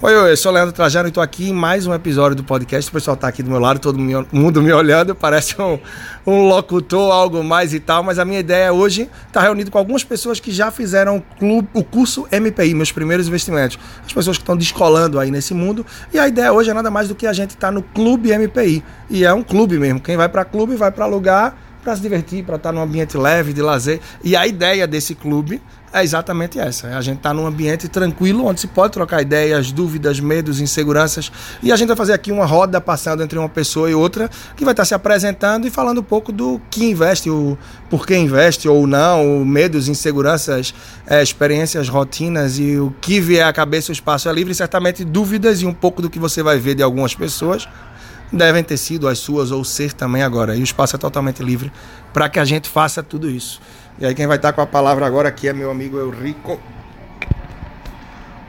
Oi, 0.00 0.14
oi, 0.14 0.30
eu 0.30 0.36
sou 0.36 0.52
o 0.52 0.54
Leandro 0.54 0.72
Trajano 0.72 1.08
e 1.08 1.10
estou 1.10 1.20
aqui 1.20 1.50
em 1.50 1.52
mais 1.52 1.84
um 1.84 1.92
episódio 1.92 2.36
do 2.36 2.44
podcast. 2.44 2.88
O 2.88 2.92
pessoal 2.92 3.16
está 3.16 3.26
aqui 3.26 3.42
do 3.42 3.50
meu 3.50 3.58
lado, 3.58 3.80
todo 3.80 3.98
mundo 3.98 4.62
me 4.62 4.72
olhando, 4.72 5.12
parece 5.18 5.60
um, 5.60 5.76
um 6.24 6.46
locutor, 6.46 7.10
algo 7.10 7.42
mais 7.42 7.74
e 7.74 7.80
tal, 7.80 8.04
mas 8.04 8.16
a 8.16 8.24
minha 8.24 8.38
ideia 8.38 8.72
hoje 8.72 9.02
estar 9.02 9.26
tá 9.32 9.40
reunido 9.40 9.72
com 9.72 9.78
algumas 9.78 10.04
pessoas 10.04 10.38
que 10.38 10.52
já 10.52 10.70
fizeram 10.70 11.16
o, 11.16 11.22
clube, 11.36 11.68
o 11.74 11.82
curso 11.82 12.28
MPI, 12.30 12.74
meus 12.74 12.92
primeiros 12.92 13.26
investimentos. 13.26 13.76
As 14.06 14.12
pessoas 14.12 14.36
que 14.36 14.42
estão 14.42 14.56
descolando 14.56 15.18
aí 15.18 15.32
nesse 15.32 15.52
mundo. 15.52 15.84
E 16.14 16.18
a 16.20 16.28
ideia 16.28 16.52
hoje 16.52 16.70
é 16.70 16.74
nada 16.74 16.92
mais 16.92 17.08
do 17.08 17.16
que 17.16 17.26
a 17.26 17.32
gente 17.32 17.50
estar 17.50 17.66
tá 17.66 17.72
no 17.72 17.82
Clube 17.82 18.30
MPI. 18.30 18.84
E 19.10 19.24
é 19.24 19.34
um 19.34 19.42
clube 19.42 19.80
mesmo. 19.80 19.98
Quem 19.98 20.16
vai 20.16 20.28
para 20.28 20.44
clube 20.44 20.76
vai 20.76 20.92
para 20.92 21.06
lugar 21.06 21.58
para 21.82 21.96
se 21.96 22.02
divertir, 22.02 22.44
para 22.44 22.56
estar 22.56 22.70
num 22.70 22.82
ambiente 22.82 23.16
leve, 23.16 23.52
de 23.52 23.62
lazer. 23.62 24.00
E 24.22 24.36
a 24.36 24.46
ideia 24.46 24.86
desse 24.86 25.14
clube 25.14 25.60
é 25.92 26.02
exatamente 26.02 26.58
essa. 26.58 26.88
A 26.88 27.00
gente 27.00 27.18
está 27.18 27.32
num 27.32 27.46
ambiente 27.46 27.88
tranquilo, 27.88 28.44
onde 28.44 28.60
se 28.60 28.66
pode 28.66 28.92
trocar 28.92 29.22
ideias, 29.22 29.72
dúvidas, 29.72 30.20
medos, 30.20 30.60
inseguranças. 30.60 31.32
E 31.62 31.72
a 31.72 31.76
gente 31.76 31.88
vai 31.88 31.96
fazer 31.96 32.12
aqui 32.12 32.30
uma 32.30 32.44
roda 32.44 32.80
passando 32.80 33.22
entre 33.22 33.38
uma 33.38 33.48
pessoa 33.48 33.90
e 33.90 33.94
outra, 33.94 34.30
que 34.56 34.64
vai 34.64 34.72
estar 34.72 34.84
se 34.84 34.94
apresentando 34.94 35.66
e 35.66 35.70
falando 35.70 35.98
um 35.98 36.04
pouco 36.04 36.30
do 36.30 36.60
que 36.70 36.84
investe, 36.84 37.30
o 37.30 37.56
por 37.88 38.06
que 38.06 38.16
investe 38.16 38.68
ou 38.68 38.86
não, 38.86 39.44
medos, 39.44 39.88
inseguranças, 39.88 40.74
é, 41.06 41.22
experiências, 41.22 41.88
rotinas 41.88 42.58
e 42.58 42.76
o 42.76 42.94
que 43.00 43.20
vier 43.20 43.46
à 43.46 43.52
cabeça, 43.52 43.90
o 43.90 43.92
espaço 43.92 44.28
é 44.28 44.32
livre. 44.32 44.54
Certamente 44.54 45.04
dúvidas 45.04 45.62
e 45.62 45.66
um 45.66 45.72
pouco 45.72 46.02
do 46.02 46.10
que 46.10 46.18
você 46.18 46.42
vai 46.42 46.58
ver 46.58 46.74
de 46.74 46.82
algumas 46.82 47.14
pessoas 47.14 47.68
devem 48.32 48.62
ter 48.62 48.76
sido 48.76 49.08
as 49.08 49.18
suas 49.18 49.50
ou 49.50 49.64
ser 49.64 49.92
também 49.92 50.22
agora. 50.22 50.54
E 50.54 50.60
o 50.60 50.64
espaço 50.64 50.96
é 50.96 50.98
totalmente 50.98 51.42
livre 51.42 51.72
para 52.12 52.28
que 52.28 52.38
a 52.38 52.44
gente 52.44 52.68
faça 52.68 53.02
tudo 53.02 53.30
isso. 53.30 53.60
E 54.00 54.06
aí 54.06 54.14
quem 54.14 54.28
vai 54.28 54.36
estar 54.36 54.52
com 54.52 54.60
a 54.60 54.66
palavra 54.66 55.04
agora 55.04 55.28
aqui 55.28 55.48
é 55.48 55.52
meu 55.52 55.72
amigo 55.72 55.98
Eurico. 55.98 56.60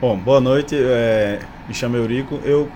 Bom, 0.00 0.16
boa 0.16 0.40
noite. 0.40 0.76
É, 0.78 1.40
me 1.66 1.74
chamo 1.74 1.96
Eurico. 1.96 2.38
Eu 2.44 2.70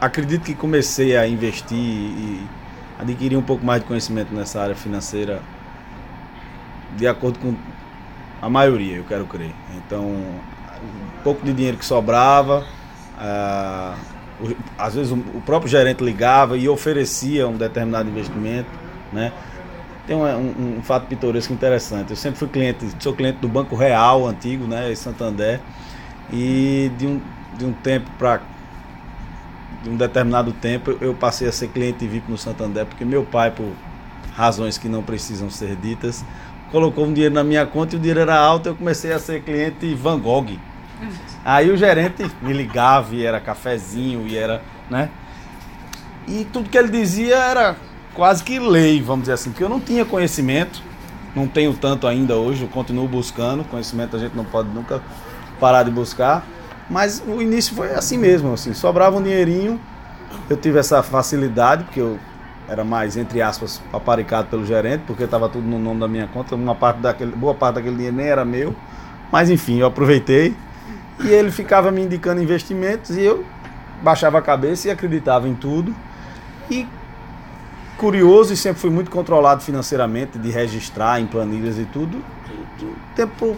acredito 0.00 0.42
que 0.42 0.52
comecei 0.52 1.16
a 1.16 1.28
investir 1.28 1.78
e 1.78 2.44
adquirir 2.98 3.36
um 3.36 3.42
pouco 3.42 3.64
mais 3.64 3.82
de 3.82 3.86
conhecimento 3.86 4.34
nessa 4.34 4.60
área 4.60 4.74
financeira 4.74 5.40
de 6.96 7.06
acordo 7.06 7.38
com 7.38 7.54
a 8.42 8.50
maioria, 8.50 8.96
eu 8.96 9.04
quero 9.04 9.24
crer. 9.24 9.52
Então, 9.76 10.02
um 10.06 11.22
pouco 11.22 11.44
de 11.46 11.52
dinheiro 11.52 11.76
que 11.76 11.84
sobrava, 11.84 12.66
às 14.76 14.94
vezes 14.96 15.12
o 15.12 15.40
próprio 15.46 15.70
gerente 15.70 16.02
ligava 16.02 16.56
e 16.56 16.68
oferecia 16.68 17.46
um 17.46 17.56
determinado 17.56 18.08
investimento, 18.08 18.68
né? 19.12 19.32
Tem 20.06 20.14
um, 20.14 20.24
um, 20.24 20.78
um, 20.78 20.82
fato 20.82 21.06
pitoresco 21.06 21.52
interessante. 21.52 22.10
Eu 22.10 22.16
sempre 22.16 22.38
fui 22.38 22.48
cliente, 22.48 22.86
sou 22.98 23.14
cliente 23.14 23.38
do 23.38 23.48
Banco 23.48 23.74
Real 23.74 24.26
antigo, 24.26 24.66
né, 24.66 24.94
Santander, 24.94 25.60
e 26.32 26.90
de 26.98 27.06
um, 27.06 27.20
de 27.56 27.64
um 27.64 27.72
tempo 27.72 28.10
para 28.18 28.40
de 29.82 29.90
um 29.90 29.96
determinado 29.96 30.50
tempo 30.50 30.96
eu 31.02 31.12
passei 31.12 31.46
a 31.46 31.52
ser 31.52 31.68
cliente 31.68 32.06
VIP 32.06 32.30
no 32.30 32.38
Santander, 32.38 32.86
porque 32.86 33.04
meu 33.04 33.22
pai, 33.22 33.50
por 33.50 33.70
razões 34.34 34.78
que 34.78 34.88
não 34.88 35.02
precisam 35.02 35.50
ser 35.50 35.76
ditas, 35.76 36.24
colocou 36.72 37.04
um 37.04 37.12
dinheiro 37.12 37.34
na 37.34 37.44
minha 37.44 37.66
conta 37.66 37.94
e 37.94 37.98
o 37.98 38.00
dinheiro 38.00 38.20
era 38.20 38.36
alto, 38.36 38.70
eu 38.70 38.74
comecei 38.74 39.12
a 39.12 39.18
ser 39.18 39.42
cliente 39.42 39.94
Van 39.94 40.18
Gogh. 40.18 40.58
Aí 41.44 41.70
o 41.70 41.76
gerente 41.76 42.24
me 42.40 42.52
ligava 42.54 43.14
e 43.14 43.24
era 43.24 43.38
cafezinho 43.38 44.26
e 44.26 44.36
era, 44.36 44.62
né? 44.88 45.10
E 46.26 46.46
tudo 46.50 46.70
que 46.70 46.78
ele 46.78 46.88
dizia 46.88 47.36
era 47.36 47.76
quase 48.14 48.42
que 48.42 48.58
lei, 48.58 49.02
vamos 49.02 49.22
dizer 49.22 49.34
assim, 49.34 49.50
porque 49.50 49.64
eu 49.64 49.68
não 49.68 49.80
tinha 49.80 50.04
conhecimento, 50.04 50.82
não 51.34 51.46
tenho 51.46 51.74
tanto 51.74 52.06
ainda 52.06 52.36
hoje, 52.36 52.62
eu 52.62 52.68
continuo 52.68 53.08
buscando, 53.08 53.64
conhecimento 53.64 54.16
a 54.16 54.18
gente 54.18 54.36
não 54.36 54.44
pode 54.44 54.68
nunca 54.68 55.02
parar 55.58 55.82
de 55.82 55.90
buscar, 55.90 56.46
mas 56.88 57.22
o 57.26 57.42
início 57.42 57.74
foi 57.74 57.92
assim 57.92 58.16
mesmo, 58.16 58.52
assim, 58.52 58.72
sobrava 58.72 59.16
um 59.16 59.22
dinheirinho, 59.22 59.80
eu 60.48 60.56
tive 60.56 60.78
essa 60.78 61.02
facilidade, 61.02 61.84
porque 61.84 62.00
eu 62.00 62.18
era 62.68 62.84
mais, 62.84 63.16
entre 63.16 63.42
aspas, 63.42 63.80
paparicado 63.92 64.48
pelo 64.48 64.64
gerente, 64.64 65.02
porque 65.06 65.24
estava 65.24 65.48
tudo 65.48 65.66
no 65.66 65.78
nome 65.78 66.00
da 66.00 66.08
minha 66.08 66.26
conta, 66.26 66.54
uma 66.54 66.74
parte 66.74 67.00
daquele, 67.00 67.32
boa 67.32 67.54
parte 67.54 67.76
daquele 67.76 67.96
dinheiro 67.96 68.16
nem 68.16 68.26
era 68.26 68.44
meu, 68.44 68.74
mas 69.30 69.50
enfim, 69.50 69.78
eu 69.78 69.86
aproveitei 69.86 70.56
e 71.22 71.28
ele 71.28 71.50
ficava 71.50 71.90
me 71.90 72.02
indicando 72.02 72.42
investimentos 72.42 73.16
e 73.16 73.22
eu 73.22 73.44
baixava 74.02 74.38
a 74.38 74.42
cabeça 74.42 74.88
e 74.88 74.90
acreditava 74.90 75.48
em 75.48 75.54
tudo. 75.54 75.94
E 76.70 76.86
curioso 78.04 78.52
e 78.52 78.56
sempre 78.56 78.82
fui 78.82 78.90
muito 78.90 79.10
controlado 79.10 79.62
financeiramente, 79.62 80.38
de 80.38 80.50
registrar 80.50 81.22
em 81.22 81.26
planilhas 81.26 81.78
e 81.78 81.86
tudo. 81.86 82.22
Tempo, 83.16 83.56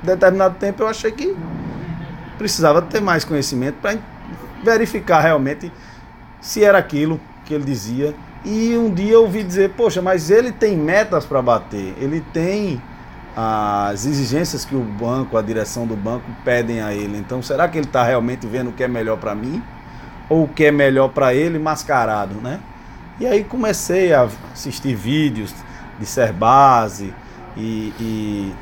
determinado 0.00 0.54
tempo 0.54 0.84
eu 0.84 0.86
achei 0.86 1.10
que 1.10 1.34
precisava 2.38 2.80
ter 2.80 3.00
mais 3.00 3.24
conhecimento 3.24 3.78
para 3.82 3.98
verificar 4.62 5.18
realmente 5.18 5.72
se 6.40 6.62
era 6.62 6.78
aquilo 6.78 7.20
que 7.44 7.52
ele 7.52 7.64
dizia. 7.64 8.14
E 8.44 8.76
um 8.76 8.88
dia 8.94 9.14
eu 9.14 9.22
ouvi 9.22 9.42
dizer, 9.42 9.70
poxa, 9.70 10.00
mas 10.00 10.30
ele 10.30 10.52
tem 10.52 10.76
metas 10.76 11.26
para 11.26 11.42
bater, 11.42 11.92
ele 11.98 12.20
tem 12.32 12.80
as 13.36 14.06
exigências 14.06 14.64
que 14.64 14.76
o 14.76 14.80
banco, 14.80 15.36
a 15.36 15.42
direção 15.42 15.88
do 15.88 15.96
banco 15.96 16.24
pedem 16.44 16.80
a 16.80 16.94
ele. 16.94 17.18
Então, 17.18 17.42
será 17.42 17.66
que 17.66 17.76
ele 17.76 17.86
está 17.86 18.04
realmente 18.04 18.46
vendo 18.46 18.70
o 18.70 18.72
que 18.72 18.84
é 18.84 18.88
melhor 18.88 19.18
para 19.18 19.34
mim 19.34 19.60
ou 20.28 20.44
o 20.44 20.48
que 20.48 20.66
é 20.66 20.70
melhor 20.70 21.08
para 21.08 21.34
ele 21.34 21.58
mascarado, 21.58 22.36
né? 22.36 22.60
E 23.20 23.26
aí 23.26 23.42
comecei 23.42 24.12
a 24.12 24.28
assistir 24.52 24.94
vídeos 24.94 25.54
de 25.98 26.06
Serbase 26.06 27.12
e, 27.56 27.92
e 27.98 28.54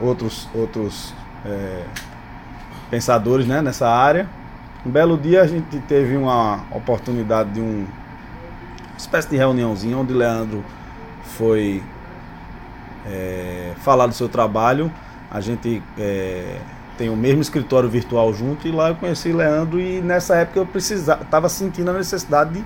outros 0.00 0.48
outros 0.52 1.14
é, 1.44 1.84
pensadores, 2.90 3.46
né, 3.46 3.62
nessa 3.62 3.88
área. 3.88 4.28
Um 4.84 4.90
belo 4.90 5.16
dia 5.16 5.42
a 5.42 5.46
gente 5.46 5.78
teve 5.80 6.16
uma 6.16 6.64
oportunidade 6.72 7.50
de 7.50 7.60
um 7.60 7.86
uma 8.92 8.98
espécie 8.98 9.28
de 9.30 9.36
reuniãozinha 9.36 9.96
onde 9.96 10.12
Leandro 10.12 10.64
foi 11.24 11.82
é, 13.06 13.72
falar 13.78 14.06
do 14.06 14.14
seu 14.14 14.28
trabalho. 14.28 14.92
A 15.30 15.40
gente 15.40 15.82
é, 15.98 16.58
tem 16.98 17.08
o 17.08 17.16
mesmo 17.16 17.40
escritório 17.40 17.88
virtual 17.88 18.32
junto 18.34 18.68
e 18.68 18.70
lá 18.70 18.90
eu 18.90 18.96
conheci 18.96 19.32
Leandro 19.32 19.80
e 19.80 20.00
nessa 20.00 20.36
época 20.36 20.58
eu 20.58 20.66
precisava, 20.66 21.22
estava 21.22 21.48
sentindo 21.48 21.90
a 21.90 21.94
necessidade 21.94 22.52
de, 22.54 22.64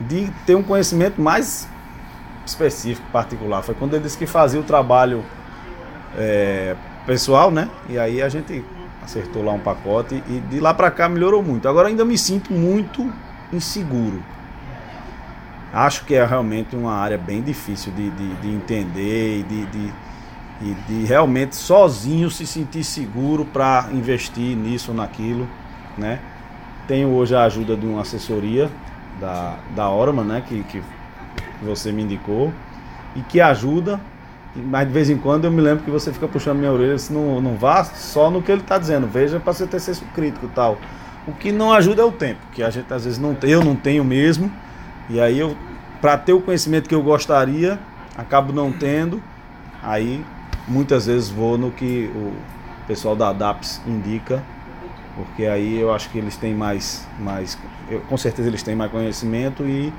de 0.00 0.30
ter 0.46 0.54
um 0.54 0.62
conhecimento 0.62 1.20
mais 1.20 1.68
específico, 2.44 3.06
particular. 3.12 3.62
Foi 3.62 3.74
quando 3.74 3.94
ele 3.94 4.04
disse 4.04 4.18
que 4.18 4.26
fazia 4.26 4.60
o 4.60 4.64
trabalho 4.64 5.24
é, 6.16 6.74
pessoal, 7.06 7.50
né? 7.50 7.68
E 7.88 7.98
aí 7.98 8.20
a 8.20 8.28
gente 8.28 8.64
acertou 9.02 9.44
lá 9.44 9.52
um 9.52 9.60
pacote 9.60 10.22
e 10.28 10.40
de 10.50 10.60
lá 10.60 10.72
para 10.74 10.90
cá 10.90 11.08
melhorou 11.08 11.42
muito. 11.42 11.68
Agora 11.68 11.88
ainda 11.88 12.04
me 12.04 12.18
sinto 12.18 12.52
muito 12.52 13.12
inseguro 13.52 14.22
acho 15.72 16.04
que 16.04 16.14
é 16.14 16.24
realmente 16.24 16.76
uma 16.76 16.92
área 16.92 17.16
bem 17.16 17.40
difícil 17.40 17.92
de, 17.92 18.10
de, 18.10 18.34
de 18.36 18.48
entender 18.48 19.38
e 19.38 19.42
de, 19.42 19.66
de, 19.66 19.92
e 20.60 20.74
de 20.86 21.04
realmente 21.06 21.56
sozinho 21.56 22.30
se 22.30 22.46
sentir 22.46 22.84
seguro 22.84 23.44
para 23.44 23.88
investir 23.92 24.54
nisso 24.54 24.90
ou 24.90 24.96
naquilo, 24.96 25.48
né? 25.96 26.20
Tenho 26.86 27.08
hoje 27.08 27.34
a 27.34 27.44
ajuda 27.44 27.76
de 27.76 27.86
uma 27.86 28.02
assessoria 28.02 28.70
da, 29.22 29.56
da 29.74 29.88
Orman, 29.88 30.24
né? 30.24 30.42
Que, 30.46 30.62
que 30.64 30.82
você 31.62 31.92
me 31.92 32.02
indicou 32.02 32.52
e 33.14 33.20
que 33.22 33.40
ajuda, 33.40 34.00
mas 34.54 34.86
de 34.86 34.92
vez 34.92 35.08
em 35.08 35.16
quando 35.16 35.44
eu 35.44 35.50
me 35.50 35.60
lembro 35.60 35.84
que 35.84 35.90
você 35.90 36.12
fica 36.12 36.26
puxando 36.26 36.58
minha 36.58 36.72
orelha, 36.72 36.98
se 36.98 37.12
não, 37.12 37.40
não 37.40 37.54
vá 37.54 37.84
só 37.84 38.30
no 38.30 38.42
que 38.42 38.50
ele 38.50 38.62
está 38.62 38.76
dizendo, 38.76 39.06
veja 39.06 39.38
para 39.38 39.52
você 39.52 39.66
ter 39.66 39.80
senso 39.80 40.04
crítico 40.14 40.46
e 40.46 40.48
tal. 40.50 40.76
O 41.26 41.32
que 41.32 41.52
não 41.52 41.72
ajuda 41.72 42.02
é 42.02 42.04
o 42.04 42.10
tempo, 42.10 42.40
que 42.52 42.62
a 42.62 42.70
gente 42.70 42.92
às 42.92 43.04
vezes 43.04 43.18
não 43.18 43.34
tem, 43.34 43.50
eu 43.50 43.64
não 43.64 43.76
tenho 43.76 44.04
mesmo, 44.04 44.50
e 45.08 45.20
aí 45.20 45.38
eu, 45.38 45.56
para 46.00 46.18
ter 46.18 46.32
o 46.32 46.40
conhecimento 46.40 46.88
que 46.88 46.94
eu 46.94 47.02
gostaria, 47.02 47.78
acabo 48.16 48.52
não 48.52 48.72
tendo. 48.72 49.22
Aí 49.82 50.24
muitas 50.66 51.06
vezes 51.06 51.28
vou 51.28 51.56
no 51.56 51.70
que 51.70 52.10
o 52.14 52.32
pessoal 52.86 53.14
da 53.14 53.32
DAPS 53.32 53.80
indica, 53.86 54.42
porque 55.14 55.46
aí 55.46 55.78
eu 55.78 55.92
acho 55.92 56.08
que 56.10 56.18
eles 56.18 56.36
têm 56.36 56.54
mais, 56.54 57.06
mais 57.18 57.58
eu, 57.90 58.00
com 58.02 58.16
certeza 58.16 58.48
eles 58.48 58.62
têm 58.62 58.74
mais 58.74 58.90
conhecimento 58.90 59.64
e 59.64 59.92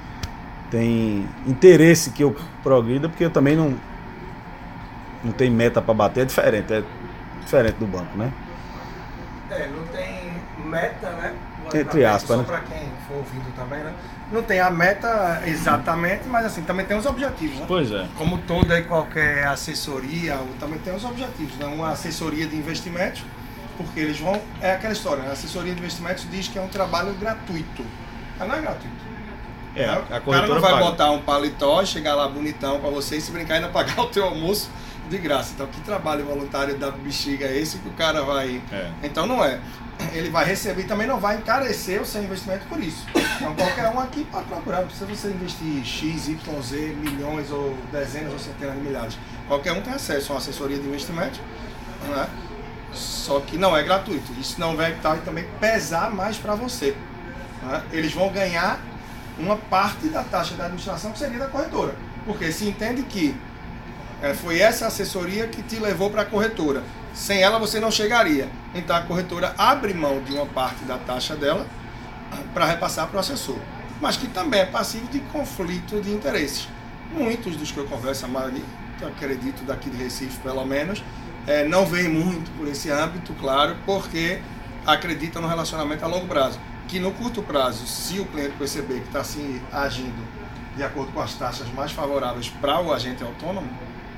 tem 0.72 1.28
interesse 1.46 2.10
que 2.10 2.24
eu 2.24 2.36
progrida, 2.64 3.08
porque 3.08 3.26
eu 3.26 3.32
também 3.32 3.56
não 3.56 3.76
não 5.24 5.32
tem 5.32 5.50
meta 5.50 5.82
para 5.82 5.94
bater, 5.94 6.22
é 6.22 6.26
diferente, 6.26 6.74
é 6.74 6.84
diferente 7.42 7.76
do 7.76 7.86
banco, 7.86 8.18
né? 8.18 8.32
É, 9.50 9.68
não 9.68 9.86
tem 9.88 10.34
meta, 10.66 11.10
né? 11.12 11.34
Entre 11.74 12.04
aspas, 12.04 12.38
né? 12.38 12.44
Só 12.46 12.52
para 12.52 12.62
quem 12.62 12.90
for 13.08 13.18
ouvindo 13.18 13.56
também, 13.56 13.80
né? 13.80 13.94
Não 14.32 14.44
tem 14.44 14.60
a 14.60 14.70
meta 14.70 15.42
exatamente, 15.46 16.28
mas 16.28 16.46
assim, 16.46 16.64
também 16.64 16.86
tem 16.86 16.98
os 16.98 17.06
objetivos, 17.06 17.60
né? 17.60 17.66
Pois 17.68 17.92
é. 17.92 18.08
Como 18.18 18.40
toda 18.40 18.78
e 18.80 18.84
qualquer 18.84 19.46
assessoria, 19.48 20.38
também 20.60 20.80
tem 20.80 20.94
os 20.94 21.06
objetivos, 21.06 21.56
né? 21.58 21.66
Uma 21.68 21.92
assessoria 21.92 22.48
de 22.48 22.56
investimentos, 22.56 23.24
porque 23.78 24.00
eles 24.00 24.20
vão. 24.20 24.42
É 24.62 24.72
aquela 24.72 24.94
história, 24.94 25.24
né? 25.24 25.30
a 25.30 25.34
assessoria 25.34 25.74
de 25.74 25.80
investimentos 25.80 26.28
diz 26.30 26.48
que 26.48 26.58
é 26.58 26.62
um 26.62 26.68
trabalho 26.68 27.14
gratuito. 27.14 27.86
Mas 28.38 28.48
não 28.48 28.56
é 28.56 28.62
gratuito. 28.62 29.04
É, 29.76 29.86
a, 29.86 29.96
a 29.96 30.18
o 30.20 30.32
cara 30.32 30.48
não 30.48 30.62
vai 30.62 30.74
paga. 30.74 30.86
botar 30.86 31.12
um 31.12 31.22
paletó, 31.22 31.84
chegar 31.84 32.14
lá 32.16 32.28
bonitão 32.28 32.80
para 32.80 32.90
você 32.90 33.18
e 33.18 33.22
se 33.22 33.32
brincar 33.32 33.56
ainda 33.56 33.70
pagar 33.70 34.00
o 34.02 34.08
teu 34.08 34.26
almoço 34.26 34.70
de 35.10 35.18
graça. 35.18 35.54
Então, 35.56 35.68
que 35.68 35.82
trabalho 35.82 36.26
voluntário 36.26 36.78
da 36.78 36.92
bexiga 36.92 37.46
é 37.46 37.58
esse 37.58 37.80
que 37.80 37.90
o 37.90 37.94
cara 37.94 38.22
vai. 38.24 38.62
É. 38.72 38.92
Então, 39.04 39.26
não 39.26 39.44
é. 39.44 39.60
ele 40.14 40.30
vai 40.30 40.46
receber 40.46 40.82
e 40.82 40.86
também 40.86 41.08
não 41.08 41.20
vai 41.20 41.38
encarecer 41.38 42.02
o 42.02 42.06
seu 42.06 42.24
investimento 42.24 42.66
por 42.68 42.80
isso. 42.80 43.06
Então 43.36 43.56
qualquer 43.56 43.90
um 43.90 44.00
aqui 44.00 44.26
pode 44.26 44.46
procurar, 44.46 44.80
não 44.80 44.88
precisa 44.88 45.06
você 45.06 45.28
investir 45.30 45.84
X, 45.84 46.28
Y, 46.28 46.62
Z, 46.62 46.78
milhões 47.00 47.52
ou 47.52 47.76
dezenas 47.92 48.32
ou 48.34 48.40
centenas 48.40 48.76
de 48.76 48.82
milhares. 48.82 49.18
Qualquer 49.48 49.74
um 49.74 49.82
tem 49.82 49.94
acesso 49.94 50.32
a 50.32 50.36
uma 50.36 50.40
assessoria 50.40 50.78
de 50.78 50.88
investimento, 50.88 51.40
né? 52.08 52.28
Só 52.94 53.40
que 53.40 53.58
não 53.58 53.76
é 53.76 53.84
gratuito. 53.84 54.32
Isso 54.40 54.60
não 54.60 54.76
vai 54.76 54.96
também 55.26 55.46
pesar 55.60 56.12
mais 56.12 56.38
para 56.38 56.56
você. 56.56 56.96
Né? 57.62 57.84
Eles 57.92 58.14
vão 58.14 58.30
ganhar 58.30 58.80
uma 59.38 59.56
parte 59.56 60.08
da 60.08 60.24
taxa 60.24 60.56
da 60.56 60.66
administração 60.66 61.12
que 61.12 61.20
seria 61.20 61.40
da 61.40 61.48
corretora. 61.48 61.96
Porque 62.26 62.52
se 62.52 62.68
entende 62.68 63.04
que 63.04 63.36
é, 64.22 64.34
foi 64.34 64.60
essa 64.60 64.88
assessoria 64.88 65.48
que 65.48 65.62
te 65.62 65.78
levou 65.78 66.10
para 66.10 66.22
a 66.22 66.26
corretora. 66.26 66.84
Sem 67.14 67.42
ela 67.42 67.60
você 67.60 67.80
não 67.80 67.92
chegaria. 67.92 68.50
Então 68.74 68.96
a 68.96 69.02
corretora 69.02 69.54
abre 69.58 69.94
mão 69.94 70.22
de 70.22 70.34
uma 70.34 70.46
parte 70.46 70.84
da 70.86 70.98
taxa 70.98 71.36
dela 71.36 71.66
para 72.54 72.66
repassar 72.66 73.08
para 73.08 73.18
o 73.18 73.20
assessor. 73.20 73.58
Mas 74.02 74.18
que 74.18 74.28
também 74.28 74.62
é 74.62 74.66
passivo 74.66 75.08
de 75.08 75.20
conflito 75.20 76.02
de 76.02 76.12
interesses. 76.12 76.68
Muitos 77.12 77.56
dos 77.56 77.72
que 77.72 77.78
eu 77.78 77.86
converso, 77.86 78.26
a 78.26 78.28
maioria, 78.28 78.64
acredito 79.06 79.64
daqui 79.66 79.90
de 79.90 79.98
Recife 79.98 80.38
pelo 80.40 80.66
menos, 80.66 81.04
é, 81.46 81.66
não 81.68 81.86
vem 81.86 82.08
muito 82.08 82.50
por 82.58 82.68
esse 82.68 82.90
âmbito, 82.90 83.34
claro, 83.34 83.76
porque 83.86 84.40
acreditam 84.86 85.42
no 85.42 85.48
relacionamento 85.48 86.04
a 86.04 86.08
longo 86.08 86.28
prazo 86.28 86.60
que 86.88 87.00
no 87.00 87.12
curto 87.12 87.42
prazo, 87.42 87.88
se 87.88 88.20
o 88.20 88.26
cliente 88.26 88.54
perceber 88.58 89.00
que 89.00 89.08
está 89.08 89.24
se 89.24 89.62
agindo 89.72 90.24
de 90.76 90.84
acordo 90.84 91.12
com 91.12 91.22
as 91.22 91.34
taxas 91.34 91.68
mais 91.74 91.92
favoráveis 91.92 92.50
para 92.50 92.80
o 92.82 92.94
agente 92.94 93.24
autônomo, 93.24 93.68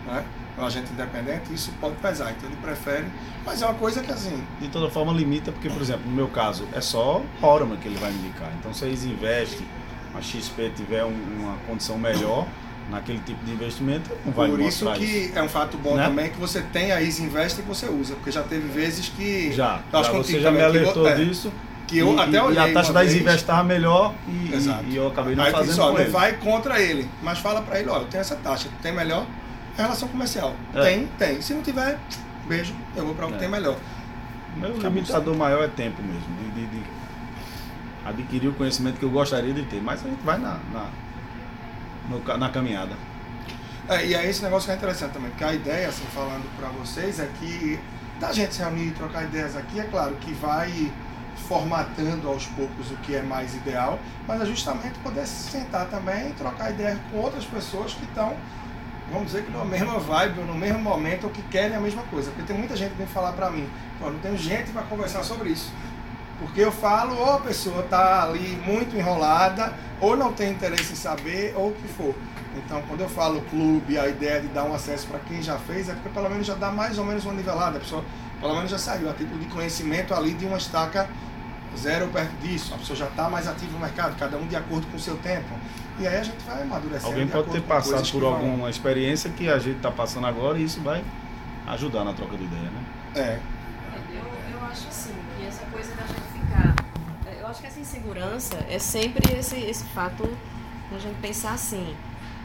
né, 0.06 0.26
o 0.58 0.62
agente 0.64 0.92
independente, 0.92 1.54
isso 1.54 1.72
pode 1.80 1.96
pesar. 1.96 2.32
Então 2.32 2.50
ele 2.50 2.58
prefere, 2.62 3.06
mas 3.46 3.62
é 3.62 3.66
uma 3.66 3.76
coisa 3.76 4.02
que 4.02 4.12
assim. 4.12 4.44
De 4.60 4.70
toda 4.70 4.90
forma 4.90 5.12
limita, 5.12 5.52
porque, 5.52 5.70
por 5.70 5.82
exemplo, 5.82 6.10
no 6.10 6.16
meu 6.16 6.28
caso, 6.28 6.68
é 6.74 6.82
só 6.82 7.22
Horman 7.42 7.78
que 7.78 7.88
ele 7.88 7.98
vai 7.98 8.12
me 8.12 8.20
indicar. 8.20 8.52
Então 8.60 8.74
se 8.74 8.86
eles 8.86 9.04
investem, 9.04 9.68
a 10.14 10.22
XP 10.22 10.72
tiver 10.76 11.04
um, 11.04 11.14
uma 11.40 11.58
condição 11.68 11.98
melhor 11.98 12.48
naquele 12.90 13.20
tipo 13.20 13.44
de 13.44 13.52
investimento, 13.52 14.12
não 14.24 14.32
vai 14.32 14.50
Por 14.50 14.60
isso 14.62 14.92
que 14.94 15.32
é 15.34 15.42
um 15.42 15.50
fato 15.50 15.78
bom 15.78 15.96
né? 15.96 16.06
também 16.06 16.30
que 16.30 16.38
você 16.38 16.62
tem 16.62 16.92
a 16.92 17.02
Easy 17.02 17.24
Invest 17.24 17.60
e 17.60 17.64
que 17.64 17.68
você 17.68 17.88
usa, 17.88 18.16
porque 18.16 18.32
já 18.32 18.44
teve 18.44 18.68
vezes 18.68 19.10
que. 19.10 19.52
Já, 19.52 19.82
já 19.92 20.12
você 20.12 20.40
já 20.40 20.52
me 20.52 20.62
alertou 20.62 21.04
que, 21.04 21.10
é, 21.10 21.16
disso. 21.16 21.54
Que 21.88 21.98
eu 22.00 22.16
e, 22.16 22.20
até 22.20 22.42
olhei. 22.42 22.60
E 22.64 22.70
a 22.70 22.74
taxa 22.74 22.94
da 22.94 23.04
Invest 23.04 23.42
estava 23.42 23.64
melhor 23.64 24.14
e, 24.28 24.54
Exato. 24.54 24.86
e 24.86 24.96
eu 24.96 25.08
acabei 25.08 25.36
não 25.36 25.44
Aí 25.44 25.52
fazendo 25.52 25.76
só, 25.76 25.92
com 25.92 26.00
ele. 26.00 26.10
vai 26.10 26.34
contra 26.34 26.82
ele, 26.82 27.10
mas 27.24 27.40
fala 27.40 27.62
para 27.62 27.80
ele, 27.80 27.90
eu 27.90 28.06
tenho 28.06 28.22
essa 28.22 28.36
taxa, 28.36 28.70
tem 28.82 28.94
melhor 28.94 29.26
é 29.78 29.82
relação 29.82 30.08
comercial. 30.08 30.56
É. 30.74 30.82
Tem, 30.84 31.08
tem. 31.18 31.42
Se 31.42 31.54
não 31.54 31.62
tiver, 31.62 32.00
beijo, 32.48 32.74
eu 32.96 33.06
vou 33.06 33.14
para 33.14 33.26
o 33.26 33.30
que 33.30 33.36
é. 33.36 33.40
tem 33.40 33.50
melhor. 33.50 33.78
Meu 34.56 34.70
Acabou 34.70 34.90
limitador 34.90 35.36
maior 35.36 35.64
é 35.64 35.68
tempo 35.68 36.02
mesmo, 36.02 36.54
de, 36.54 36.62
de, 36.62 36.68
de, 36.68 36.84
adquirir 38.06 38.48
o 38.48 38.54
conhecimento 38.54 38.98
que 38.98 39.04
eu 39.04 39.10
gostaria 39.10 39.54
de 39.54 39.64
ter, 39.64 39.82
mas 39.82 40.06
a 40.06 40.08
gente 40.08 40.22
vai 40.24 40.38
na, 40.38 40.60
na, 40.72 40.86
no, 42.10 42.38
na 42.38 42.50
caminhada. 42.50 42.94
É, 43.88 44.06
e 44.06 44.16
é 44.16 44.28
esse 44.28 44.42
negócio 44.42 44.68
que 44.68 44.74
é 44.74 44.76
interessante 44.76 45.14
também, 45.14 45.30
porque 45.30 45.44
a 45.44 45.54
ideia, 45.54 45.88
assim, 45.88 46.06
falando 46.14 46.46
para 46.58 46.70
vocês, 46.70 47.20
é 47.20 47.30
que 47.40 47.80
da 48.20 48.32
gente 48.32 48.56
se 48.56 48.62
reunir 48.62 48.88
e 48.88 48.92
trocar 48.92 49.24
ideias 49.24 49.56
aqui, 49.56 49.80
é 49.80 49.84
claro 49.84 50.16
que 50.16 50.34
vai 50.34 50.92
formatando 51.48 52.28
aos 52.28 52.46
poucos 52.48 52.92
o 52.92 52.96
que 52.98 53.16
é 53.16 53.22
mais 53.22 53.54
ideal, 53.56 54.00
mas 54.28 54.42
é 54.42 54.46
justamente 54.46 54.98
poder 55.00 55.28
se 55.28 55.52
sentar 55.52 55.86
também 55.88 56.30
e 56.30 56.34
trocar 56.34 56.72
ideias 56.72 56.98
com 57.12 57.18
outras 57.18 57.46
pessoas 57.46 57.94
que 57.94 58.06
estão, 58.06 58.36
vamos 59.12 59.28
dizer 59.28 59.44
que 59.44 59.52
na 59.52 59.66
mesma 59.66 60.00
vibe, 60.00 60.42
no 60.42 60.56
mesmo 60.56 60.80
momento, 60.80 61.26
ou 61.26 61.30
que 61.30 61.42
querem 61.44 61.76
a 61.76 61.80
mesma 61.80 62.04
coisa. 62.04 62.32
Porque 62.32 62.48
tem 62.48 62.58
muita 62.58 62.76
gente 62.76 62.92
que 62.92 62.98
vem 62.98 63.08
falar 63.08 63.34
para 63.34 63.50
mim, 63.52 63.70
não 64.00 64.18
tenho 64.20 64.38
gente 64.38 64.72
para 64.72 64.82
conversar 64.84 65.24
sobre 65.24 65.50
isso. 65.50 65.72
Porque 66.40 66.62
eu 66.62 66.72
falo, 66.72 67.16
ou 67.16 67.36
a 67.36 67.40
pessoa 67.40 67.82
está 67.82 68.24
ali 68.24 68.62
muito 68.66 68.96
enrolada, 68.96 69.74
ou 70.02 70.18
não 70.18 70.34
tem 70.34 70.52
interesse 70.52 70.94
em 70.94 70.96
saber, 70.96 71.54
ou 71.56 71.70
o 71.70 71.74
que 71.74 71.88
for. 71.88 72.14
Então, 72.58 72.82
quando 72.88 73.02
eu 73.02 73.10
falo 73.10 73.42
clube, 73.50 73.98
a 73.98 74.08
ideia 74.08 74.42
de 74.42 74.48
dar 74.48 74.64
um 74.64 74.74
acesso 74.74 75.08
para 75.08 75.20
quem 75.20 75.42
já 75.42 75.58
fez, 75.58 75.90
é 75.90 75.94
porque 75.94 76.10
pelo 76.10 76.30
menos 76.30 76.46
já 76.46 76.56
dá 76.56 76.72
mais 76.72 76.98
ou 76.98 77.06
menos 77.06 77.24
uma 77.26 77.34
nivelada. 77.34 77.78
A 77.78 77.80
pessoa 77.80 78.04
pelo 78.40 78.54
menos 78.56 78.70
já 78.70 78.78
saiu 78.78 79.10
a 79.10 79.14
título 79.14 79.40
de 79.40 79.46
conhecimento 79.48 80.14
ali 80.14 80.34
de 80.34 80.46
uma 80.46 80.58
estaca 80.58 81.08
zero 81.78 82.08
perto 82.08 82.32
disso. 82.42 82.74
A 82.74 82.78
pessoa 82.78 82.98
já 82.98 83.08
está 83.08 83.30
mais 83.30 83.48
ativa 83.48 83.72
no 83.72 83.80
mercado, 83.80 84.18
cada 84.18 84.38
um 84.38 84.48
de 84.48 84.56
acordo 84.56 84.88
com 84.88 84.98
o 84.98 85.00
seu 85.00 85.18
tempo. 85.18 85.50
E 86.00 86.08
aí 86.08 86.18
a 86.18 86.24
gente 86.24 86.38
vai 86.46 86.62
amadurecendo. 86.62 87.08
Alguém 87.12 87.28
pode 87.28 87.50
ter 87.50 87.62
passado 87.62 88.10
por 88.12 88.24
alguma 88.24 88.58
vão... 88.58 88.70
experiência 88.70 89.30
que 89.30 89.50
a 89.50 89.58
gente 89.60 89.78
está 89.78 89.92
passando 89.92 90.28
agora 90.28 90.58
e 90.58 90.64
isso 90.64 90.82
vai 90.82 91.04
ajudar 91.68 92.04
na 92.04 92.14
troca 92.14 92.38
de 92.38 92.44
ideia, 92.44 92.64
né? 92.64 92.84
É. 93.16 93.40
Eu, 94.14 94.60
eu 94.60 94.66
acho 94.66 94.88
assim, 94.88 95.16
que 95.38 95.46
essa 95.46 95.66
coisa 95.66 95.96
da 95.96 96.04
gente 96.04 96.22
ficar. 96.34 96.76
Eu 97.40 97.45
acho 97.56 97.62
que 97.62 97.68
essa 97.68 97.80
insegurança 97.80 98.58
é 98.70 98.78
sempre 98.78 99.34
esse, 99.34 99.56
esse 99.56 99.86
fato 99.86 100.24
da 100.92 101.00
gente 101.00 101.16
pensar 101.22 101.54
assim. 101.54 101.96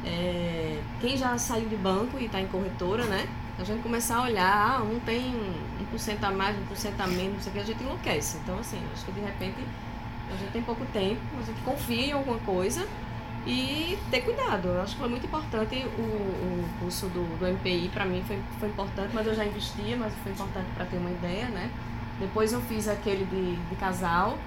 É, 0.04 0.80
quem 1.00 1.16
já 1.16 1.36
saiu 1.36 1.68
de 1.68 1.76
banco 1.76 2.18
e 2.18 2.26
está 2.26 2.40
em 2.40 2.46
corretora, 2.46 3.04
né? 3.04 3.28
A 3.58 3.64
gente 3.64 3.82
começar 3.82 4.18
a 4.18 4.22
olhar, 4.22 4.78
ah, 4.78 4.82
um 4.82 4.98
tem 5.00 5.34
1% 5.92 6.22
a 6.22 6.30
mais, 6.30 6.56
1% 6.56 6.92
a 6.98 7.06
menos, 7.08 7.34
não 7.34 7.40
sei 7.40 7.50
o 7.50 7.54
que, 7.54 7.60
a 7.60 7.64
gente 7.64 7.82
enlouquece. 7.82 8.38
Então, 8.42 8.58
assim, 8.58 8.80
acho 8.94 9.04
que 9.04 9.12
de 9.12 9.20
repente 9.20 9.58
a 10.32 10.36
gente 10.36 10.52
tem 10.52 10.62
pouco 10.62 10.86
tempo, 10.86 11.20
a 11.38 11.44
gente 11.44 11.60
confia 11.62 12.06
em 12.06 12.12
alguma 12.12 12.38
coisa 12.38 12.86
e 13.44 13.98
ter 14.10 14.22
cuidado. 14.22 14.68
Eu 14.68 14.80
acho 14.80 14.94
que 14.94 15.00
foi 15.00 15.08
muito 15.10 15.26
importante 15.26 15.84
o, 15.98 16.02
o 16.02 16.68
curso 16.80 17.06
do, 17.08 17.38
do 17.38 17.46
MPI, 17.46 17.90
para 17.92 18.06
mim 18.06 18.22
foi, 18.26 18.40
foi 18.60 18.68
importante, 18.68 19.10
mas 19.12 19.26
eu 19.26 19.34
já 19.34 19.44
investia, 19.44 19.96
mas 19.96 20.14
foi 20.22 20.32
importante 20.32 20.68
para 20.74 20.86
ter 20.86 20.96
uma 20.96 21.10
ideia, 21.10 21.48
né? 21.48 21.68
Depois 22.20 22.52
eu 22.52 22.60
fiz 22.60 22.86
aquele 22.86 23.24
de, 23.24 23.56
de 23.56 23.76
casal, 23.76 24.38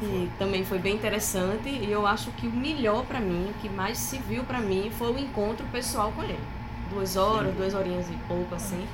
que 0.00 0.30
também 0.38 0.64
foi 0.64 0.78
bem 0.78 0.94
interessante, 0.94 1.68
e 1.68 1.92
eu 1.92 2.06
acho 2.06 2.30
que 2.32 2.46
o 2.46 2.50
melhor 2.50 3.04
para 3.04 3.20
mim, 3.20 3.50
o 3.50 3.60
que 3.60 3.68
mais 3.68 3.98
se 3.98 4.16
viu 4.16 4.42
para 4.42 4.58
mim, 4.58 4.90
foi 4.90 5.12
o 5.12 5.18
encontro 5.18 5.66
pessoal 5.66 6.10
com 6.12 6.22
ele. 6.22 6.40
Duas 6.88 7.16
horas, 7.16 7.54
duas 7.54 7.74
horinhas 7.74 8.08
e 8.08 8.14
pouco, 8.26 8.54
assim. 8.54 8.86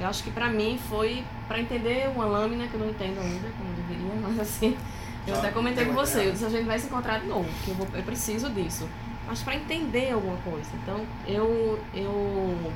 Eu 0.00 0.06
acho 0.06 0.22
que 0.22 0.30
para 0.30 0.48
mim 0.48 0.78
foi 0.88 1.24
para 1.48 1.60
entender 1.60 2.08
uma 2.14 2.24
lâmina 2.24 2.68
que 2.68 2.74
eu 2.74 2.80
não 2.80 2.88
entendo 2.88 3.20
ainda, 3.20 3.48
como 3.58 3.72
deveria, 3.74 4.14
mas 4.22 4.38
assim, 4.38 4.76
eu 5.26 5.34
até 5.34 5.50
comentei 5.50 5.84
com 5.84 5.92
você, 5.92 6.28
eu 6.28 6.32
disse, 6.32 6.44
a 6.44 6.48
gente 6.48 6.64
vai 6.64 6.78
se 6.78 6.86
encontrar 6.86 7.18
de 7.18 7.26
novo, 7.26 7.48
porque 7.56 7.70
eu, 7.72 7.74
vou, 7.74 7.88
eu 7.94 8.02
preciso 8.04 8.48
disso. 8.50 8.88
Mas 9.26 9.42
para 9.42 9.56
entender 9.56 10.12
alguma 10.12 10.36
coisa. 10.38 10.68
Então, 10.82 11.04
eu, 11.26 11.78
eu 11.94 12.72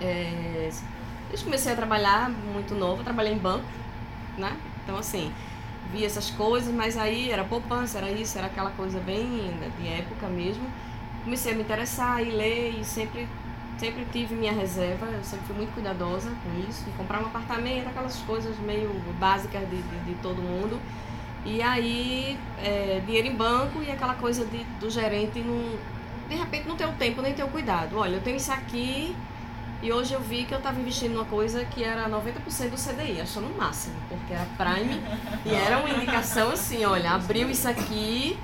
é, 0.00 0.70
desde 1.28 1.44
comecei 1.44 1.72
a 1.72 1.76
trabalhar 1.76 2.30
muito 2.30 2.74
novo, 2.74 3.00
eu 3.00 3.04
trabalhei 3.04 3.32
em 3.32 3.38
banco, 3.38 3.64
né? 4.38 4.56
Então, 4.82 4.96
assim, 4.96 5.32
vi 5.92 6.04
essas 6.04 6.30
coisas, 6.30 6.72
mas 6.72 6.96
aí 6.96 7.30
era 7.30 7.44
poupança, 7.44 7.98
era 7.98 8.10
isso, 8.10 8.38
era 8.38 8.46
aquela 8.46 8.70
coisa 8.70 9.00
bem 9.00 9.52
de 9.80 9.88
época 9.88 10.26
mesmo. 10.28 10.64
Comecei 11.24 11.52
a 11.52 11.54
me 11.54 11.62
interessar 11.62 12.22
e 12.22 12.30
ler 12.30 12.78
e 12.80 12.84
sempre 12.84 13.28
sempre 13.78 14.04
tive 14.12 14.34
minha 14.34 14.52
reserva, 14.52 15.06
eu 15.06 15.22
sempre 15.22 15.46
fui 15.46 15.56
muito 15.56 15.72
cuidadosa 15.72 16.30
com 16.42 16.68
isso, 16.68 16.84
comprar 16.96 17.22
um 17.22 17.26
apartamento, 17.26 17.86
aquelas 17.86 18.16
coisas 18.22 18.58
meio 18.58 18.90
básicas 19.20 19.60
de, 19.70 19.76
de, 19.80 19.98
de 20.04 20.14
todo 20.20 20.42
mundo. 20.42 20.80
E 21.44 21.62
aí, 21.62 22.36
é, 22.60 23.00
dinheiro 23.06 23.28
em 23.28 23.36
banco 23.36 23.80
e 23.80 23.90
aquela 23.90 24.14
coisa 24.14 24.44
de, 24.44 24.64
do 24.80 24.90
gerente 24.90 25.38
não, 25.40 25.78
de 26.28 26.34
repente 26.34 26.66
não 26.66 26.76
ter 26.76 26.86
o 26.86 26.92
tempo 26.92 27.22
nem 27.22 27.32
ter 27.32 27.44
o 27.44 27.48
cuidado. 27.48 27.96
Olha, 27.96 28.16
eu 28.16 28.20
tenho 28.20 28.36
isso 28.36 28.52
aqui 28.52 29.14
e 29.82 29.92
hoje 29.92 30.14
eu 30.14 30.20
vi 30.20 30.44
que 30.44 30.52
eu 30.52 30.58
estava 30.58 30.80
investindo 30.80 31.14
numa 31.14 31.24
coisa 31.24 31.64
que 31.64 31.84
era 31.84 32.08
90% 32.08 32.70
do 32.70 32.76
CDI, 32.76 33.20
achando 33.20 33.46
o 33.46 33.56
máximo, 33.56 33.94
porque 34.08 34.32
era 34.32 34.46
Prime 34.56 35.00
e 35.46 35.54
era 35.54 35.78
uma 35.78 35.90
indicação 35.90 36.50
assim, 36.50 36.84
olha, 36.84 37.12
abriu 37.12 37.48
isso 37.48 37.68
aqui 37.68 38.38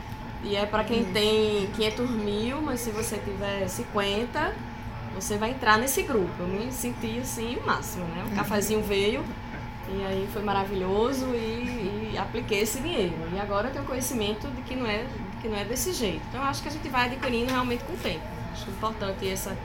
e 0.44 0.54
é 0.54 0.64
para 0.64 0.84
quem 0.84 1.04
tem 1.04 1.68
500 1.74 2.10
mil, 2.10 2.62
mas 2.62 2.80
se 2.80 2.90
você 2.90 3.18
tiver 3.18 3.66
50 3.66 4.74
você 5.14 5.38
vai 5.38 5.50
entrar 5.50 5.78
nesse 5.78 6.02
grupo. 6.02 6.32
Eu 6.40 6.48
me 6.48 6.70
senti 6.72 7.18
assim 7.20 7.56
o 7.56 7.66
máximo, 7.66 8.04
né? 8.06 8.24
O 8.30 8.34
cafezinho 8.34 8.82
veio 8.82 9.24
e 9.88 10.04
aí 10.04 10.28
foi 10.32 10.42
maravilhoso 10.42 11.26
e, 11.34 12.12
e, 12.12 12.18
apliquei 12.18 12.60
esse 12.60 12.80
dinheiro. 12.80 13.14
E 13.32 13.38
agora 13.38 13.68
eu 13.68 13.72
tenho 13.72 13.84
conhecimento 13.84 14.48
de 14.48 14.62
que 14.62 14.74
não 14.74 14.86
é, 14.86 15.06
que 15.40 15.48
não 15.48 15.56
é 15.56 15.64
desse 15.64 15.92
jeito. 15.92 16.22
Então 16.28 16.42
acho 16.42 16.62
que 16.62 16.68
a 16.68 16.72
gente 16.72 16.88
vai 16.88 17.06
adquirindo 17.06 17.50
realmente 17.50 17.84
com 17.84 17.92
o 17.92 17.96
tempo. 17.96 18.24
Acho 18.52 18.68
importante 18.70 19.28
essa, 19.28 19.56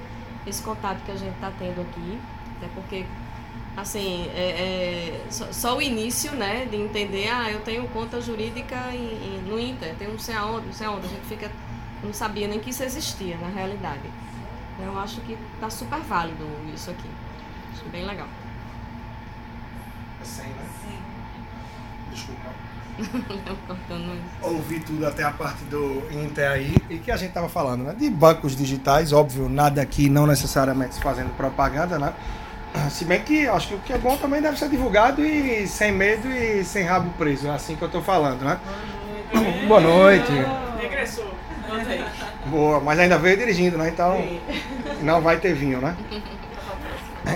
esse 0.45 0.61
contato 0.61 1.03
que 1.03 1.11
a 1.11 1.15
gente 1.15 1.33
está 1.33 1.51
tendo 1.57 1.81
aqui, 1.81 2.19
até 2.57 2.67
porque 2.73 3.05
assim, 3.77 4.29
é, 4.35 5.21
é 5.21 5.25
só, 5.29 5.51
só, 5.51 5.77
o 5.77 5.81
início, 5.81 6.31
né, 6.33 6.65
de 6.65 6.75
entender, 6.75 7.29
ah, 7.29 7.49
eu 7.51 7.61
tenho 7.61 7.87
conta 7.89 8.19
jurídica 8.19 8.75
em, 8.91 8.97
em, 8.97 9.41
no 9.47 9.59
Inter, 9.59 9.95
tenho 9.95 10.11
não 10.11 10.19
sei 10.19 10.35
aonde, 10.35 10.67
não 10.67 10.73
sei 10.73 10.87
aonde, 10.87 11.05
a 11.05 11.09
gente 11.09 11.25
fica, 11.25 11.51
não 12.03 12.13
sabia 12.13 12.47
nem 12.47 12.59
que 12.59 12.71
isso 12.71 12.83
existia 12.83 13.37
na 13.37 13.47
realidade. 13.47 14.09
Eu 14.81 14.97
acho 14.97 15.19
que 15.21 15.37
tá 15.59 15.69
super 15.69 15.99
válido 15.99 16.45
isso 16.73 16.89
aqui. 16.89 17.09
Acho 17.73 17.89
bem 17.89 18.05
legal. 18.05 18.27
É 20.21 20.25
100, 20.25 20.45
né? 20.45 20.65
Sim. 20.81 20.99
Desculpa. 22.11 22.68
Ouvi 24.41 24.79
tudo 24.79 25.07
até 25.07 25.23
a 25.23 25.31
parte 25.31 25.63
do 25.65 26.03
Inter 26.11 26.51
aí 26.51 26.75
e 26.89 26.97
que 26.97 27.11
a 27.11 27.17
gente 27.17 27.31
tava 27.31 27.49
falando, 27.49 27.83
né? 27.83 27.95
De 27.97 28.09
bancos 28.09 28.55
digitais, 28.55 29.13
óbvio, 29.13 29.47
nada 29.47 29.81
aqui 29.81 30.09
não 30.09 30.25
necessariamente 30.25 30.99
fazendo 30.99 31.35
propaganda, 31.35 31.97
né? 31.97 32.13
Se 32.89 33.03
bem 33.05 33.21
que 33.21 33.47
acho 33.47 33.69
que 33.69 33.75
o 33.75 33.79
que 33.79 33.93
é 33.93 33.97
bom 33.97 34.15
também 34.17 34.41
deve 34.41 34.57
ser 34.57 34.69
divulgado 34.69 35.25
e 35.25 35.67
sem 35.67 35.91
medo 35.91 36.27
e 36.27 36.63
sem 36.63 36.83
rabo 36.83 37.09
preso. 37.17 37.47
É 37.47 37.51
assim 37.51 37.75
que 37.75 37.81
eu 37.81 37.89
tô 37.89 38.01
falando, 38.01 38.41
né? 38.43 38.59
Boa 39.67 39.79
noite. 39.81 40.31
Regressou. 40.79 41.33
Boa, 42.45 42.79
mas 42.79 42.99
ainda 42.99 43.17
veio 43.17 43.37
dirigindo, 43.37 43.77
né? 43.77 43.89
Então 43.89 44.23
não 45.01 45.21
vai 45.21 45.37
ter 45.37 45.53
vinho, 45.53 45.79
né? 45.81 45.95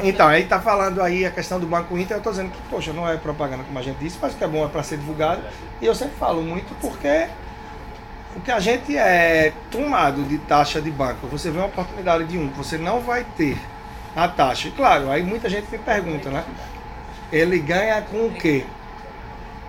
Então, 0.03 0.27
aí 0.27 0.45
tá 0.45 0.59
falando 0.59 1.01
aí 1.01 1.25
a 1.25 1.31
questão 1.31 1.59
do 1.59 1.67
Banco 1.67 1.97
Inter, 1.97 2.17
eu 2.17 2.21
tô 2.21 2.31
dizendo 2.31 2.51
que, 2.51 2.62
poxa, 2.69 2.93
não 2.93 3.07
é 3.07 3.17
propaganda 3.17 3.63
como 3.63 3.77
a 3.77 3.81
gente 3.81 3.97
disse, 3.97 4.17
mas 4.21 4.33
o 4.33 4.38
que 4.38 4.43
é 4.43 4.47
bom 4.47 4.65
é 4.65 4.67
para 4.67 4.83
ser 4.83 4.97
divulgado. 4.97 5.41
E 5.81 5.85
eu 5.85 5.93
sempre 5.93 6.15
falo 6.15 6.41
muito 6.41 6.73
porque 6.79 7.27
o 8.35 8.41
que 8.41 8.51
a 8.51 8.59
gente 8.59 8.97
é 8.97 9.53
tomado 9.69 10.23
de 10.23 10.38
taxa 10.39 10.81
de 10.81 10.89
banco, 10.89 11.27
você 11.27 11.51
vê 11.51 11.57
uma 11.57 11.67
oportunidade 11.67 12.25
de 12.25 12.38
um 12.38 12.50
que 12.50 12.57
você 12.57 12.77
não 12.77 13.00
vai 13.01 13.25
ter 13.38 13.57
a 14.15 14.27
taxa. 14.27 14.67
E 14.67 14.71
claro, 14.71 15.12
aí 15.12 15.23
muita 15.23 15.50
gente 15.50 15.69
me 15.71 15.77
pergunta, 15.77 16.29
né? 16.29 16.43
Ele 17.31 17.59
ganha 17.59 18.01
com 18.01 18.27
o 18.27 18.33
quê? 18.33 18.65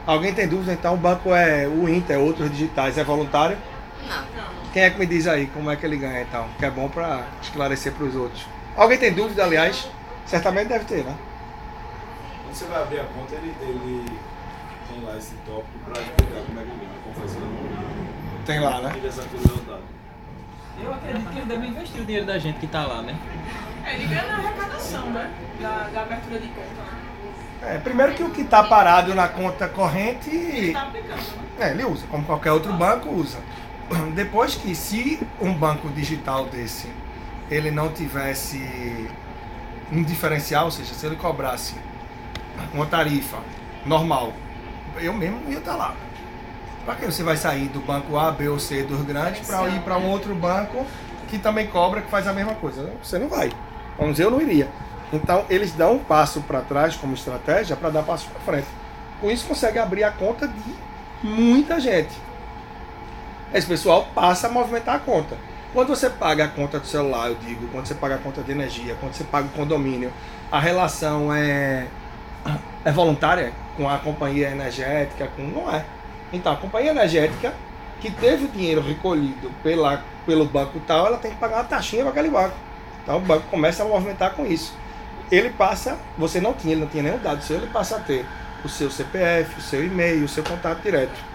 Alguém 0.07 0.35
tem 0.35 0.47
dúvida? 0.47 0.73
Então 0.73 0.95
o 0.95 0.97
banco 0.97 1.35
é 1.35 1.67
o 1.67 1.89
Inter, 1.89 2.19
outros 2.19 2.51
digitais, 2.51 2.99
é 2.99 3.05
voluntário? 3.05 3.57
Não. 4.09 4.25
Quem 4.73 4.83
é 4.83 4.91
que 4.91 4.99
me 4.99 5.07
diz 5.07 5.27
aí 5.27 5.47
como 5.47 5.71
é 5.71 5.77
que 5.77 5.87
ele 5.87 5.97
ganha 5.97 6.23
então? 6.23 6.47
Que 6.59 6.67
é 6.67 6.71
bom 6.71 6.89
para 6.89 7.25
esclarecer 7.41 7.93
para 7.93 8.05
os 8.05 8.15
outros. 8.15 8.45
Alguém 8.77 8.99
tem 8.99 9.13
dúvida, 9.13 9.45
aliás? 9.45 9.89
Certamente 10.27 10.69
deve 10.69 10.85
ter, 10.85 11.05
né? 11.05 11.15
Quando 12.43 12.55
você 12.55 12.65
vai 12.67 12.83
abrir 12.83 13.01
a 13.01 13.05
conta, 13.05 13.35
ele, 13.35 13.55
ele 13.61 14.05
tem 14.89 15.03
lá 15.05 15.17
esse 15.17 15.35
tópico 15.47 15.79
para 15.85 16.01
explicar 16.03 16.43
como 16.47 16.61
é 16.61 16.63
que 16.63 16.71
ele 16.71 16.89
faz 17.19 17.33
o 17.37 18.45
Tem 18.45 18.61
lá, 18.61 18.81
né? 18.81 19.01
Essa 19.05 19.23
curiosidade. 19.23 19.83
Eu 20.83 20.93
acredito 20.93 21.31
que 21.31 21.39
ele 21.39 21.47
deve 21.47 21.67
investir 21.69 22.01
o 22.01 22.05
dinheiro 22.05 22.27
da 22.27 22.39
gente 22.39 22.59
que 22.59 22.67
tá 22.67 22.85
lá, 22.85 23.03
né? 23.03 23.17
É, 23.85 23.95
ele 23.95 24.07
ganha 24.07 24.27
na 24.27 24.35
arrecadação, 24.39 25.11
né? 25.11 25.31
Da, 25.61 25.89
da 25.93 26.03
abertura 26.03 26.39
de 26.41 26.49
conta. 26.49 26.83
né? 27.63 27.75
É, 27.75 27.79
primeiro 27.79 28.13
que 28.15 28.23
o 28.23 28.31
que 28.31 28.43
está 28.43 28.63
parado 28.63 29.15
na 29.15 29.29
conta 29.29 29.65
Ele 29.65 29.75
corrente, 29.75 30.73
tá 30.73 30.83
aplicando, 30.83 31.17
né? 31.17 31.49
é, 31.61 31.71
ele 31.71 31.85
usa, 31.85 32.07
como 32.11 32.25
qualquer 32.25 32.53
outro 32.53 32.73
banco 32.75 33.09
usa. 33.11 33.39
Depois 34.15 34.55
que 34.55 34.75
se 34.75 35.21
um 35.41 35.55
banco 35.55 35.89
digital 35.89 36.47
desse 36.47 36.89
ele 37.51 37.71
não 37.71 37.91
tivesse 37.91 39.09
um 39.93 40.03
diferencial, 40.03 40.67
ou 40.67 40.71
seja, 40.71 40.95
se 40.95 41.07
ele 41.07 41.17
cobrasse 41.17 41.75
uma 42.73 42.87
tarifa 42.87 43.39
normal, 43.85 44.33
eu 44.99 45.13
mesmo 45.13 45.41
ia 45.49 45.59
estar 45.59 45.77
lá. 45.77 45.95
Para 46.85 46.97
que 46.97 47.07
você 47.07 47.23
vai 47.23 47.37
sair 47.37 47.69
do 47.69 47.81
banco 47.81 48.19
A, 48.19 48.31
B 48.31 48.49
ou 48.49 48.59
C 48.59 48.83
dos 48.83 49.03
grandes 49.03 49.47
para 49.47 49.69
ir 49.69 49.81
para 49.81 49.97
um 49.97 50.09
outro 50.11 50.35
banco 50.35 50.87
que 51.29 51.39
também 51.39 51.67
cobra, 51.67 52.03
que 52.03 52.11
faz 52.11 52.27
a 52.27 52.33
mesma 52.33 52.55
coisa? 52.55 52.93
Você 53.03 53.19
não 53.19 53.29
vai. 53.29 53.51
Vamos 53.97 54.13
dizer, 54.13 54.25
eu 54.25 54.31
não 54.31 54.41
iria. 54.41 54.69
Então, 55.13 55.45
eles 55.49 55.73
dão 55.73 55.95
um 55.95 55.99
passo 55.99 56.41
para 56.43 56.61
trás 56.61 56.97
como 56.97 57.15
estratégia 57.15 57.77
para 57.77 57.91
dar 57.91 58.03
passo 58.03 58.29
para 58.29 58.41
frente. 58.41 58.69
Com 59.21 59.31
isso, 59.31 59.47
consegue 59.47 59.79
abrir 59.79 60.05
a 60.05 60.11
conta 60.11 60.47
de 60.47 60.75
muita 61.23 61.81
gente. 61.81 62.13
Esse 63.53 63.67
pessoal 63.67 64.09
passa 64.15 64.49
a 64.49 64.51
movimentar 64.51 64.97
a 64.97 64.99
conta. 64.99 65.37
Quando 65.75 65.89
você 65.89 66.09
paga 66.09 66.45
a 66.45 66.49
conta 66.49 66.79
do 66.79 66.87
celular, 66.87 67.31
eu 67.31 67.35
digo, 67.35 67.67
quando 67.73 67.87
você 67.87 67.97
paga 67.97 68.15
a 68.15 68.19
conta 68.19 68.41
de 68.43 68.53
energia, 68.53 68.97
quando 69.01 69.13
você 69.13 69.25
paga 69.25 69.49
o 69.49 69.51
condomínio, 69.51 70.13
a 70.49 70.61
relação 70.61 71.35
é, 71.35 71.89
é 72.85 72.93
voluntária 72.93 73.53
com 73.77 73.91
a 73.91 73.99
companhia 73.99 74.51
energética, 74.51 75.29
com 75.35 75.43
não 75.43 75.75
é. 75.75 75.85
Então, 76.33 76.53
a 76.53 76.57
companhia 76.57 76.93
energética 76.93 77.53
que 78.01 78.09
teve 78.09 78.45
o 78.45 78.49
dinheiro 78.49 78.81
recolhido 78.81 79.51
pela, 79.65 80.01
pelo 80.25 80.45
banco 80.45 80.81
tal, 80.87 81.09
ela 81.09 81.19
tem 81.19 81.33
que 81.33 81.39
pagar 81.39 81.57
uma 81.57 81.65
taxinha 81.65 82.03
para 82.03 82.13
aquele 82.13 82.31
banco. 82.31 82.55
Então, 83.03 83.17
o 83.17 83.21
banco 83.21 83.49
começa 83.51 83.83
a 83.83 83.87
movimentar 83.87 84.33
com 84.35 84.47
isso. 84.47 84.77
Ele 85.29 85.51
passa, 85.51 85.99
você 86.17 86.41
não 86.41 86.53
tinha, 86.53 86.75
ele 86.75 86.83
não 86.83 86.89
tinha 86.89 87.03
nenhum 87.03 87.19
dado 87.19 87.43
seu, 87.43 87.57
ele 87.57 87.67
passa 87.67 87.97
a 87.97 87.99
ter 87.99 88.25
o 88.65 88.69
seu 88.69 88.89
CPF, 88.89 89.59
o 89.59 89.63
seu 89.63 89.85
e-mail, 89.85 90.25
o 90.25 90.29
seu 90.29 90.45
contato 90.45 90.81
direto. 90.83 91.34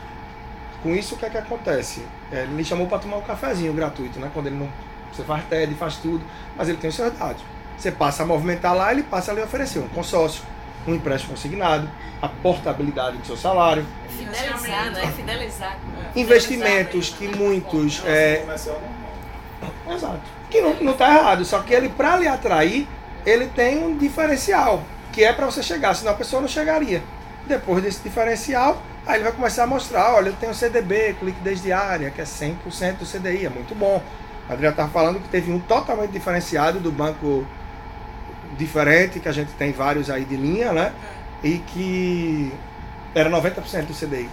Com 0.82 0.96
isso, 0.96 1.16
o 1.16 1.18
que 1.18 1.26
é 1.26 1.30
que 1.30 1.38
acontece? 1.38 2.06
É, 2.32 2.44
Ele 2.44 2.54
me 2.54 2.64
chamou 2.64 2.88
para 2.88 3.00
tomar 3.00 3.18
um 3.18 3.22
cafezinho 3.22 3.74
gratuito, 3.74 4.20
né? 4.20 4.30
Quando 4.34 4.48
ele 4.48 4.56
não. 4.58 4.70
Você 5.12 5.24
faz 5.24 5.44
TED, 5.46 5.74
faz 5.76 5.98
tudo, 5.98 6.24
mas 6.56 6.70
ele 6.70 6.78
tem 6.78 6.90
os 6.90 6.96
seus 6.96 7.12
dados. 7.18 7.42
Você 7.78 7.92
passa 7.92 8.24
a 8.24 8.26
movimentar 8.26 8.76
lá, 8.76 8.92
ele 8.92 9.04
passa 9.04 9.32
a 9.32 9.34
lhe 9.34 9.42
oferecer 9.42 9.80
um 9.80 9.88
consórcio, 9.90 10.44
um 10.88 10.94
empréstimo 10.94 11.34
consignado, 11.34 11.90
a 12.22 12.28
portabilidade 12.28 13.18
do 13.18 13.26
seu 13.26 13.36
salário, 13.36 13.86
Fidelizar, 14.10 14.92
né? 14.92 15.14
Fidelizar. 15.16 15.78
investimentos 16.16 17.10
que 17.10 17.28
muitos. 17.28 18.02
É, 18.06 18.44
normal. 18.46 19.96
Exato. 19.96 20.22
Que 20.50 20.62
não, 20.62 20.76
não 20.82 20.94
tá 20.94 21.08
errado, 21.14 21.46
só 21.46 21.60
que 21.62 21.74
ele, 21.74 21.90
para 21.90 22.18
lhe 22.18 22.28
atrair, 22.28 22.88
ele 23.26 23.48
tem 23.48 23.84
um 23.84 23.98
diferencial, 23.98 24.84
que 25.12 25.24
é 25.24 25.32
para 25.32 25.46
você 25.46 25.62
chegar, 25.64 25.94
senão 25.96 26.12
a 26.12 26.16
pessoa 26.16 26.42
não 26.42 26.50
chegaria. 26.50 27.04
Depois 27.46 27.84
desse 27.84 28.02
diferencial, 28.02 28.82
aí 29.06 29.16
ele 29.16 29.24
vai 29.24 29.32
começar 29.32 29.64
a 29.64 29.68
mostrar, 29.68 30.14
olha, 30.14 30.30
eu 30.30 30.34
tenho 30.34 30.54
CDB 30.54 31.16
com 31.20 31.26
liquidez 31.26 31.62
diária, 31.62 32.10
que 32.12 32.22
é 32.22 32.24
100% 32.24 32.98
do 32.98 33.06
CDI, 33.06 33.46
é 33.46 33.50
muito 33.50 33.76
bom. 33.76 34.02
A 34.48 34.54
Adriana 34.54 34.74
estava 34.74 34.90
falando 34.90 35.20
que 35.22 35.30
teve 35.30 35.52
um 35.52 35.60
totalmente 35.60 36.12
diferenciado 36.12 36.80
do 36.80 36.92
banco 36.92 37.46
diferente, 38.58 39.20
que 39.20 39.30
a 39.30 39.32
gente 39.32 39.52
tem 39.54 39.72
vários 39.72 40.10
aí 40.10 40.26
de 40.26 40.36
linha, 40.36 40.74
né? 40.74 40.92
E 41.44 41.60
que 41.60 42.52
era 43.14 43.30
90% 43.30 43.86
do 43.86 43.94
CDI. 43.94 44.30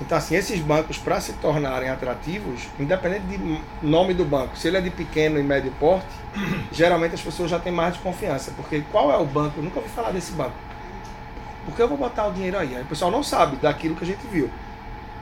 Então, 0.00 0.16
assim, 0.16 0.36
esses 0.36 0.60
bancos, 0.60 0.96
para 0.96 1.20
se 1.20 1.32
tornarem 1.34 1.88
atrativos, 1.88 2.68
independente 2.78 3.26
de 3.26 3.60
nome 3.82 4.14
do 4.14 4.24
banco, 4.24 4.56
se 4.56 4.68
ele 4.68 4.76
é 4.76 4.80
de 4.80 4.90
pequeno 4.90 5.40
e 5.40 5.42
médio 5.42 5.72
porte, 5.80 6.06
geralmente 6.70 7.14
as 7.14 7.20
pessoas 7.20 7.50
já 7.50 7.58
têm 7.58 7.72
mais 7.72 7.94
de 7.94 8.00
confiança. 8.00 8.52
Porque 8.56 8.82
qual 8.92 9.10
é 9.10 9.16
o 9.16 9.24
banco? 9.24 9.58
Eu 9.58 9.64
nunca 9.64 9.80
ouvi 9.80 9.90
falar 9.90 10.12
desse 10.12 10.32
banco. 10.32 10.67
Por 11.68 11.76
que 11.76 11.82
eu 11.82 11.88
vou 11.88 11.98
botar 11.98 12.26
o 12.26 12.32
dinheiro 12.32 12.56
aí? 12.56 12.74
Aí 12.74 12.82
o 12.82 12.86
pessoal 12.86 13.10
não 13.10 13.22
sabe 13.22 13.56
daquilo 13.56 13.94
que 13.94 14.02
a 14.02 14.06
gente 14.06 14.26
viu. 14.26 14.50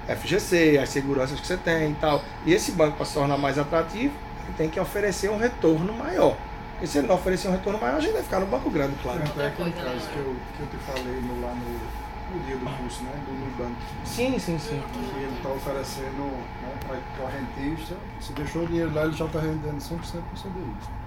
FGC, 0.06 0.78
as 0.80 0.90
seguranças 0.90 1.40
que 1.40 1.46
você 1.46 1.56
tem 1.56 1.90
e 1.90 1.94
tal. 1.96 2.22
E 2.44 2.52
esse 2.52 2.70
banco, 2.70 2.96
para 2.96 3.04
se 3.04 3.14
tornar 3.14 3.36
mais 3.36 3.58
atrativo, 3.58 4.14
ele 4.44 4.54
tem 4.56 4.70
que 4.70 4.78
oferecer 4.78 5.28
um 5.28 5.38
retorno 5.38 5.92
maior. 5.92 6.36
E 6.80 6.86
se 6.86 6.98
ele 6.98 7.08
não 7.08 7.16
oferecer 7.16 7.48
um 7.48 7.50
retorno 7.50 7.80
maior, 7.80 7.96
a 7.96 8.00
gente 8.00 8.12
vai 8.12 8.22
ficar 8.22 8.38
no 8.38 8.46
banco 8.46 8.70
grande, 8.70 8.94
claro. 9.02 9.18
Tanto 9.18 9.40
é 9.40 9.48
aquele 9.48 9.72
caso 9.72 9.88
né? 9.88 10.08
que 10.12 10.18
eu, 10.18 10.36
que 10.56 10.62
eu 10.62 10.66
te 10.68 10.76
falei 10.84 11.20
no, 11.20 11.40
lá 11.40 11.52
no, 11.52 12.36
no 12.36 12.44
dia 12.46 12.56
do 12.56 12.64
curso, 12.78 13.02
né? 13.02 13.10
Do 13.26 13.32
Nubank. 13.32 13.74
Sim, 14.04 14.38
sim, 14.38 14.56
sim. 14.56 14.80
Que 14.92 14.98
ele 15.18 15.34
está 15.36 15.48
oferecendo 15.48 16.30
né, 16.62 16.72
para 16.86 16.96
correntista. 17.18 17.96
Se 18.20 18.32
deixou 18.34 18.62
o 18.62 18.66
dinheiro 18.68 18.94
lá, 18.94 19.02
ele 19.02 19.16
já 19.16 19.24
está 19.24 19.40
rendendo 19.40 19.78
100% 19.78 19.98
do 19.98 20.40
CDI. 20.40 21.05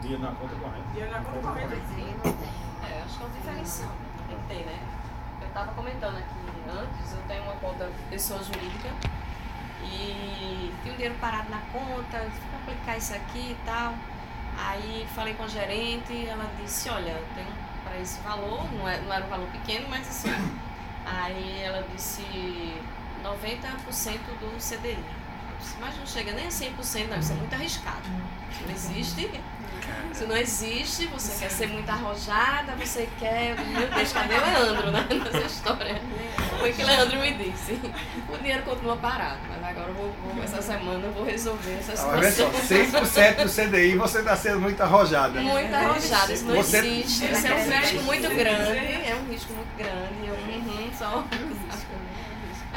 Dinheiro 0.00 0.22
na 0.22 0.32
conta 0.32 0.54
corrente. 0.56 0.88
Dinheiro 0.92 1.12
na 1.12 1.20
conta 1.20 1.38
corrente. 1.40 1.74
É, 2.88 3.02
acho 3.04 3.18
que 3.18 3.22
é 3.22 3.26
um 3.26 3.30
diferencial. 3.30 3.92
Tem 4.28 4.38
que 4.38 4.46
ter, 4.48 4.66
né? 4.66 4.78
Eu 5.40 5.48
estava 5.48 5.72
comentando 5.72 6.16
aqui 6.16 6.40
antes, 6.68 7.12
eu 7.12 7.22
tenho 7.28 7.42
uma 7.42 7.56
conta 7.56 7.90
pessoa 8.08 8.42
jurídica 8.42 8.88
e 9.82 10.72
tinha 10.82 10.94
um 10.94 10.96
dinheiro 10.96 11.16
parado 11.20 11.50
na 11.50 11.60
conta, 11.72 12.18
vou 12.18 12.60
aplicar 12.62 12.96
isso 12.96 13.14
aqui 13.14 13.52
e 13.52 13.56
tal. 13.64 13.94
Aí 14.56 15.06
falei 15.14 15.34
com 15.34 15.44
a 15.44 15.48
gerente, 15.48 16.26
ela 16.26 16.50
disse, 16.60 16.88
olha, 16.90 17.10
eu 17.10 17.26
tenho 17.34 17.48
para 17.84 17.98
esse 17.98 18.20
valor, 18.20 18.70
não, 18.72 18.88
é, 18.88 19.00
não 19.00 19.12
era 19.12 19.24
um 19.24 19.28
valor 19.28 19.48
pequeno, 19.48 19.88
mas 19.88 20.08
assim. 20.08 20.30
Aí 21.04 21.62
ela 21.62 21.86
disse 21.92 22.22
90% 23.22 24.18
do 24.38 24.56
CDI. 24.58 25.02
Mas 25.78 25.96
não 25.98 26.06
chega 26.06 26.32
nem 26.32 26.46
a 26.46 26.48
100%, 26.48 27.08
não, 27.08 27.18
isso 27.18 27.32
é 27.32 27.36
muito 27.36 27.52
arriscado. 27.52 28.08
Não 28.62 28.70
existe. 28.70 29.30
Se 30.12 30.24
não 30.26 30.36
existe, 30.36 31.06
você 31.06 31.38
quer 31.44 31.50
ser 31.50 31.68
muito 31.68 31.88
arrojada, 31.88 32.72
você 32.76 33.08
quer. 33.18 33.54
Meu 33.58 33.88
Deus, 33.88 34.12
cadê 34.12 34.34
Leandro 34.38 34.90
né, 34.90 35.06
nessa 35.24 35.46
história? 35.46 36.00
Foi 36.58 36.70
o 36.70 36.74
que 36.74 36.82
Leandro 36.84 37.18
me 37.18 37.32
disse. 37.34 37.80
O 38.28 38.36
dinheiro 38.38 38.62
continua 38.64 38.96
parado, 38.96 39.38
mas 39.48 39.64
agora 39.64 39.88
eu 39.88 39.94
vou, 39.94 40.12
vou- 40.34 40.44
essa 40.44 40.60
semana 40.60 41.06
eu 41.06 41.12
vou 41.12 41.24
resolver 41.24 41.78
essa 41.78 42.06
Olha 42.06 42.30
só, 42.30 42.50
situação. 42.50 43.00
6% 43.00 43.42
do 43.44 43.48
CDI 43.48 43.96
você 43.96 44.18
está 44.18 44.36
sendo 44.36 44.60
muito 44.60 44.80
arrojada. 44.82 45.40
Muito 45.40 45.74
arrojada, 45.74 46.32
isso 46.32 46.44
não 46.44 46.56
Você- 46.56 46.78
existe. 46.78 47.32
Isso 47.32 47.46
é 47.46 47.54
um 47.54 47.70
risco 47.80 48.02
muito 48.02 48.28
grande. 48.34 48.78
É 48.78 49.16
um 49.26 49.32
risco 49.32 49.52
muito 49.54 49.76
grande. 49.78 50.26
Eu, 50.26 50.34
uhum, 50.34 50.90
só. 50.98 51.24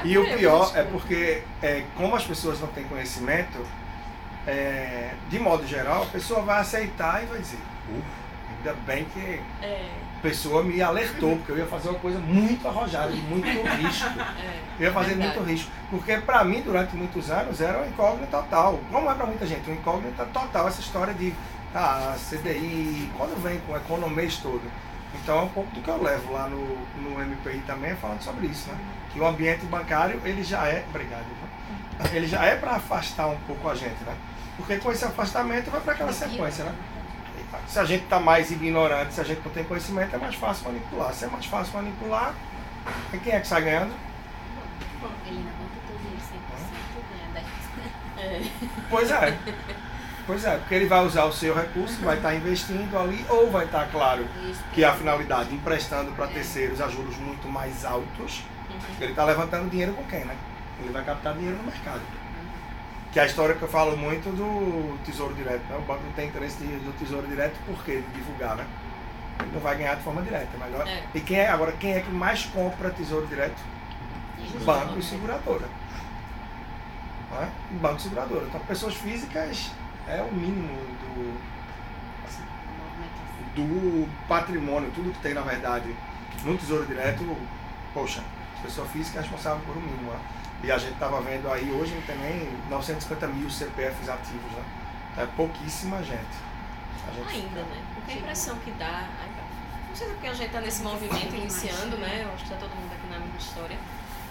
E 0.03 0.17
o 0.17 0.37
pior 0.37 0.71
é 0.75 0.83
porque, 0.83 1.43
é, 1.61 1.83
como 1.95 2.15
as 2.15 2.23
pessoas 2.23 2.59
não 2.59 2.67
têm 2.69 2.83
conhecimento, 2.85 3.65
é, 4.47 5.11
de 5.29 5.39
modo 5.39 5.65
geral, 5.65 6.03
a 6.03 6.07
pessoa 6.07 6.41
vai 6.41 6.59
aceitar 6.59 7.23
e 7.23 7.25
vai 7.27 7.39
dizer, 7.39 7.59
"Ufa, 7.89 8.23
ainda 8.57 8.73
bem 8.85 9.05
que 9.05 9.41
É, 9.61 9.89
a 10.17 10.21
pessoa 10.21 10.63
me 10.63 10.81
alertou, 10.81 11.35
porque 11.37 11.51
eu 11.51 11.57
ia 11.57 11.65
fazer 11.65 11.89
uma 11.89 11.99
coisa 11.99 12.19
muito 12.19 12.65
arrojada, 12.67 13.11
de 13.11 13.21
muito 13.21 13.45
risco. 13.45 14.07
é. 14.39 14.59
Eu 14.79 14.87
ia 14.87 14.93
fazer 14.93 15.15
Verdade. 15.15 15.37
muito 15.37 15.49
risco. 15.49 15.71
Porque 15.89 16.17
para 16.17 16.43
mim, 16.45 16.61
durante 16.61 16.95
muitos 16.95 17.29
anos, 17.29 17.59
era 17.59 17.77
uma 17.79 17.87
incógnita 17.87 18.27
total. 18.37 18.79
Como 18.91 19.11
é 19.11 19.13
para 19.13 19.25
muita 19.25 19.45
gente, 19.45 19.69
uma 19.69 19.75
incógnita 19.75 20.25
total 20.25 20.67
essa 20.67 20.79
história 20.79 21.13
de 21.13 21.33
ah, 21.75 22.15
CDI, 22.17 23.11
quando 23.17 23.41
vem 23.43 23.59
com 23.61 23.75
economês 23.75 24.37
todo. 24.37 24.61
Então 25.21 25.39
é 25.39 25.41
um 25.43 25.49
pouco 25.49 25.69
do 25.75 25.81
que 25.81 25.89
eu 25.89 26.01
levo 26.01 26.33
lá 26.33 26.47
no, 26.47 26.77
no 27.01 27.19
MPI 27.19 27.59
também, 27.67 27.95
falando 27.95 28.21
sobre 28.21 28.47
isso, 28.47 28.69
né? 28.69 28.77
Que 29.11 29.19
o 29.19 29.27
ambiente 29.27 29.65
bancário, 29.65 30.19
ele 30.23 30.43
já 30.43 30.65
é. 30.67 30.83
Obrigado. 30.89 31.25
viu? 31.25 32.17
Ele 32.17 32.27
já 32.27 32.43
é 32.45 32.55
para 32.55 32.71
afastar 32.71 33.27
um 33.27 33.37
pouco 33.45 33.69
a 33.69 33.75
gente, 33.75 34.03
né? 34.05 34.15
Porque 34.57 34.77
com 34.77 34.91
esse 34.91 35.03
afastamento 35.03 35.71
vai 35.71 35.81
para 35.81 35.93
aquela 35.93 36.13
sequência, 36.13 36.63
né? 36.63 36.75
Se 37.67 37.79
a 37.79 37.85
gente 37.85 38.03
está 38.03 38.19
mais 38.19 38.51
ignorante, 38.51 39.13
se 39.13 39.21
a 39.21 39.23
gente 39.23 39.41
não 39.43 39.51
tem 39.51 39.63
conhecimento, 39.63 40.15
é 40.15 40.19
mais 40.19 40.35
fácil 40.35 40.65
manipular. 40.65 41.13
Se 41.13 41.25
é 41.25 41.27
mais 41.27 41.45
fácil 41.45 41.73
manipular, 41.75 42.33
e 43.13 43.17
quem 43.17 43.33
é 43.33 43.39
que 43.39 43.47
sai 43.47 43.63
ganhando? 43.63 43.93
Ele 45.25 45.37
ainda 45.37 45.51
conta 45.51 45.75
todo 45.87 45.97
dinheiro 45.99 46.21
100%, 46.21 47.33
ganha 47.33 47.45
10%. 47.45 48.19
É. 48.19 48.87
Pois 48.89 49.11
é. 49.11 49.37
Pois 50.25 50.45
é, 50.45 50.57
porque 50.57 50.73
ele 50.73 50.85
vai 50.87 51.05
usar 51.05 51.25
o 51.25 51.33
seu 51.33 51.53
recurso, 51.53 52.01
vai 52.01 52.15
estar 52.15 52.33
investindo 52.33 52.97
ali, 52.97 53.25
ou 53.27 53.51
vai 53.51 53.65
estar, 53.65 53.89
claro, 53.91 54.25
Isso. 54.49 54.63
que 54.73 54.81
é 54.81 54.87
a 54.87 54.93
finalidade, 54.93 55.53
emprestando 55.53 56.11
para 56.13 56.27
terceiros 56.27 56.79
a 56.79 56.87
juros 56.87 57.17
muito 57.17 57.47
mais 57.49 57.83
altos. 57.83 58.41
Ele 59.01 59.11
está 59.11 59.25
levantando 59.25 59.69
dinheiro 59.69 59.93
com 59.93 60.03
quem, 60.05 60.23
né? 60.23 60.35
Ele 60.79 60.91
vai 60.91 61.03
captar 61.03 61.33
dinheiro 61.33 61.57
no 61.57 61.63
mercado. 61.63 62.01
Que 63.13 63.19
é 63.19 63.23
a 63.23 63.25
história 63.27 63.53
que 63.53 63.61
eu 63.61 63.67
falo 63.67 63.95
muito 63.95 64.29
do 64.35 64.97
Tesouro 65.05 65.35
Direto. 65.35 65.61
Né? 65.69 65.77
O 65.77 65.81
banco 65.81 66.01
não 66.03 66.11
tem 66.13 66.27
interesse 66.29 66.57
de- 66.57 66.79
do 66.79 66.91
Tesouro 66.97 67.27
Direto 67.27 67.55
por 67.65 67.83
quê? 67.85 68.01
De 68.01 68.17
divulgar, 68.19 68.55
né? 68.55 68.65
Ele 69.39 69.51
não 69.53 69.59
vai 69.61 69.75
ganhar 69.77 69.95
de 69.95 70.03
forma 70.03 70.21
direta, 70.23 70.47
é 70.53 70.57
melhor. 70.65 70.87
É. 70.87 71.03
E 71.13 71.21
quem 71.21 71.37
é, 71.37 71.47
agora, 71.49 71.71
quem 71.73 71.93
é 71.93 72.01
que 72.01 72.09
mais 72.09 72.45
compra 72.45 72.89
Tesouro 72.89 73.27
Direto? 73.27 73.61
Banco 74.65 74.97
e 74.99 75.03
seguradora. 75.03 75.67
Não 77.31 77.41
é? 77.43 77.47
Banco 77.79 77.97
e 77.97 78.01
seguradora. 78.01 78.45
Então, 78.45 78.59
pessoas 78.61 78.95
físicas 78.95 79.71
é 80.07 80.21
o 80.21 80.33
mínimo 80.33 80.75
do, 81.01 81.39
do 83.55 84.09
patrimônio, 84.27 84.91
tudo 84.95 85.11
que 85.13 85.19
tem, 85.19 85.33
na 85.35 85.41
verdade, 85.41 85.95
no 86.43 86.57
Tesouro 86.57 86.85
Direto, 86.85 87.37
poxa, 87.93 88.23
pessoa 88.63 88.87
física 88.87 89.19
é 89.19 89.21
responsável 89.21 89.61
por 89.65 89.77
um 89.77 89.81
mínimo. 89.81 90.11
Né? 90.11 90.19
E 90.63 90.71
a 90.71 90.77
gente 90.77 90.93
estava 90.93 91.19
vendo 91.21 91.51
aí, 91.51 91.69
hoje 91.71 91.93
não 91.93 92.01
tem 92.03 92.17
nem 92.17 92.57
950 92.69 93.27
mil 93.27 93.49
CPFs 93.49 94.07
ativos, 94.07 94.51
né? 94.53 94.63
É 95.17 95.25
pouquíssima 95.35 95.97
gente. 96.01 96.37
Gente 97.15 97.29
Ainda, 97.35 97.61
né? 97.63 97.83
Porque 97.95 98.13
a 98.13 98.15
impressão 98.15 98.55
que 98.59 98.71
dá. 98.71 99.09
Não 99.89 99.95
sei 99.95 100.07
se 100.07 100.11
é 100.11 100.15
porque 100.15 100.27
a 100.27 100.33
gente 100.33 100.47
está 100.47 100.61
nesse 100.61 100.81
movimento 100.81 101.35
iniciando, 101.35 101.97
né? 101.97 102.21
Eu 102.23 102.33
acho 102.33 102.45
que 102.45 102.53
está 102.53 102.55
todo 102.55 102.69
mundo 102.75 102.91
aqui 102.93 103.07
na 103.11 103.19
mesma 103.19 103.37
história. 103.37 103.77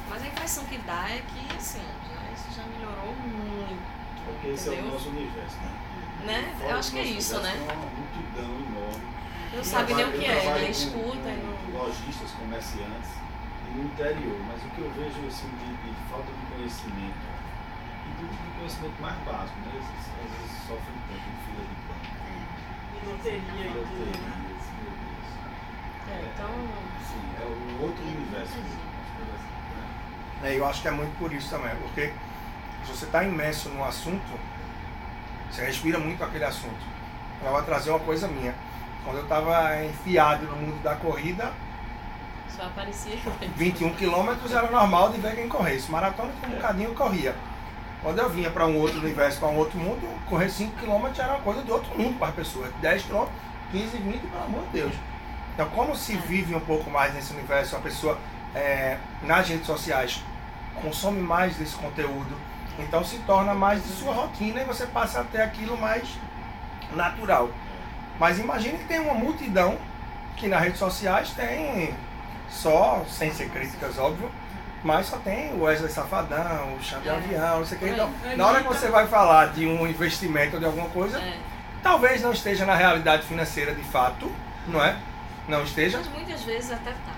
Mas 0.08 0.22
a 0.22 0.26
impressão 0.26 0.64
que 0.64 0.78
dá 0.78 1.08
é 1.10 1.22
que, 1.28 1.56
assim, 1.56 1.82
já, 2.08 2.32
isso 2.32 2.56
já 2.56 2.64
melhorou 2.66 3.14
muito. 3.14 3.82
Porque 4.24 4.48
esse 4.48 4.68
é 4.68 4.70
o 4.70 4.74
Entendeu? 4.74 4.92
nosso 4.92 5.08
universo, 5.10 5.56
né? 5.58 5.72
Né? 6.24 6.54
Eu 6.62 6.76
acho 6.78 6.90
que 6.92 6.98
é 6.98 7.04
isso, 7.04 7.38
né? 7.40 7.52
Tem 7.52 7.76
uma 7.76 7.86
multidão 7.86 8.44
enorme. 8.44 9.04
Não 9.54 9.64
sabe 9.64 9.94
nem 9.94 10.04
o 10.06 10.12
que 10.12 10.24
é, 10.24 10.34
né? 10.34 10.64
com- 10.64 10.70
Escuta 10.70 11.28
e 11.28 11.40
com 11.40 11.72
não. 11.72 11.82
Lojistas, 11.84 12.30
comerciantes 12.32 13.10
no 13.74 13.84
interior, 13.84 14.38
mas 14.48 14.62
o 14.64 14.68
que 14.70 14.80
eu 14.80 14.90
vejo 14.92 15.26
assim, 15.26 15.48
de, 15.48 15.68
de 15.82 15.90
falta 16.10 16.30
de 16.32 16.44
conhecimento 16.54 17.22
e 18.06 18.10
do, 18.20 18.24
do 18.26 18.56
conhecimento 18.58 19.00
mais 19.00 19.16
básico, 19.24 19.58
né? 19.60 19.70
Eles, 19.74 19.86
às 19.86 20.30
vezes 20.38 20.52
sofrem 20.66 20.98
tanto 21.08 21.26
em 21.26 21.36
fila 21.44 21.62
de 21.66 21.76
banco, 21.88 22.06
E 22.92 23.06
loteria 23.08 23.66
e 23.66 23.72
tudo, 23.72 24.04
né? 24.06 24.32
loterias, 24.32 24.64
meu 24.76 24.92
Deus. 25.02 25.28
É, 26.08 26.16
então. 26.34 26.52
Sim, 27.08 27.24
é 27.40 27.44
um 27.46 27.82
outro 27.82 28.02
universo 28.04 28.56
mesmo. 28.56 28.92
né? 30.42 30.50
É, 30.50 30.58
eu 30.58 30.66
acho 30.66 30.82
que 30.82 30.88
é 30.88 30.90
muito 30.90 31.16
por 31.18 31.32
isso 31.32 31.48
também, 31.50 31.74
porque 31.76 32.12
se 32.84 32.90
você 32.92 33.04
está 33.04 33.22
imerso 33.24 33.68
num 33.70 33.84
assunto, 33.84 34.38
você 35.50 35.64
respira 35.64 35.98
muito 35.98 36.22
aquele 36.24 36.44
assunto. 36.44 36.92
Eu 37.44 37.50
vou 37.52 37.62
trazer 37.62 37.90
uma 37.90 38.00
coisa 38.00 38.26
minha. 38.28 38.54
Quando 39.04 39.16
eu 39.18 39.22
estava 39.24 39.84
enfiado 39.84 40.46
no 40.46 40.56
mundo 40.56 40.82
da 40.82 40.94
corrida, 40.94 41.52
Só 42.56 42.64
aparecia. 42.64 43.16
21 43.56 43.94
quilômetros 43.94 44.52
era 44.52 44.70
normal 44.70 45.10
de 45.10 45.20
ver 45.20 45.34
quem 45.34 45.48
corresse. 45.48 45.90
Maratona 45.90 46.32
com 46.40 46.46
um 46.46 46.50
bocadinho 46.50 46.90
eu 46.90 46.94
corria. 46.94 47.34
Quando 48.02 48.18
eu 48.18 48.28
vinha 48.28 48.50
para 48.50 48.66
um 48.66 48.78
outro 48.78 48.98
universo, 48.98 49.38
para 49.38 49.48
um 49.48 49.56
outro 49.56 49.78
mundo, 49.78 50.00
correr 50.28 50.50
5 50.50 50.76
quilômetros 50.76 51.18
era 51.20 51.34
uma 51.34 51.40
coisa 51.40 51.62
de 51.62 51.70
outro 51.70 51.96
mundo 51.96 52.18
para 52.18 52.28
as 52.28 52.34
pessoas. 52.34 52.72
10 52.80 53.04
quilômetros, 53.04 53.36
15, 53.70 53.96
20, 53.96 54.18
pelo 54.18 54.44
amor 54.44 54.62
de 54.64 54.70
Deus. 54.70 54.92
Então, 55.54 55.68
como 55.68 55.94
se 55.94 56.16
vive 56.16 56.54
um 56.54 56.60
pouco 56.60 56.90
mais 56.90 57.14
nesse 57.14 57.32
universo, 57.32 57.76
a 57.76 57.78
pessoa 57.78 58.18
é, 58.54 58.98
nas 59.22 59.48
redes 59.48 59.66
sociais 59.66 60.22
consome 60.80 61.20
mais 61.20 61.56
desse 61.56 61.76
conteúdo, 61.76 62.34
então 62.78 63.04
se 63.04 63.18
torna 63.18 63.54
mais 63.54 63.82
de 63.82 63.90
sua 63.90 64.12
rotina 64.12 64.62
e 64.62 64.64
você 64.64 64.86
passa 64.86 65.20
a 65.20 65.24
ter 65.24 65.42
aquilo 65.42 65.76
mais 65.76 66.08
natural. 66.94 67.50
Mas 68.18 68.38
imagine 68.38 68.78
que 68.78 68.84
tem 68.84 68.98
uma 68.98 69.14
multidão 69.14 69.76
que 70.36 70.48
nas 70.48 70.62
redes 70.62 70.78
sociais 70.78 71.30
tem 71.30 71.94
só, 72.52 73.04
sem 73.08 73.32
ser 73.32 73.48
críticas, 73.50 73.98
óbvio, 73.98 74.30
mas 74.84 75.06
só 75.06 75.16
tem 75.18 75.52
o 75.54 75.62
Wesley 75.62 75.90
Safadão, 75.90 76.74
o 76.74 76.82
Chão 76.82 77.00
de 77.00 77.08
É. 77.08 77.12
Avião, 77.12 77.58
não 77.60 77.66
sei 77.66 77.76
o 77.76 77.80
que. 77.80 77.88
Então, 77.88 78.10
É, 78.24 78.36
na 78.36 78.46
hora 78.46 78.62
que 78.62 78.68
você 78.68 78.88
vai 78.88 79.06
falar 79.06 79.52
de 79.52 79.66
um 79.66 79.86
investimento 79.86 80.54
ou 80.54 80.60
de 80.60 80.66
alguma 80.66 80.88
coisa, 80.88 81.18
É. 81.18 81.38
talvez 81.82 82.20
não 82.22 82.32
esteja 82.32 82.64
na 82.66 82.74
realidade 82.74 83.22
financeira 83.24 83.74
de 83.74 83.82
fato, 83.84 84.30
não 84.66 84.84
é? 84.84 84.96
Não 85.48 85.62
esteja. 85.62 85.98
Mas 85.98 86.08
muitas 86.08 86.42
vezes 86.42 86.70
até 86.72 86.90
tá. 86.90 87.12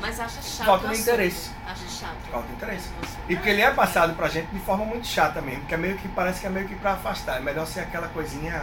Mas 0.00 0.20
acha 0.20 0.42
chato. 0.42 0.66
Falta 0.66 0.88
de 0.88 0.98
interesse. 1.00 1.50
Acha 1.66 1.88
chato. 1.88 2.16
Falta 2.30 2.46
de 2.48 2.52
interesse. 2.52 2.90
E 3.28 3.34
porque 3.34 3.48
ele 3.48 3.62
é 3.62 3.70
passado 3.70 4.14
pra 4.14 4.28
gente 4.28 4.46
de 4.52 4.58
forma 4.60 4.84
muito 4.84 5.06
chata 5.06 5.40
mesmo, 5.40 5.64
que 5.64 5.72
é 5.74 5.76
meio 5.76 5.96
que 5.96 6.06
parece 6.08 6.40
que 6.40 6.46
é 6.46 6.50
meio 6.50 6.68
que 6.68 6.74
pra 6.74 6.92
afastar. 6.92 7.38
É 7.38 7.40
melhor 7.40 7.66
ser 7.66 7.80
aquela 7.80 8.06
coisinha. 8.08 8.62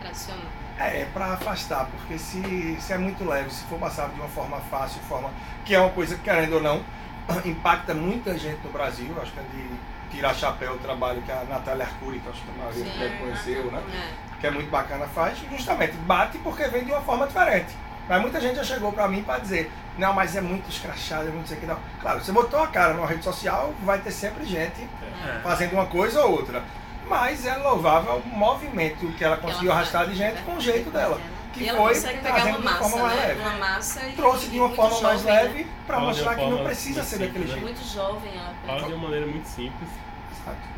Tradicional. 0.00 0.44
É, 0.78 1.02
é 1.02 1.08
pra 1.12 1.32
afastar, 1.32 1.86
porque 1.86 2.18
se, 2.18 2.76
se 2.80 2.92
é 2.92 2.98
muito 2.98 3.24
leve, 3.24 3.50
se 3.50 3.64
for 3.64 3.78
passado 3.78 4.14
de 4.14 4.20
uma 4.20 4.28
forma 4.28 4.58
fácil, 4.70 5.00
forma 5.08 5.30
que 5.64 5.74
é 5.74 5.80
uma 5.80 5.90
coisa 5.90 6.14
que, 6.14 6.22
querendo 6.22 6.54
ou 6.54 6.62
não, 6.62 6.82
impacta 7.44 7.94
muita 7.94 8.38
gente 8.38 8.60
no 8.64 8.70
Brasil. 8.70 9.14
Acho 9.20 9.32
que 9.32 9.40
é 9.40 9.42
de 9.42 9.70
tirar 10.10 10.34
chapéu 10.34 10.74
o 10.74 10.78
trabalho 10.78 11.20
que 11.22 11.32
a 11.32 11.44
Natália 11.48 11.84
Arcuri, 11.84 12.20
que 12.20 12.28
acho 12.28 12.40
que 12.42 12.50
a 12.50 12.62
maioria 12.62 12.84
Sim. 12.84 12.98
deve 12.98 13.16
conheceu, 13.18 13.70
né? 13.72 13.82
É. 13.92 14.40
que 14.40 14.46
é 14.46 14.50
muito 14.52 14.70
bacana, 14.70 15.04
faz, 15.08 15.36
justamente 15.50 15.94
bate 16.06 16.38
porque 16.38 16.64
vem 16.68 16.84
de 16.84 16.92
uma 16.92 17.00
forma 17.00 17.26
diferente. 17.26 17.74
Mas 18.08 18.22
muita 18.22 18.40
gente 18.40 18.56
já 18.56 18.64
chegou 18.64 18.90
pra 18.92 19.06
mim 19.08 19.22
pra 19.22 19.38
dizer, 19.38 19.70
não, 19.98 20.14
mas 20.14 20.34
é 20.34 20.40
muito 20.40 20.70
escrachado, 20.70 21.28
é 21.28 21.30
muito 21.30 21.46
isso 21.46 21.54
aqui, 21.54 21.66
não. 21.66 21.76
Claro, 22.00 22.20
você 22.24 22.32
botou 22.32 22.62
a 22.62 22.68
cara 22.68 22.94
numa 22.94 23.06
rede 23.06 23.22
social, 23.22 23.74
vai 23.82 23.98
ter 23.98 24.12
sempre 24.12 24.46
gente 24.46 24.88
É. 25.26 25.40
fazendo 25.42 25.72
uma 25.74 25.86
coisa 25.86 26.24
ou 26.24 26.32
outra. 26.32 26.62
Mas 27.08 27.46
é 27.46 27.56
louvável 27.56 28.22
o 28.24 28.28
movimento 28.28 29.06
que 29.16 29.24
ela 29.24 29.36
conseguiu 29.36 29.70
ela 29.70 29.80
arrastar 29.80 30.06
de 30.08 30.14
gente 30.14 30.34
né? 30.34 30.42
com 30.44 30.56
o 30.56 30.60
jeito 30.60 30.90
dela. 30.90 31.20
Que 31.52 31.64
E 31.64 31.68
ela 31.68 31.78
foi 31.78 31.94
consegue 31.94 32.18
pegar 32.18 32.34
trazendo 32.34 32.58
uma 32.58 32.60
de 32.60 32.66
uma 32.66 32.70
massa, 32.72 32.88
forma 32.90 33.06
mais 33.06 33.20
né? 33.20 33.26
leve. 33.26 33.40
Uma 33.40 33.52
massa 33.58 34.06
e 34.06 34.12
Trouxe 34.12 34.46
de 34.48 34.58
uma 34.60 34.68
forma 34.70 35.00
mais 35.00 35.22
jovem, 35.22 35.34
né? 35.34 35.42
leve 35.42 35.66
Fala 35.86 36.00
de 36.00 36.06
mostrar 36.06 36.34
que 36.36 36.46
não 36.50 36.64
precisa 36.64 37.02
ser 37.02 37.18
daquele 37.18 37.46
simples, 37.46 37.48
né? 37.48 37.54
jeito. 37.54 37.64
Muito 37.64 37.94
jovem 37.94 38.32
ela 38.34 38.54
Fala 38.66 38.82
de 38.88 38.92
uma 38.94 39.02
maneira 39.04 39.26
muito 39.26 39.46
simples. 39.48 39.88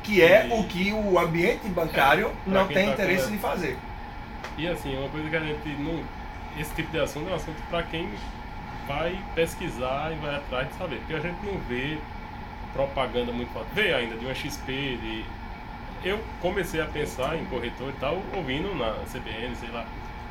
Que 0.03 0.23
é 0.23 0.47
E- 0.49 0.53
o 0.53 0.65
que 0.65 0.93
o 0.93 1.19
ambiente 1.19 1.69
bancário 1.69 2.31
Pra 2.45 2.61
não 2.61 2.67
tem 2.69 2.87
tá 2.87 2.93
interesse 2.93 3.25
com- 3.27 3.31
de 3.33 3.39
fazer. 3.39 3.79
E 4.59 4.67
assim, 4.69 4.97
uma 4.99 5.09
coisa 5.09 5.29
que 5.29 5.37
a 5.37 5.41
gente 5.41 5.69
não. 5.79 6.03
Esse 6.59 6.75
tipo 6.75 6.91
de 6.91 6.99
assunto 7.01 7.29
é 7.29 7.33
um 7.33 7.37
assunto 7.37 7.63
para 7.71 7.83
quem 7.85 8.09
vai 8.89 9.17
pesquisar 9.35 10.11
e 10.13 10.17
vai 10.17 10.35
atrás 10.37 10.67
de 10.69 10.75
saber. 10.75 10.97
Porque 10.97 11.15
a 11.15 11.21
gente 11.21 11.39
não 11.47 11.59
vê 11.69 11.99
propaganda 12.73 13.33
muito 13.33 13.53
forte. 13.53 13.69
Vê 13.73 13.95
ainda 13.95 14.17
de 14.17 14.25
uma 14.25 14.35
XP, 14.35 14.73
de. 15.01 15.25
Eu 16.03 16.19
comecei 16.41 16.81
a 16.81 16.87
pensar 16.87 17.37
em 17.37 17.45
corretor 17.47 17.91
e 17.91 18.01
tal, 18.01 18.23
ouvindo 18.35 18.75
na 18.75 18.93
CBN, 19.13 19.55
sei 19.57 19.69
lá, 19.71 19.85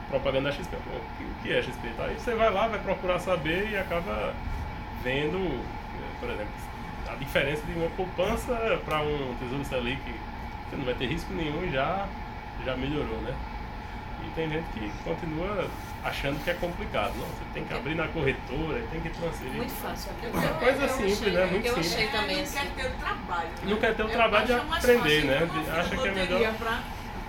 propaganda 0.09 0.49
da 0.49 0.55
XP. 0.55 0.75
O 0.75 1.43
que 1.43 1.53
é 1.53 1.61
XP? 1.61 1.89
Tá? 1.95 2.05
Aí 2.05 2.15
você 2.15 2.33
vai 2.33 2.51
lá, 2.51 2.67
vai 2.67 2.79
procurar 2.79 3.19
saber 3.19 3.69
e 3.69 3.77
acaba 3.77 4.33
vendo, 5.03 5.63
por 6.19 6.29
exemplo, 6.29 6.51
a 7.07 7.15
diferença 7.15 7.61
de 7.65 7.73
uma 7.73 7.89
poupança 7.91 8.81
para 8.83 9.01
um 9.01 9.35
Tesouro 9.39 9.63
Selic, 9.65 10.01
você 10.69 10.75
não 10.75 10.85
vai 10.85 10.93
ter 10.95 11.07
risco 11.07 11.33
nenhum 11.33 11.63
e 11.63 11.71
já, 11.71 12.07
já 12.65 12.75
melhorou, 12.75 13.19
né? 13.21 13.33
E 14.29 14.31
tem 14.35 14.47
gente 14.49 14.65
que 14.73 14.91
continua 15.03 15.67
achando 16.03 16.43
que 16.43 16.49
é 16.51 16.53
complicado. 16.53 17.13
Não, 17.17 17.25
você 17.25 17.43
tem 17.53 17.63
que 17.65 17.73
abrir 17.73 17.95
na 17.95 18.07
corretora, 18.09 18.79
tem 18.91 19.01
que 19.01 19.09
transferir. 19.09 19.53
Muito 19.55 19.73
fácil. 19.81 20.11
Eu- 20.21 20.29
Eu- 20.29 20.53
Coisa 20.55 20.83
eu 20.83 20.89
simples, 20.89 21.19
achei- 21.21 21.31
né? 21.33 21.45
Muito 21.45 21.65
Eu 21.65 21.73
simples. 21.73 21.93
achei 21.95 22.07
também 22.09 22.35
não 22.37 22.43
assim. 22.43 22.59
quer 22.59 22.67
ter 22.75 22.87
o 22.87 22.91
trabalho. 22.99 23.49
Não 23.63 23.77
quer 23.77 23.95
ter 23.95 24.03
o 24.03 24.09
trabalho 24.09 24.45
de 24.45 24.53
aprender, 24.53 25.23
né? 25.25 25.49
Acha 25.79 25.97
que 25.97 26.07
é 26.07 26.11
melhor 26.11 26.53
Pra, 26.59 26.79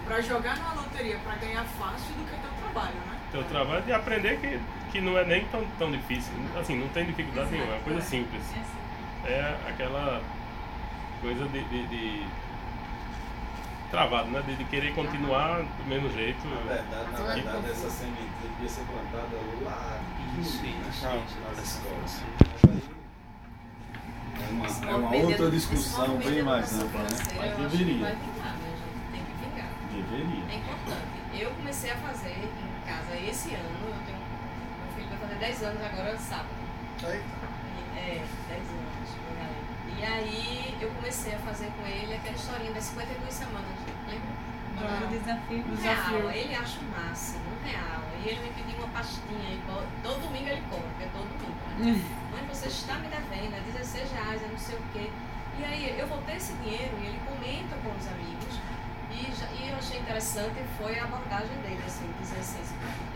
pra 0.06 0.20
jogar 0.20 0.56
numa 0.58 0.74
loteria 0.74 1.16
pra 1.18 1.34
ganhar 1.36 1.64
fácil 1.64 2.14
do 2.14 2.24
que 2.24 2.30
ter 2.36 2.48
o 2.48 2.62
trabalho, 2.72 2.94
né? 2.96 3.16
ter 3.32 3.38
o 3.38 3.44
trabalho 3.44 3.82
de 3.82 3.92
aprender 3.92 4.38
que, 4.40 4.60
que 4.90 5.00
não 5.00 5.16
é 5.16 5.24
nem 5.24 5.44
tão, 5.46 5.64
tão 5.78 5.90
difícil. 5.92 6.32
Assim, 6.58 6.76
não 6.78 6.88
tem 6.88 7.06
dificuldade 7.06 7.50
nenhuma, 7.50 7.72
é 7.72 7.76
uma 7.76 7.82
coisa 7.84 8.00
simples. 8.02 8.42
É 9.24 9.54
aquela 9.68 10.20
coisa 11.22 11.44
de, 11.46 11.62
de, 11.64 11.86
de 11.86 12.26
travado, 13.90 14.30
né? 14.30 14.42
De, 14.46 14.54
de 14.56 14.64
querer 14.64 14.94
continuar 14.94 15.62
do 15.62 15.84
mesmo 15.86 16.10
jeito. 16.12 16.38
Na 16.48 16.56
verdade, 16.74 17.12
na 17.12 17.34
verdade, 17.34 17.70
essa 17.70 17.90
semente 17.90 18.30
devia 18.42 18.68
ser 18.68 18.82
plantada 18.84 19.36
lá 19.64 19.98
Isso, 20.38 20.64
isso, 20.64 21.04
nas 21.04 21.14
isso. 21.24 21.38
nas 21.46 21.58
escolas. 21.58 22.22
É 24.42 24.52
uma, 24.52 24.66
é 24.90 24.94
uma 24.96 25.14
outra 25.16 25.50
discussão 25.50 26.16
bem 26.18 26.42
mais 26.42 26.72
ampla, 26.78 27.00
né? 27.02 27.08
Mas 27.10 27.32
eu 27.34 27.42
acho 27.42 27.54
que 27.54 27.62
deveria. 27.62 27.98
Né, 27.98 28.16
gente? 28.16 29.12
Tem 29.12 29.22
que 29.24 29.34
vingar. 29.44 29.68
Deveria. 29.92 30.44
É 30.50 30.56
importante. 30.56 31.20
Eu 31.42 31.50
comecei 31.52 31.90
a 31.90 31.96
fazer 31.96 32.30
em 32.38 32.86
casa 32.88 33.16
esse 33.16 33.54
ano, 33.54 33.68
eu 33.86 33.94
tenho. 34.06 34.18
Meu 34.18 34.92
filho 34.96 35.08
vai 35.10 35.18
fazer 35.18 35.34
10 35.40 35.62
anos 35.62 35.82
agora 35.84 36.16
sábado. 36.18 36.48
Aí, 37.04 37.20
E- 37.20 37.98
É, 37.98 38.24
10 38.48 38.70
anos. 38.70 38.89
E 40.00 40.02
aí 40.02 40.78
eu 40.80 40.88
comecei 40.92 41.34
a 41.34 41.38
fazer 41.40 41.70
com 41.76 41.86
ele 41.86 42.14
aquela 42.14 42.34
historinha 42.34 42.72
das 42.72 42.84
52 42.84 43.34
semanas, 43.34 43.76
lembra? 44.08 44.32
O 45.04 45.08
desafio. 45.12 45.64
Um 45.68 45.76
real, 45.76 46.30
ele 46.30 46.54
acha 46.54 46.80
o 46.80 46.84
máximo, 46.84 47.44
um 47.52 47.68
real. 47.68 48.00
E 48.24 48.28
ele 48.30 48.40
me 48.40 48.48
pediu 48.54 48.78
uma 48.78 48.88
pastinha, 48.88 49.50
e 49.52 49.60
todo 50.02 50.22
domingo 50.22 50.48
ele 50.48 50.62
compra, 50.70 50.88
porque 50.88 51.04
é 51.04 51.08
todo 51.12 51.28
domingo. 51.28 51.60
Né? 51.76 52.00
Mãe, 52.32 52.46
você 52.48 52.68
está 52.68 52.94
me 52.94 53.08
devendo, 53.08 53.54
é 53.54 53.60
16 53.60 54.12
reais, 54.12 54.42
é 54.42 54.46
não 54.48 54.58
sei 54.58 54.76
o 54.76 54.82
quê. 54.94 55.10
E 55.58 55.64
aí 55.64 55.98
eu 55.98 56.06
vou 56.06 56.16
ter 56.22 56.36
esse 56.36 56.54
dinheiro 56.54 56.96
e 57.02 57.04
ele 57.04 57.20
comenta 57.28 57.76
com 57.76 57.90
os 57.92 58.06
amigos. 58.08 58.56
E, 59.12 59.32
já, 59.34 59.46
e 59.52 59.68
eu 59.70 59.76
achei 59.76 59.98
interessante 59.98 60.62
foi 60.78 60.98
a 60.98 61.04
abordagem 61.04 61.56
dele, 61.62 61.82
assim, 61.86 62.08
dizer 62.20 62.38
assim, 62.40 62.62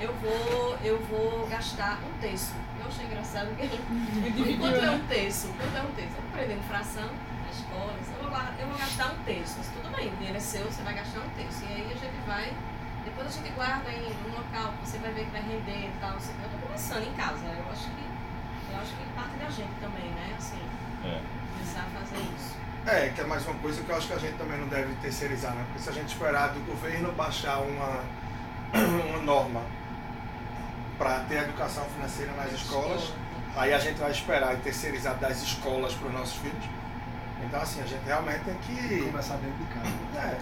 eu 0.01 0.13
vou, 0.15 0.77
eu 0.83 0.99
vou 1.07 1.47
gastar 1.47 1.99
um 2.03 2.19
terço. 2.21 2.53
Eu 2.81 2.87
achei 2.87 3.07
engraçado 3.07 3.55
que 3.57 3.63
ele 3.63 4.59
Quanto 4.59 4.77
é 4.85 4.91
um 4.91 5.07
terço? 5.07 5.49
Quanto 5.49 5.77
é 5.77 5.83
um 5.83 5.93
terço? 5.95 6.15
Eu 6.19 6.25
aprendendo 6.31 6.63
fração 6.69 7.07
na 7.07 7.51
escola, 7.51 7.95
eu 7.97 8.29
vou, 8.29 8.39
eu 8.61 8.67
vou 8.69 8.79
gastar 8.79 9.13
um 9.13 9.23
terço. 9.25 9.55
Mas 9.59 9.69
tudo 9.69 9.97
bem, 9.97 10.09
o 10.09 10.17
dinheiro 10.17 10.37
é 10.37 10.41
seu, 10.41 10.65
você 10.65 10.83
vai 10.83 10.95
gastar 10.95 11.21
um 11.21 11.31
terço. 11.31 11.63
E 11.65 11.73
aí 11.73 11.87
a 11.93 11.97
gente 11.97 12.19
vai, 12.27 12.53
depois 13.05 13.29
a 13.29 13.31
gente 13.31 13.51
guarda 13.55 13.91
em 13.91 14.05
um 14.27 14.35
local, 14.35 14.73
que 14.81 14.89
você 14.89 14.99
vai 14.99 15.13
ver 15.13 15.25
que 15.27 15.31
vai 15.31 15.43
render 15.43 15.89
e 15.89 15.93
tal. 16.01 16.17
quê. 16.19 16.33
Eu 16.43 16.51
tô 16.51 16.67
começando 16.67 17.07
em 17.07 17.13
casa. 17.15 17.45
Eu 17.47 17.71
acho 17.71 17.89
que 17.91 18.05
eu 18.75 18.81
acho 18.81 18.91
que 18.97 19.05
parte 19.15 19.37
da 19.37 19.49
gente 19.51 19.73
também, 19.81 20.11
né? 20.11 20.35
Assim, 20.37 20.59
É. 21.05 21.21
começar 21.55 21.87
a 21.87 22.01
fazer 22.01 22.21
isso. 22.37 22.57
É, 22.87 23.09
que 23.09 23.21
é 23.23 23.25
mais 23.25 23.47
uma 23.47 23.55
coisa 23.61 23.83
que 23.83 23.89
eu 23.89 23.97
acho 23.97 24.07
que 24.07 24.13
a 24.13 24.19
gente 24.19 24.37
também 24.37 24.59
não 24.59 24.69
deve 24.69 24.95
terceirizar, 24.97 25.55
né? 25.55 25.65
Porque 25.67 25.83
se 25.83 25.89
a 25.89 25.93
gente 25.93 26.09
esperar 26.09 26.49
do 26.49 26.61
governo 26.67 27.11
baixar 27.13 27.61
uma, 27.61 28.05
uma 29.09 29.23
norma 29.23 29.63
para 30.99 31.21
ter 31.21 31.45
educação 31.45 31.85
financeira 31.87 32.33
nas 32.33 32.53
escolas, 32.53 33.11
aí 33.57 33.73
a 33.73 33.79
gente 33.79 33.99
vai 33.99 34.11
esperar 34.11 34.55
e 34.55 34.59
terceirizar 34.59 35.17
das 35.17 35.43
escolas 35.43 35.95
para 35.95 36.09
os 36.09 36.13
nossos 36.13 36.37
filhos. 36.37 36.65
Então, 37.43 37.61
assim, 37.61 37.81
a 37.81 37.87
gente 37.87 38.05
realmente 38.05 38.45
tem 38.45 38.55
que. 38.59 39.03
Começar 39.03 39.37
dentro 39.37 39.57
de 39.57 39.75
casa. 39.75 40.29
É. 40.29 40.39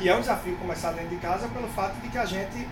E 0.00 0.08
é 0.08 0.14
um 0.14 0.20
desafio 0.20 0.56
começar 0.56 0.92
dentro 0.92 1.10
de 1.10 1.16
casa 1.16 1.48
pelo 1.48 1.68
fato 1.68 1.94
de 2.00 2.08
que 2.08 2.18
a 2.18 2.24
gente, 2.24 2.68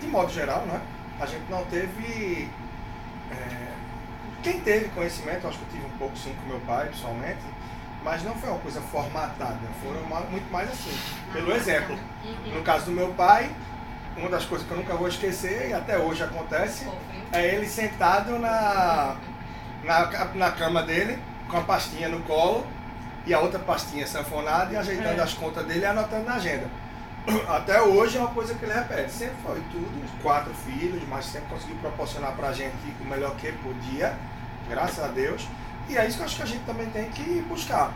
de 0.00 0.06
modo 0.06 0.32
geral, 0.32 0.62
né? 0.62 0.80
A 1.20 1.26
gente 1.26 1.44
não 1.50 1.64
teve. 1.66 2.48
é, 3.30 3.68
quem 4.42 4.60
teve 4.60 4.88
conhecimento, 4.90 5.46
acho 5.46 5.58
que 5.58 5.64
eu 5.64 5.80
tive 5.80 5.86
um 5.86 5.98
pouco 5.98 6.16
sim 6.16 6.34
com 6.34 6.48
meu 6.48 6.60
pai, 6.60 6.88
pessoalmente, 6.88 7.42
mas 8.08 8.22
não 8.22 8.34
foi 8.36 8.48
uma 8.48 8.58
coisa 8.60 8.80
formatada, 8.80 9.58
foi 9.82 9.94
uma- 10.02 10.20
muito 10.20 10.50
mais 10.50 10.70
assim, 10.70 10.96
pelo 11.30 11.52
exemplo. 11.54 11.94
No 12.54 12.62
caso 12.62 12.86
do 12.86 12.92
meu 12.92 13.08
pai, 13.08 13.50
uma 14.16 14.30
das 14.30 14.46
coisas 14.46 14.66
que 14.66 14.72
eu 14.72 14.78
nunca 14.78 14.94
vou 14.94 15.08
esquecer, 15.08 15.68
e 15.68 15.74
até 15.74 15.98
hoje 15.98 16.22
acontece, 16.22 16.88
é 17.30 17.44
ele 17.54 17.68
sentado 17.68 18.38
na, 18.38 19.14
na, 19.84 20.24
na 20.34 20.50
cama 20.52 20.82
dele, 20.82 21.18
com 21.50 21.58
a 21.58 21.60
pastinha 21.60 22.08
no 22.08 22.20
colo, 22.22 22.66
e 23.26 23.34
a 23.34 23.40
outra 23.40 23.58
pastinha 23.58 24.06
sanfonada, 24.06 24.72
e 24.72 24.76
ajeitando 24.78 25.20
É. 25.20 25.22
as 25.22 25.34
contas 25.34 25.66
dele 25.66 25.80
e 25.80 25.84
anotando 25.84 26.24
na 26.24 26.36
agenda. 26.36 26.64
Até 27.46 27.82
hoje 27.82 28.16
é 28.16 28.20
uma 28.20 28.30
coisa 28.30 28.54
que 28.54 28.64
ele 28.64 28.72
repete. 28.72 29.12
Sempre 29.12 29.36
foi 29.44 29.60
tudo, 29.70 30.22
quatro 30.22 30.54
filhos, 30.54 31.02
mas 31.10 31.26
sempre 31.26 31.48
conseguiu 31.50 31.76
proporcionar 31.76 32.32
pra 32.32 32.52
gente 32.54 32.72
o 33.02 33.04
melhor 33.04 33.36
que 33.36 33.52
podia, 33.52 34.14
graças 34.66 35.04
a 35.04 35.08
Deus. 35.08 35.46
E 35.88 35.96
é 35.96 36.06
isso 36.06 36.16
que 36.16 36.22
eu 36.22 36.26
acho 36.26 36.36
que 36.36 36.42
a 36.42 36.46
gente 36.46 36.64
também 36.64 36.86
tem 36.90 37.08
que 37.10 37.40
buscar. 37.48 37.92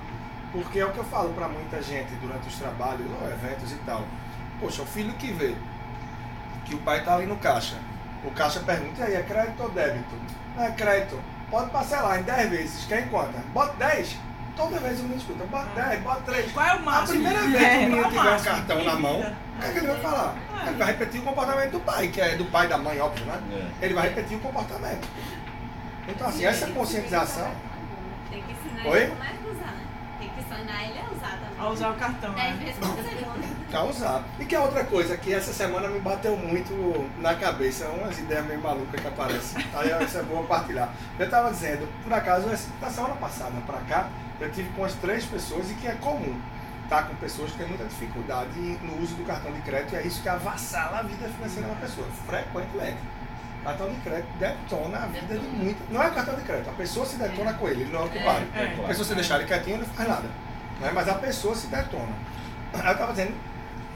Porque 0.50 0.78
é 0.78 0.84
o 0.84 0.92
que 0.92 0.98
eu 0.98 1.04
falo 1.04 1.32
pra 1.34 1.48
muita 1.48 1.82
gente 1.82 2.12
durante 2.16 2.46
os 2.48 2.56
trabalhos, 2.56 3.06
ou 3.20 3.28
eventos 3.30 3.72
e 3.72 3.76
tal. 3.86 4.04
Poxa, 4.60 4.82
o 4.82 4.86
filho 4.86 5.12
que 5.14 5.32
vê 5.32 5.54
que 6.64 6.74
o 6.74 6.78
pai 6.78 7.02
tá 7.04 7.14
ali 7.16 7.26
no 7.26 7.36
caixa. 7.36 7.76
O 8.24 8.30
caixa 8.30 8.60
pergunta, 8.60 9.00
e 9.00 9.04
aí, 9.04 9.14
é 9.14 9.22
crédito 9.22 9.62
ou 9.62 9.70
débito? 9.70 10.14
Não 10.56 10.64
é 10.64 10.70
crédito. 10.70 11.18
Pode 11.50 11.70
parcelar 11.70 12.20
em 12.20 12.22
10 12.22 12.50
vezes. 12.50 12.84
Quer 12.86 13.04
em 13.06 13.08
conta? 13.08 13.38
Bota 13.52 13.74
10. 13.78 14.16
Toda 14.56 14.78
vez 14.78 15.00
o 15.00 15.02
menino 15.04 15.18
escuta, 15.18 15.44
bota 15.44 15.68
10, 15.74 16.02
bota 16.02 16.20
3. 16.22 16.52
Qual 16.52 16.66
é 16.66 16.74
o 16.74 16.76
A 16.76 16.80
máximo? 16.80 17.20
primeira 17.20 17.40
vez 17.40 17.56
que 17.58 17.64
É, 17.64 17.78
o 17.78 17.80
menino 17.80 18.04
é 18.04 18.08
tiver 18.08 18.36
um 18.36 18.42
cartão 18.42 18.84
na 18.84 18.94
mão, 18.96 19.20
o 19.20 19.60
que, 19.60 19.66
é 19.66 19.72
que 19.72 19.78
ele 19.78 19.86
vai 19.86 20.00
falar? 20.00 20.34
Ele 20.66 20.76
vai 20.76 20.86
repetir 20.88 21.20
o 21.20 21.24
comportamento 21.24 21.70
do 21.72 21.80
pai, 21.80 22.08
que 22.08 22.20
é 22.20 22.36
do 22.36 22.44
pai 22.44 22.68
da 22.68 22.78
mãe, 22.78 23.00
óbvio, 23.00 23.24
né? 23.24 23.40
É. 23.80 23.84
Ele 23.86 23.94
vai 23.94 24.08
repetir 24.08 24.36
o 24.36 24.40
comportamento. 24.40 25.08
Então, 26.06 26.28
assim, 26.28 26.44
essa 26.44 26.66
conscientização. 26.68 27.50
Tem 28.82 28.90
que 28.90 28.90
ensinar 28.90 28.90
Oi? 28.90 29.02
ele 29.02 29.10
como 29.10 29.24
é 29.24 29.52
usar, 29.52 29.72
né? 29.72 29.84
Tem 30.18 30.28
que 30.28 30.40
ensinar 30.40 30.84
ele 30.84 30.98
a 30.98 31.02
usar 31.14 31.30
também. 31.38 31.58
A 31.58 31.68
usar 31.68 31.90
o 31.90 31.94
cartão, 31.94 32.34
Dez 32.34 32.54
né? 32.56 32.64
vezes 32.64 32.78
por 32.78 32.88
segundo. 32.88 33.68
Pra 33.70 33.84
usar. 33.84 34.24
E 34.38 34.44
que 34.44 34.54
é 34.54 34.60
outra 34.60 34.84
coisa 34.84 35.16
que 35.16 35.32
essa 35.32 35.52
semana 35.52 35.88
me 35.88 35.98
bateu 36.00 36.36
muito 36.36 37.10
na 37.20 37.34
cabeça, 37.34 37.86
umas 37.88 38.18
ideias 38.18 38.44
meio 38.46 38.60
malucas 38.60 39.00
que 39.00 39.06
aparecem. 39.08 39.64
Aí 39.74 40.04
isso 40.04 40.18
é 40.18 40.22
bom 40.22 40.44
partilhar. 40.44 40.90
Eu 41.18 41.24
estava 41.24 41.50
dizendo, 41.50 41.88
por 42.04 42.12
acaso, 42.12 42.48
essa- 42.50 42.70
da 42.80 42.90
semana 42.90 43.14
passada 43.16 43.52
para 43.66 43.78
cá, 43.80 44.08
eu 44.40 44.50
tive 44.52 44.68
com 44.70 44.84
as 44.84 44.94
três 44.94 45.24
pessoas 45.24 45.70
e 45.70 45.74
que 45.74 45.86
é 45.86 45.92
comum. 45.94 46.38
Tá 46.88 47.04
com 47.04 47.14
pessoas 47.16 47.50
que 47.52 47.58
têm 47.58 47.68
muita 47.68 47.84
dificuldade 47.84 48.50
no 48.82 49.00
uso 49.02 49.14
do 49.14 49.24
cartão 49.24 49.50
de 49.50 49.62
crédito 49.62 49.94
e 49.94 49.96
é 49.96 50.02
isso 50.06 50.20
que 50.20 50.28
avassala 50.28 50.98
a 50.98 51.02
vida 51.02 51.26
financeira 51.28 51.68
da 51.68 51.74
pessoa, 51.76 52.06
frequentemente. 52.26 52.98
Cartão 53.64 53.88
de 53.88 54.00
crédito 54.00 54.28
detona 54.38 54.98
a 54.98 55.06
vida 55.06 55.38
de 55.38 55.46
muita. 55.46 55.80
Não 55.90 56.02
é 56.02 56.08
o 56.08 56.12
cartão 56.12 56.34
de 56.34 56.42
crédito, 56.42 56.70
a 56.70 56.72
pessoa 56.72 57.06
se 57.06 57.16
detona 57.16 57.54
com 57.54 57.68
ele, 57.68 57.82
ele 57.82 57.92
não 57.92 58.00
é 58.00 58.02
o 58.02 58.06
usuário. 58.06 58.48
É, 58.56 58.66
Porque 58.76 58.94
se 58.94 58.98
você 58.98 59.14
deixar 59.14 59.36
ele 59.36 59.44
quietinho, 59.46 59.76
ele 59.76 59.86
não 59.86 59.94
faz 59.94 60.08
nada. 60.08 60.28
Né? 60.80 60.90
Mas 60.92 61.08
a 61.08 61.14
pessoa 61.14 61.54
se 61.54 61.68
detona. 61.68 62.12
Aí 62.74 62.92
eu 62.92 62.98
tava 62.98 63.12
dizendo, 63.12 63.34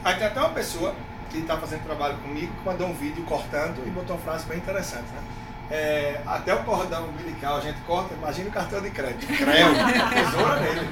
aí 0.03 0.15
tem 0.15 0.27
até 0.27 0.39
uma 0.39 0.49
pessoa 0.49 0.95
que 1.29 1.39
está 1.39 1.57
fazendo 1.57 1.83
trabalho 1.83 2.17
comigo 2.19 2.53
que 2.53 2.65
mandou 2.65 2.87
um 2.87 2.93
vídeo 2.93 3.23
cortando 3.25 3.85
e 3.85 3.89
botou 3.89 4.15
uma 4.15 4.21
frase 4.21 4.45
bem 4.45 4.57
interessante, 4.57 5.07
né? 5.13 5.21
É, 5.69 6.21
até 6.25 6.53
o 6.53 6.63
cordão 6.63 7.09
umbilical 7.09 7.57
a 7.57 7.59
gente 7.59 7.79
corta, 7.81 8.13
imagina 8.13 8.47
o 8.47 8.51
cartão 8.53 8.81
de 8.81 8.89
crédito. 8.89 9.27
Creu, 9.35 9.67
tesoura 10.13 10.59
nele. 10.61 10.89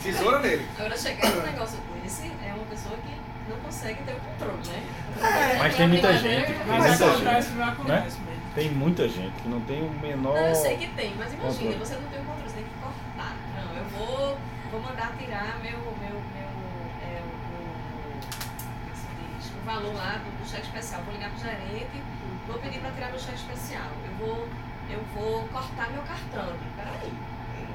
Tesoura 0.00 0.38
nele. 0.38 0.68
Agora, 0.78 0.96
chegar 0.96 1.30
num 1.30 1.42
negócio 1.42 1.78
desse 2.02 2.30
é 2.44 2.54
uma 2.54 2.64
pessoa 2.66 2.96
que 2.98 3.50
não 3.50 3.56
consegue 3.58 4.00
ter 4.04 4.12
o 4.12 4.20
controle, 4.20 4.68
né? 4.68 4.82
É, 5.22 5.58
Mas 5.58 5.76
tem 5.76 5.88
muita 5.88 6.12
gente, 6.14 6.46
tem 6.46 6.66
muita 6.66 7.68
acontece, 7.68 8.16
gente. 8.16 8.20
mesmo. 8.20 8.32
Tem 8.54 8.70
muita 8.70 9.08
gente 9.08 9.32
que 9.40 9.48
não 9.48 9.60
tem 9.62 9.80
o 9.82 9.90
menor. 10.00 10.34
Não, 10.34 10.46
eu 10.48 10.54
sei 10.54 10.76
que 10.76 10.88
tem, 10.88 11.14
mas 11.16 11.32
imagina, 11.32 11.52
Controle. 11.52 11.78
você 11.78 11.94
não 11.94 12.08
tem 12.08 12.20
o 12.20 12.24
controle, 12.24 12.48
você 12.50 12.56
tem 12.56 12.64
que 12.64 12.74
cortar. 12.82 13.36
Não, 13.56 13.76
eu 13.76 13.84
vou, 13.96 14.38
vou 14.70 14.80
mandar 14.80 15.12
tirar 15.16 15.58
meu, 15.62 15.78
meu, 15.78 16.20
meu, 16.20 16.48
é, 17.00 17.22
o, 17.22 17.28
o, 17.28 17.72
como 18.28 18.88
é 18.88 18.90
que 18.92 18.98
se 18.98 19.08
diz? 19.48 19.52
o 19.56 19.64
valor 19.64 19.94
lá 19.94 20.20
do, 20.20 20.42
do 20.42 20.48
cheque 20.48 20.66
especial. 20.66 21.00
Vou 21.02 21.14
ligar 21.14 21.30
pro 21.30 21.40
gerente, 21.40 22.02
vou 22.46 22.58
pedir 22.58 22.80
para 22.80 22.90
tirar 22.90 23.08
meu 23.08 23.18
cheque 23.18 23.38
especial. 23.38 23.88
Eu 24.04 24.26
vou, 24.26 24.48
eu 24.90 25.00
vou 25.14 25.48
cortar 25.48 25.90
meu 25.90 26.02
cartão. 26.02 26.52
Peraí, 26.76 27.12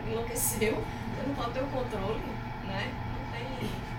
enlouqueceu, 0.07 0.73
eu 1.17 1.27
não 1.27 1.33
posso 1.33 1.49
ter 1.51 1.61
o 1.61 1.67
controle, 1.67 2.21
né? 2.67 2.91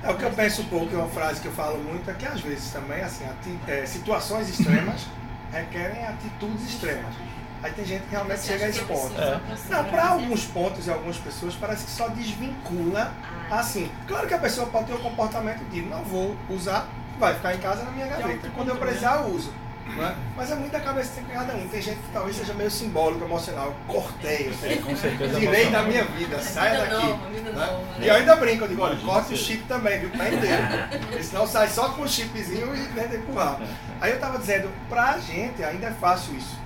É 0.02 0.10
o 0.10 0.16
que 0.16 0.22
eu 0.22 0.30
penso 0.30 0.62
um 0.62 0.66
pouco, 0.66 0.94
é 0.94 0.98
uma 0.98 1.08
frase 1.08 1.40
que 1.40 1.46
eu 1.46 1.52
falo 1.52 1.78
muito, 1.78 2.08
é 2.10 2.14
que 2.14 2.26
às 2.26 2.40
vezes 2.40 2.70
também, 2.70 3.02
assim, 3.02 3.24
é, 3.66 3.84
situações 3.84 4.48
extremas 4.48 5.06
requerem 5.52 6.04
atitudes 6.04 6.68
extremas. 6.68 7.14
Aí 7.62 7.72
tem 7.72 7.84
gente 7.84 8.02
que 8.04 8.10
realmente 8.10 8.38
Você 8.38 8.52
chega 8.52 8.66
a 8.66 8.68
esse 8.68 8.78
eu 8.78 8.86
ponto. 8.86 9.20
É. 9.20 9.40
Não, 9.68 9.84
para 9.84 10.08
alguns 10.10 10.44
pontos 10.44 10.86
e 10.86 10.90
algumas 10.90 11.16
pessoas 11.16 11.54
parece 11.56 11.84
que 11.84 11.90
só 11.90 12.08
desvincula 12.08 13.12
Ah, 13.50 13.58
assim. 13.58 13.90
Claro 14.06 14.28
que 14.28 14.34
a 14.34 14.38
pessoa 14.38 14.68
pode 14.68 14.86
ter 14.86 14.94
o 14.94 14.98
comportamento 15.00 15.68
de 15.68 15.82
não 15.82 16.04
vou 16.04 16.36
usar, 16.48 16.86
vai 17.18 17.34
ficar 17.34 17.54
em 17.54 17.58
casa 17.58 17.82
na 17.82 17.90
minha 17.90 18.06
gaveta. 18.06 18.48
Quando 18.54 18.68
eu 18.68 18.76
precisar, 18.76 19.22
eu 19.22 19.34
uso. 19.34 19.52
Não 19.96 20.04
é? 20.06 20.14
Mas 20.36 20.50
é 20.50 20.54
muito 20.54 20.72
da 20.72 20.80
cabeça 20.80 21.20
de 21.20 21.26
cada 21.32 21.54
um. 21.54 21.68
Tem 21.68 21.82
gente 21.82 21.96
que 21.98 22.12
talvez 22.12 22.36
seja 22.36 22.54
meio 22.54 22.70
simbólico, 22.70 23.24
emocional. 23.24 23.74
Cortei, 23.86 24.48
eu 24.48 24.56
tenho 24.56 24.82
Com 24.82 24.96
certeza. 24.96 25.38
tirei 25.40 25.70
da 25.70 25.82
minha 25.82 26.04
vida, 26.04 26.38
saia 26.40 26.78
daqui. 26.86 27.06
nova, 27.06 27.28
vida 27.30 27.50
né? 27.50 27.56
nova, 27.66 27.82
E 27.96 28.00
né? 28.00 28.10
eu 28.10 28.14
ainda 28.14 28.36
brinco, 28.36 28.64
eu 28.64 28.68
digo, 28.68 28.82
olha, 28.82 28.96
corte 28.98 29.34
o 29.34 29.36
chip 29.36 29.62
também, 29.64 29.98
viu? 30.00 30.10
Tá 30.10 30.28
inteiro. 30.28 30.62
Porque 31.06 31.22
senão 31.22 31.46
sai 31.46 31.68
só 31.68 31.88
com 31.90 32.02
o 32.02 32.08
chipzinho 32.08 32.74
e 32.76 32.82
vende 32.88 33.16
empurrar. 33.16 33.58
Aí 34.00 34.12
eu 34.12 34.20
tava 34.20 34.38
dizendo, 34.38 34.70
pra 34.88 35.18
gente 35.18 35.62
ainda 35.64 35.86
é 35.88 35.92
fácil 35.92 36.34
isso. 36.36 36.58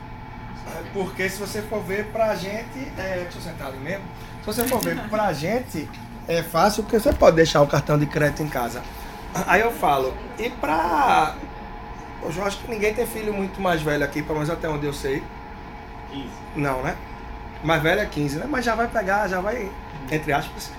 É, 0.77 0.83
Porque 0.93 1.29
se 1.29 1.39
você 1.41 1.63
for 1.63 1.83
ver 1.83 2.07
pra 2.07 2.35
gente, 2.35 2.93
é, 2.99 3.21
deixa 3.23 3.39
eu 3.39 3.43
sentar 3.43 3.69
ali 3.69 3.79
mesmo. 3.79 4.05
Se 4.41 4.47
você 4.47 4.65
for 4.69 4.81
ver 4.81 4.99
pra 5.09 5.33
gente, 5.33 5.89
é 6.29 6.43
fácil 6.43 6.83
porque 6.83 6.99
você 7.01 7.13
pode 7.13 7.37
deixar 7.37 7.63
o 7.63 7.67
cartão 7.67 7.99
de 7.99 8.07
crédito 8.07 8.43
em 8.43 8.49
casa. 8.49 8.83
Aí 9.47 9.61
eu 9.61 9.73
falo, 9.73 10.15
e 10.39 10.51
pra. 10.51 11.35
Hoje 12.23 12.39
eu 12.39 12.45
acho 12.45 12.59
que 12.59 12.71
ninguém 12.71 12.95
tem 12.95 13.07
filho 13.07 13.35
muito 13.35 13.61
mais 13.61 13.83
velho 13.83 14.05
aqui, 14.05 14.23
pelo 14.23 14.35
menos 14.35 14.51
até 14.51 14.69
onde 14.69 14.87
eu 14.87 14.93
sei. 14.93 15.23
Não, 16.55 16.83
né? 16.83 16.97
Mais 17.65 17.83
velho 17.83 18.01
é 18.01 18.07
15, 18.07 18.39
né? 18.39 18.47
Mas 18.49 18.65
já 18.65 18.75
vai 18.75 18.87
pegar, 18.87 19.29
já 19.29 19.41
vai, 19.41 19.71
entre 20.11 20.33
aspas, 20.33 20.71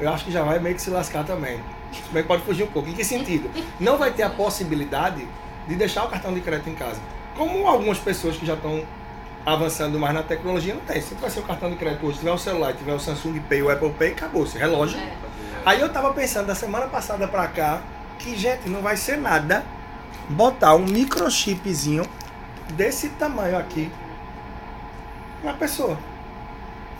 eu 0.00 0.12
acho 0.12 0.24
que 0.24 0.32
já 0.32 0.42
vai 0.42 0.58
meio 0.58 0.74
que 0.74 0.82
se 0.82 0.90
lascar 0.90 1.24
também. 1.24 1.60
Também 2.06 2.22
pode 2.22 2.42
fugir 2.42 2.64
um 2.64 2.68
pouco. 2.68 2.88
Em 2.88 2.92
que 2.92 3.04
sentido? 3.04 3.50
Não 3.80 3.98
vai 3.98 4.12
ter 4.12 4.22
a 4.22 4.30
possibilidade 4.30 5.26
de 5.66 5.74
deixar 5.74 6.04
o 6.04 6.08
cartão 6.08 6.32
de 6.32 6.40
crédito 6.40 6.70
em 6.70 6.74
casa. 6.74 7.00
Como 7.36 7.66
algumas 7.66 7.98
pessoas 7.98 8.36
que 8.36 8.46
já 8.46 8.54
estão 8.54 8.82
avançando 9.44 9.98
mais 9.98 10.14
na 10.14 10.22
tecnologia, 10.22 10.74
não 10.74 10.82
tem. 10.82 11.00
Se 11.00 11.14
vai 11.14 11.30
ser 11.30 11.40
o 11.40 11.42
cartão 11.42 11.68
de 11.68 11.76
crédito 11.76 12.06
hoje, 12.06 12.18
tiver 12.18 12.32
o 12.32 12.38
celular, 12.38 12.72
tiver 12.74 12.94
o 12.94 13.00
Samsung 13.00 13.40
Pay, 13.40 13.62
o 13.62 13.70
Apple 13.70 13.90
Pay, 13.90 14.12
acabou-se. 14.12 14.56
Relógio. 14.56 14.98
É. 14.98 15.12
Aí 15.64 15.80
eu 15.80 15.92
tava 15.92 16.12
pensando 16.12 16.46
da 16.46 16.54
semana 16.54 16.86
passada 16.86 17.26
pra 17.26 17.46
cá 17.48 17.82
que, 18.18 18.36
gente, 18.36 18.68
não 18.68 18.82
vai 18.82 18.96
ser 18.96 19.16
nada 19.16 19.64
botar 20.28 20.74
um 20.74 20.84
microchipzinho 20.84 22.04
desse 22.70 23.08
tamanho 23.10 23.58
aqui 23.58 23.90
na 25.42 25.52
pessoa. 25.52 25.98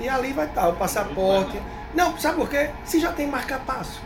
E 0.00 0.08
ali 0.08 0.32
vai 0.32 0.46
estar 0.46 0.68
o 0.68 0.74
passaporte. 0.74 1.60
Não, 1.94 2.18
sabe 2.18 2.36
por 2.36 2.48
quê? 2.48 2.70
Se 2.84 2.98
já 2.98 3.12
tem 3.12 3.26
marca-passo. 3.26 4.00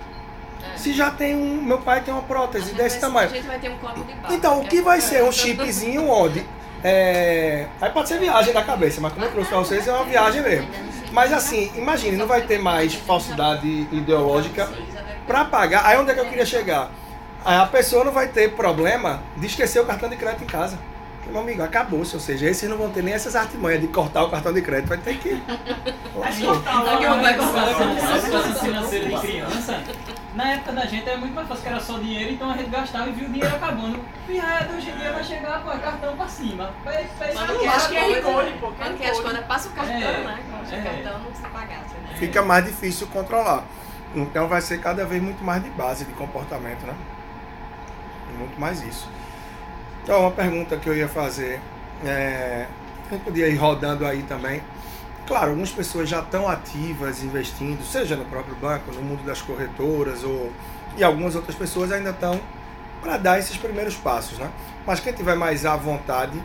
Se 0.77 0.93
já 0.93 1.11
tem 1.11 1.35
um. 1.35 1.63
Meu 1.63 1.79
pai 1.79 2.03
tem 2.03 2.13
uma 2.13 2.23
prótese 2.23 2.75
desse 2.75 3.01
tamanho. 3.01 3.31
Um 3.31 3.33
de. 3.33 4.35
Então, 4.35 4.61
o 4.61 4.65
é 4.65 4.67
que 4.67 4.83
vai 4.83 5.01
ser 5.01 5.23
um 5.23 5.33
chipzinho 5.33 6.09
onde? 6.09 6.45
É... 6.83 7.67
Aí 7.81 7.91
pode 7.91 8.09
ser 8.09 8.19
viagem 8.19 8.53
da 8.53 8.63
cabeça, 8.63 9.01
mas 9.01 9.13
como 9.13 9.25
eu 9.25 9.33
trouxe 9.33 9.49
pra 9.49 9.59
vocês, 9.59 9.89
é 9.89 9.93
uma 9.93 10.05
viagem 10.05 10.43
mesmo. 10.43 10.69
Mas 11.13 11.33
assim, 11.33 11.73
imagine, 11.77 12.17
não 12.17 12.27
vai 12.27 12.43
ter 12.43 12.59
mais 12.59 12.95
falsidade 12.95 13.67
ideológica 13.91 14.69
pra 15.27 15.45
pagar. 15.45 15.87
Aí 15.87 15.97
onde 15.99 16.11
é 16.11 16.15
que 16.15 16.21
eu 16.21 16.27
queria 16.27 16.45
chegar? 16.45 16.91
Aí 17.47 17.59
a 17.59 17.67
pessoa 17.67 18.05
não 18.05 18.11
vai 18.11 18.27
ter 18.27 18.57
problema 18.57 19.23
de 19.37 19.47
esquecer 19.47 19.79
o 19.79 19.87
cartão 19.87 20.09
de 20.09 20.17
crédito 20.17 20.43
em 20.43 20.49
casa. 20.49 20.77
Porque, 21.19 21.31
meu 21.31 21.43
amigo, 21.43 21.63
acabou-se. 21.63 22.13
Ou 22.17 22.21
seja, 22.21 22.45
esses 22.45 22.69
não 22.69 22.77
vão 22.77 22.91
ter 22.91 23.05
nem 23.05 23.15
essas 23.15 23.37
artimanhas 23.37 23.81
de 23.81 23.87
cortar 23.87 24.25
o 24.25 24.31
cartão 24.33 24.53
de 24.53 24.61
crédito. 24.61 24.89
Vai 24.89 24.99
ter 24.99 25.17
que. 25.17 25.41
Vai 26.13 26.29
A 26.29 26.33
situação 28.21 28.55
financeira 28.57 29.09
de 29.09 29.21
criança, 29.21 29.81
na 30.35 30.55
época 30.55 30.73
da 30.73 30.87
gente 30.87 31.09
era 31.09 31.19
muito 31.19 31.35
mais 31.35 31.47
fácil, 31.47 31.63
que 31.63 31.69
era 31.69 31.79
só 31.79 31.99
dinheiro, 31.99 32.33
então 32.33 32.51
a 32.51 32.57
gente 32.57 32.69
gastava 32.69 33.09
e 33.11 33.13
viu 33.13 33.29
o 33.29 33.33
dinheiro 33.33 33.55
acabando. 33.55 34.01
E 34.29 34.41
aí, 34.41 34.77
hoje 34.77 34.91
em 34.91 34.97
dia 34.97 35.13
vai 35.13 35.23
chegar, 35.23 35.63
pô, 35.63 35.71
é 35.71 35.79
cartão 35.79 36.17
pra 36.17 36.27
cima. 36.27 36.75
Vai, 36.85 37.07
vai 37.17 37.33
Quando 37.33 37.47
celular, 37.47 37.61
quer 37.61 37.69
as 37.69 37.77
Acho 37.77 37.89
que 37.89 37.97
é 37.97 38.21
Code, 38.23 38.53
pô, 38.55 38.73
quando 38.73 38.91
QR 38.91 38.99
quer 38.99 39.11
as 39.11 39.21
coisas, 39.21 39.47
passa 39.47 39.69
o 39.69 39.73
cartão, 39.73 39.95
É, 39.95 40.01
né? 40.01 40.43
Quando 40.51 40.75
é. 40.75 40.81
o 40.81 40.83
cartão 40.83 41.19
não 41.21 41.27
precisa 41.27 41.49
pagar. 41.51 41.79
Né? 41.79 42.17
Fica 42.17 42.43
mais 42.43 42.65
difícil 42.65 43.07
controlar. 43.07 43.63
Então 44.17 44.49
vai 44.49 44.61
ser 44.61 44.81
cada 44.81 45.05
vez 45.05 45.23
muito 45.23 45.45
mais 45.45 45.63
de 45.63 45.71
base 45.71 46.05
de 46.05 46.13
comportamento, 46.13 46.85
né? 46.85 46.95
Muito 48.37 48.61
mais 48.61 48.83
isso. 48.83 49.09
Então, 50.03 50.21
uma 50.21 50.31
pergunta 50.31 50.77
que 50.77 50.89
eu 50.89 50.97
ia 50.97 51.09
fazer. 51.09 51.61
É, 52.05 52.67
gente 53.11 53.23
podia 53.23 53.49
ir 53.49 53.57
rodando 53.57 54.05
aí 54.05 54.23
também. 54.23 54.63
Claro, 55.27 55.51
algumas 55.51 55.71
pessoas 55.71 56.09
já 56.09 56.21
estão 56.21 56.49
ativas 56.49 57.23
investindo, 57.23 57.85
seja 57.85 58.17
no 58.17 58.25
próprio 58.25 58.55
banco, 58.57 58.93
no 58.93 59.03
mundo 59.03 59.25
das 59.25 59.43
corretoras, 59.43 60.23
ou, 60.23 60.53
e 60.97 61.03
algumas 61.03 61.35
outras 61.35 61.57
pessoas 61.57 61.91
ainda 61.91 62.11
estão 62.11 62.41
para 63.03 63.17
dar 63.17 63.39
esses 63.39 63.57
primeiros 63.57 63.97
passos, 63.97 64.39
né? 64.39 64.51
Mas 64.87 65.01
quem 65.01 65.13
tiver 65.13 65.35
mais 65.35 65.67
à 65.67 65.75
vontade, 65.77 66.41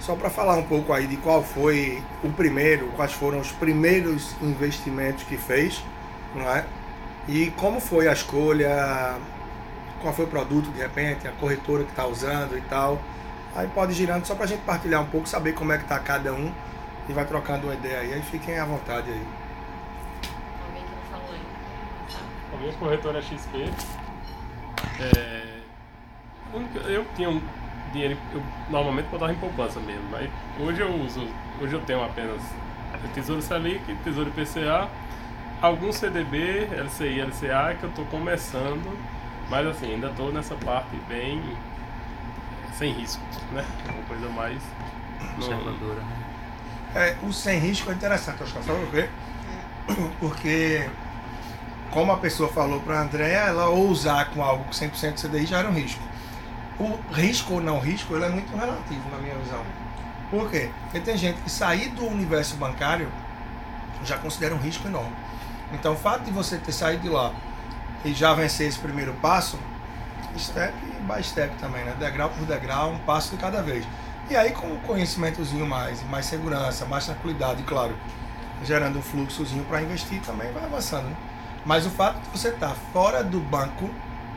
só 0.00 0.14
para 0.14 0.30
falar 0.30 0.56
um 0.56 0.62
pouco 0.62 0.92
aí 0.92 1.06
de 1.06 1.16
qual 1.18 1.42
foi 1.42 2.02
o 2.24 2.30
primeiro, 2.30 2.88
quais 2.96 3.12
foram 3.12 3.38
os 3.38 3.52
primeiros 3.52 4.34
investimentos 4.42 5.24
que 5.24 5.36
fez, 5.36 5.82
não 6.34 6.48
é? 6.48 6.64
E 7.28 7.50
como 7.56 7.80
foi 7.80 8.08
a 8.08 8.12
escolha, 8.12 9.16
qual 10.00 10.12
foi 10.14 10.24
o 10.24 10.28
produto 10.28 10.70
de 10.70 10.78
repente, 10.80 11.26
a 11.26 11.32
corretora 11.32 11.84
que 11.84 11.90
está 11.90 12.06
usando 12.06 12.56
e 12.56 12.60
tal. 12.62 13.00
Aí 13.54 13.66
pode 13.68 13.92
ir 13.92 13.94
girando 13.94 14.24
só 14.26 14.34
para 14.34 14.44
a 14.44 14.48
gente 14.48 14.60
partilhar 14.62 15.00
um 15.02 15.06
pouco, 15.06 15.28
saber 15.28 15.52
como 15.54 15.72
é 15.72 15.78
que 15.78 15.84
está 15.84 15.98
cada 15.98 16.32
um 16.32 16.52
e 17.08 17.12
vai 17.12 17.24
trocando 17.24 17.66
uma 17.66 17.74
ideia 17.74 18.00
aí. 18.00 18.12
Aí 18.14 18.22
fiquem 18.22 18.58
à 18.58 18.64
vontade 18.64 19.10
aí. 19.10 19.26
Alguém 20.66 20.82
que 20.84 20.90
não 20.90 21.18
falou 21.18 21.34
aí. 21.34 21.40
Tá. 22.12 22.18
A 22.54 22.60
minha 22.60 22.72
corretora 22.74 23.18
é 23.18 23.22
XP. 23.22 23.70
É, 25.00 25.42
única- 26.52 26.78
eu 26.80 27.04
tinha 27.14 27.30
um 27.30 27.40
dinheiro, 27.92 28.18
eu 28.32 28.42
normalmente 28.70 29.06
botava 29.08 29.32
em 29.32 29.36
poupança 29.36 29.80
mesmo, 29.80 30.04
mas 30.10 30.28
hoje 30.60 30.80
eu 30.80 30.92
uso, 30.94 31.26
hoje 31.60 31.74
eu 31.74 31.80
tenho 31.82 32.04
apenas 32.04 32.40
Tesouro 33.14 33.40
Selic, 33.42 33.94
Tesouro 34.04 34.30
IPCA, 34.30 34.88
alguns 35.62 35.96
CDB, 35.96 36.68
LCI, 36.72 37.20
LCA 37.20 37.74
que 37.78 37.84
eu 37.84 37.90
estou 37.90 38.04
começando, 38.06 38.98
mas 39.50 39.66
assim, 39.66 39.94
ainda 39.94 40.08
estou 40.08 40.32
nessa 40.32 40.54
parte 40.56 40.96
bem 41.08 41.42
é, 42.68 42.72
sem 42.72 42.92
risco, 42.92 43.22
né? 43.52 43.64
Uma 43.88 44.02
coisa 44.04 44.28
mais 44.30 44.62
Conservadora, 45.34 46.00
né? 46.00 46.16
É, 46.94 47.16
o 47.22 47.32
sem 47.32 47.58
risco 47.58 47.90
é 47.90 47.94
interessante, 47.94 48.42
acho 48.42 48.54
que 48.54 48.64
sabe 48.64 48.80
por 48.80 48.90
quê? 48.90 49.08
Porque, 50.18 50.88
como 51.90 52.12
a 52.12 52.16
pessoa 52.16 52.48
falou 52.48 52.80
para 52.80 52.98
a 52.98 53.02
Andréia, 53.02 53.38
ela 53.38 53.68
ousar 53.68 54.30
com 54.30 54.42
algo 54.42 54.64
com 54.64 54.70
100% 54.70 55.14
de 55.14 55.28
CDI 55.28 55.46
já 55.46 55.58
era 55.58 55.68
um 55.68 55.74
risco. 55.74 56.02
O 56.78 56.98
risco 57.12 57.54
ou 57.54 57.60
não 57.60 57.78
risco, 57.78 58.14
ele 58.14 58.24
é 58.24 58.28
muito 58.28 58.54
relativo 58.56 59.08
na 59.10 59.18
minha 59.18 59.34
visão. 59.36 59.62
Por 60.30 60.50
quê? 60.50 60.70
Porque 60.82 61.00
tem 61.00 61.16
gente 61.16 61.40
que 61.42 61.50
sair 61.50 61.90
do 61.90 62.06
universo 62.06 62.56
bancário 62.56 63.08
já 64.04 64.18
considera 64.18 64.54
um 64.54 64.58
risco 64.58 64.88
enorme. 64.88 65.14
Então, 65.72 65.94
o 65.94 65.96
fato 65.96 66.24
de 66.24 66.30
você 66.30 66.58
ter 66.58 66.72
saído 66.72 67.02
de 67.02 67.08
lá 67.08 67.32
e 68.06 68.14
já 68.14 68.32
vencer 68.32 68.68
esse 68.68 68.78
primeiro 68.78 69.12
passo, 69.14 69.58
step 70.38 70.72
by 71.06 71.22
step 71.22 71.54
também, 71.56 71.84
né? 71.84 71.94
Degrau 71.98 72.30
por 72.30 72.46
degrau, 72.46 72.90
um 72.90 72.98
passo 72.98 73.30
de 73.32 73.36
cada 73.36 73.62
vez. 73.62 73.84
E 74.30 74.36
aí 74.36 74.52
com 74.52 74.66
um 74.66 74.78
conhecimentozinho 74.80 75.66
mais, 75.66 76.02
mais 76.08 76.26
segurança, 76.26 76.84
mais 76.86 77.06
tranquilidade, 77.06 77.62
claro, 77.64 77.96
gerando 78.64 78.98
um 78.98 79.02
fluxozinho 79.02 79.64
para 79.64 79.82
investir 79.82 80.20
também 80.22 80.50
vai 80.52 80.64
avançando. 80.64 81.04
Né? 81.04 81.16
Mas 81.64 81.86
o 81.86 81.90
fato 81.90 82.20
de 82.20 82.28
você 82.30 82.48
estar 82.48 82.74
fora 82.92 83.22
do 83.22 83.40
banco, 83.40 83.90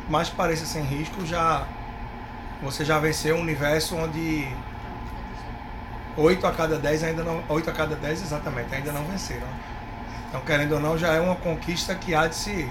mais 0.10 0.30
pareça 0.30 0.66
sem 0.66 0.84
risco, 0.84 1.26
já 1.26 1.68
você 2.62 2.84
já 2.84 3.00
venceu 3.00 3.38
um 3.38 3.42
universo 3.42 3.96
onde 3.96 4.48
8 6.18 6.46
a 6.46 6.52
cada 6.52 6.78
10 6.78 7.04
ainda 7.04 7.24
não, 7.24 7.44
8 7.48 7.70
a 7.70 7.74
cada 7.74 7.96
10 7.96 8.24
exatamente, 8.24 8.74
ainda 8.74 8.92
não 8.92 9.04
venceram. 9.06 9.48
Então, 10.28 10.42
querendo 10.42 10.74
ou 10.74 10.80
não, 10.80 10.98
já 10.98 11.14
é 11.14 11.20
uma 11.20 11.36
conquista 11.36 11.96
que 11.96 12.14
há 12.14 12.28
de 12.28 12.36
se 12.36 12.70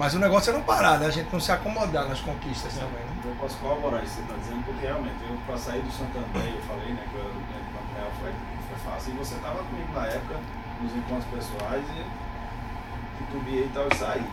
mas 0.00 0.14
o 0.14 0.18
negócio 0.18 0.48
é 0.48 0.54
não 0.54 0.62
parar, 0.62 0.98
né? 0.98 1.08
A 1.08 1.10
gente 1.10 1.30
não 1.30 1.38
se 1.38 1.52
acomodar 1.52 2.08
nas 2.08 2.22
conquistas 2.22 2.72
também, 2.72 3.04
né? 3.04 3.20
Eu 3.22 3.34
posso 3.34 3.58
corroborar 3.58 4.02
isso 4.02 4.16
que 4.16 4.22
você 4.22 4.32
está 4.32 4.36
dizendo, 4.40 4.64
porque 4.64 4.86
realmente, 4.86 5.16
eu 5.28 5.36
para 5.44 5.58
sair 5.58 5.82
do 5.82 5.92
Santander, 5.92 6.54
eu 6.56 6.62
falei, 6.62 6.94
né, 6.94 7.04
que 7.10 7.16
eu 7.16 7.20
era 7.20 7.28
do 7.28 7.36
do 7.36 7.72
Banco 7.76 7.94
Real, 7.94 8.10
foi, 8.18 8.32
foi 8.32 8.90
fácil. 8.90 9.12
E 9.12 9.16
você 9.18 9.34
estava 9.34 9.58
comigo 9.62 9.92
na 9.92 10.06
época, 10.06 10.40
nos 10.80 10.96
encontros 10.96 11.26
pessoais, 11.26 11.84
e 11.84 13.18
titubeei 13.18 13.66
e 13.66 13.70
tal, 13.74 13.88
e 13.92 13.94
saí. 13.94 14.26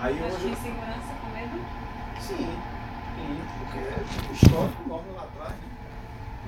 Aí 0.00 0.20
Mas 0.22 0.34
hoje. 0.34 0.42
tinha 0.44 0.56
segurança 0.56 1.12
com 1.20 1.28
medo? 1.34 1.60
Sim, 2.20 2.56
sim, 3.16 3.42
porque 3.58 3.78
é 3.80 4.04
tipo 4.08 4.32
histórico 4.34 4.82
enorme 4.86 5.10
lá 5.16 5.22
atrás, 5.22 5.50
né? 5.50 5.68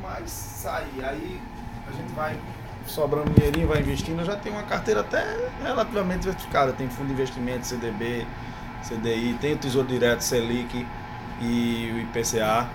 Mas 0.01 0.31
saí, 0.31 1.03
aí 1.03 1.43
a 1.89 1.91
gente 1.91 2.13
vai 2.15 2.39
sobrando 2.87 3.31
dinheirinho, 3.31 3.67
vai 3.67 3.81
investindo, 3.81 4.21
eu 4.21 4.25
já 4.25 4.37
tenho 4.37 4.55
uma 4.55 4.65
carteira 4.65 5.01
até 5.01 5.51
relativamente 5.61 6.21
diversificada. 6.21 6.73
Tem 6.73 6.89
fundo 6.89 7.09
de 7.09 7.15
investimento, 7.15 7.67
CDB, 7.67 8.27
CDI, 8.85 9.35
tem 9.41 9.55
o 9.55 9.59
Tesouro 9.59 9.89
Direto, 9.89 10.21
Selic 10.23 10.87
e 11.41 11.91
o 11.95 12.01
IPCA. 12.01 12.69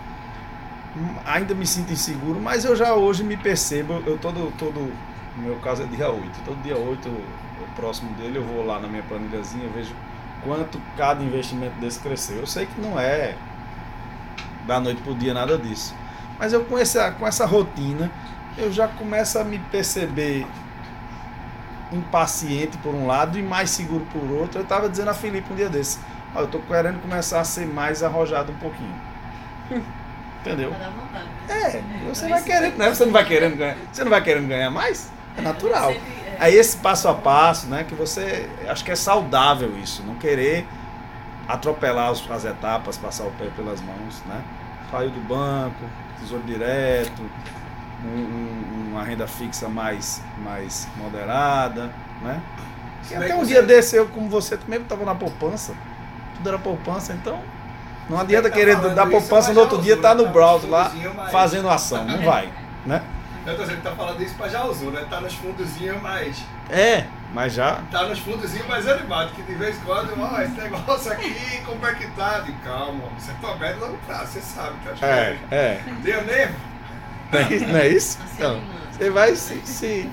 Ainda 1.25 1.53
me 1.53 1.65
sinto 1.67 1.93
inseguro, 1.93 2.39
mas 2.41 2.65
eu 2.65 2.75
já 2.75 2.93
hoje 2.93 3.23
me 3.23 3.37
percebo, 3.37 4.01
eu 4.05 4.17
todo, 4.17 4.51
todo, 4.57 4.91
no 5.37 5.43
meu 5.43 5.55
caso 5.57 5.83
é 5.83 5.85
dia 5.85 6.09
8, 6.09 6.41
todo 6.43 6.61
dia 6.63 6.77
8, 6.77 7.07
eu- 7.07 7.49
próximo 7.75 8.13
dele, 8.15 8.37
eu 8.39 8.43
vou 8.43 8.65
lá 8.65 8.77
na 8.77 8.89
minha 8.89 9.03
planilhazinha, 9.03 9.69
vejo 9.69 9.95
quanto 10.43 10.81
cada 10.97 11.23
investimento 11.23 11.79
desse 11.79 11.99
cresceu. 11.99 12.37
Eu 12.39 12.47
sei 12.47 12.65
que 12.65 12.81
não 12.81 12.99
é 12.99 13.35
da 14.65 14.79
noite 14.79 15.01
pro 15.01 15.15
dia 15.15 15.33
nada 15.33 15.57
disso. 15.57 15.95
Mas 16.37 16.53
eu 16.53 16.63
com 16.65 16.77
essa, 16.77 17.11
com 17.11 17.25
essa 17.25 17.45
rotina, 17.45 18.11
eu 18.57 18.71
já 18.71 18.87
começo 18.87 19.39
a 19.39 19.43
me 19.43 19.59
perceber 19.71 20.45
impaciente 21.91 22.77
por 22.79 22.93
um 22.93 23.07
lado 23.07 23.37
e 23.37 23.43
mais 23.43 23.69
seguro 23.69 24.05
por 24.11 24.23
outro. 24.31 24.59
Eu 24.59 24.63
estava 24.63 24.89
dizendo 24.89 25.09
a 25.09 25.13
Felipe 25.13 25.51
um 25.51 25.55
dia 25.55 25.69
desse, 25.69 25.99
ó, 26.35 26.41
eu 26.41 26.47
tô 26.47 26.59
querendo 26.59 27.01
começar 27.01 27.39
a 27.39 27.43
ser 27.43 27.65
mais 27.65 28.03
arrojado 28.03 28.51
um 28.51 28.57
pouquinho. 28.57 28.95
Entendeu? 30.41 30.71
Vontade. 30.71 31.27
É, 31.49 31.81
você 32.07 32.27
vai 32.29 32.41
querendo, 32.41 32.77
né? 32.77 32.89
Você 32.89 33.05
não 33.05 33.11
vai 33.11 33.25
querendo 33.25 33.57
ganhar. 33.57 33.75
Você 33.91 34.03
não 34.03 34.09
vai 34.09 34.23
querendo 34.23 34.47
ganhar 34.47 34.71
mais? 34.71 35.11
É 35.37 35.41
natural. 35.41 35.91
Sempre, 35.91 36.13
é. 36.25 36.37
Aí 36.39 36.55
esse 36.55 36.77
passo 36.77 37.09
a 37.09 37.13
passo, 37.13 37.67
né, 37.67 37.83
que 37.83 37.93
você 37.93 38.49
acho 38.67 38.83
que 38.83 38.91
é 38.91 38.95
saudável 38.95 39.77
isso, 39.77 40.01
não 40.03 40.15
querer 40.15 40.65
atropelar 41.47 42.11
as 42.11 42.45
etapas, 42.45 42.97
passar 42.97 43.25
o 43.25 43.31
pé 43.31 43.47
pelas 43.55 43.81
mãos, 43.81 44.21
né? 44.25 44.41
Saiu 44.91 45.09
do 45.09 45.19
banco, 45.21 45.83
tesouro 46.19 46.43
direto, 46.43 47.21
um- 48.05 48.07
um- 48.07 48.89
uma 48.91 49.03
renda 49.03 49.27
fixa 49.27 49.67
mais, 49.69 50.21
mais 50.43 50.87
moderada, 50.97 51.91
né? 52.21 52.41
E 53.09 53.15
até 53.15 53.35
um 53.35 53.43
dia 53.43 53.63
desse 53.63 53.95
eu, 53.95 54.07
como 54.07 54.29
você 54.29 54.57
também 54.57 54.81
estava 54.81 55.03
na 55.05 55.15
poupança, 55.15 55.73
tudo 56.35 56.49
era 56.49 56.59
poupança, 56.59 57.13
então 57.13 57.41
não 58.09 58.19
adianta 58.19 58.49
tá 58.49 58.55
querer 58.55 58.75
dar 58.93 59.07
poupança 59.07 59.53
no 59.53 59.61
outro 59.61 59.81
dia 59.81 59.97
tá 59.97 60.09
né? 60.13 60.21
no 60.21 60.25
Tá 60.25 60.31
browser 60.31 60.69
lá 60.69 60.91
mas- 61.15 61.31
fazendo 61.31 61.69
ação, 61.69 62.03
não 62.05 62.21
vai, 62.21 62.49
né? 62.85 63.01
Eu 63.45 63.55
tô 63.55 63.63
dizendo 63.63 63.77
que 63.77 63.83
tá 63.83 63.95
falando 63.95 64.21
isso, 64.21 64.35
mas 64.37 64.51
já 64.51 64.63
usou, 64.65 64.91
né? 64.91 65.05
Tá 65.09 65.21
nos 65.21 65.33
fundozinhos 65.33 65.99
mais. 66.01 66.43
É, 66.69 67.05
mas 67.33 67.53
já 67.53 67.79
Tá 67.89 68.03
nos 68.03 68.19
fundozinhos 68.19 68.67
mais 68.67 68.87
animados, 68.87 69.33
que 69.33 69.41
de 69.41 69.55
vez 69.55 69.77
em 69.77 69.79
quando, 69.81 70.13
ó, 70.21 70.41
esse 70.41 70.51
negócio 70.51 71.11
aqui, 71.11 71.61
como 71.65 71.83
é 71.87 71.93
que 71.95 72.05
tá? 72.11 72.39
De 72.39 72.51
calma, 72.63 73.05
você 73.17 73.31
tá 73.41 73.51
aberto 73.51 73.79
longo 73.79 73.97
prazo, 74.05 74.33
você 74.33 74.41
sabe, 74.41 74.73
tá? 74.99 75.07
É, 75.07 75.37
é. 75.49 75.81
Deu 76.03 76.23
mesmo? 76.25 76.55
Não 77.31 77.39
é 77.39 77.53
isso? 77.53 77.67
Não 77.67 77.79
é 77.79 77.87
isso? 77.87 78.19
Então, 78.35 78.61
você 78.91 79.09
vai 79.09 79.35
se. 79.35 79.61
se... 79.65 80.09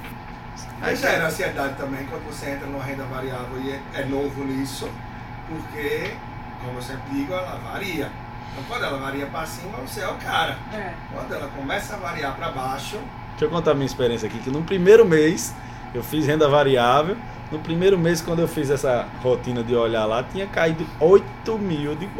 Aí 0.83 0.95
já 0.95 1.09
era 1.09 1.27
ansiedade 1.27 1.75
também 1.77 2.07
quando 2.07 2.25
você 2.27 2.51
entra 2.51 2.67
numa 2.67 2.85
renda 2.85 3.05
variável 3.05 3.59
e 3.63 3.71
é, 3.71 3.81
é 3.95 4.05
novo 4.05 4.45
nisso, 4.45 4.89
porque, 5.49 6.13
como 6.63 6.79
eu 6.79 6.83
sempre 6.83 7.11
digo, 7.13 7.33
ela 7.33 7.59
varia. 7.73 8.11
Então 8.53 8.65
quando 8.69 8.85
ela 8.85 8.99
varia 8.99 9.27
para 9.27 9.47
cima, 9.47 9.79
você 9.79 10.01
é 10.01 10.09
o 10.09 10.15
cara. 10.17 10.59
É. 10.73 10.93
Quando 11.13 11.33
ela 11.33 11.49
começa 11.49 11.95
a 11.95 11.99
variar 11.99 12.37
para 12.37 12.51
baixo, 12.51 12.99
Deixa 13.37 13.45
eu 13.45 13.51
contar 13.51 13.73
a 13.73 13.75
minha 13.75 13.87
experiência 13.87 14.27
aqui, 14.27 14.39
que 14.39 14.51
no 14.51 14.63
primeiro 14.63 15.05
mês 15.05 15.55
eu 15.95 16.03
fiz 16.03 16.27
renda 16.27 16.49
variável 16.49 17.19
No 17.53 17.59
primeiro 17.59 17.99
mês, 17.99 18.23
quando 18.23 18.39
eu 18.41 18.49
fiz 18.49 18.71
essa 18.71 19.07
rotina 19.23 19.63
de 19.63 19.75
olhar 19.75 20.07
lá, 20.07 20.23
tinha 20.23 20.47
caído 20.47 20.87
8 20.99 21.59
mil. 21.59 21.95
Deus. 21.95 22.11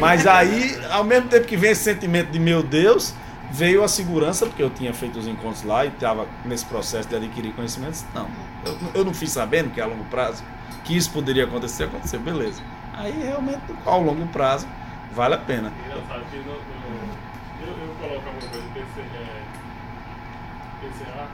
Mas 0.00 0.26
aí, 0.26 0.78
ao 0.90 1.04
mesmo 1.04 1.28
tempo 1.28 1.46
que 1.46 1.56
vem 1.56 1.70
esse 1.70 1.84
sentimento 1.84 2.30
de 2.30 2.38
meu 2.38 2.62
Deus, 2.62 3.14
veio 3.50 3.82
a 3.82 3.88
segurança, 3.88 4.46
porque 4.46 4.62
eu 4.62 4.70
tinha 4.70 4.92
feito 4.94 5.18
os 5.18 5.26
encontros 5.26 5.62
lá 5.64 5.84
e 5.84 5.88
estava 5.88 6.26
nesse 6.44 6.64
processo 6.66 7.08
de 7.08 7.16
adquirir 7.16 7.52
conhecimentos. 7.54 8.04
Não, 8.14 8.28
eu, 8.64 8.78
eu 8.94 9.04
não 9.04 9.12
fiz 9.14 9.30
sabendo 9.32 9.70
que 9.70 9.80
a 9.80 9.86
longo 9.86 10.04
prazo, 10.04 10.42
que 10.84 10.96
isso 10.96 11.10
poderia 11.10 11.44
acontecer, 11.44 11.84
aconteceu, 11.84 12.20
beleza. 12.20 12.62
Aí 12.94 13.12
realmente, 13.12 13.60
ao 13.84 14.02
longo 14.02 14.26
prazo, 14.28 14.66
vale 15.14 15.34
a 15.34 15.38
pena. 15.38 15.72
Engraçado 15.84 16.24
que 16.30 16.36
no, 16.38 16.52
no- 16.52 17.20
eu, 17.62 17.68
eu 17.68 17.94
coloco 18.00 18.26
alguma 18.26 18.48
coisa, 18.50 18.66
PC, 18.74 19.00
é, 19.00 19.42
PCA 20.80 21.26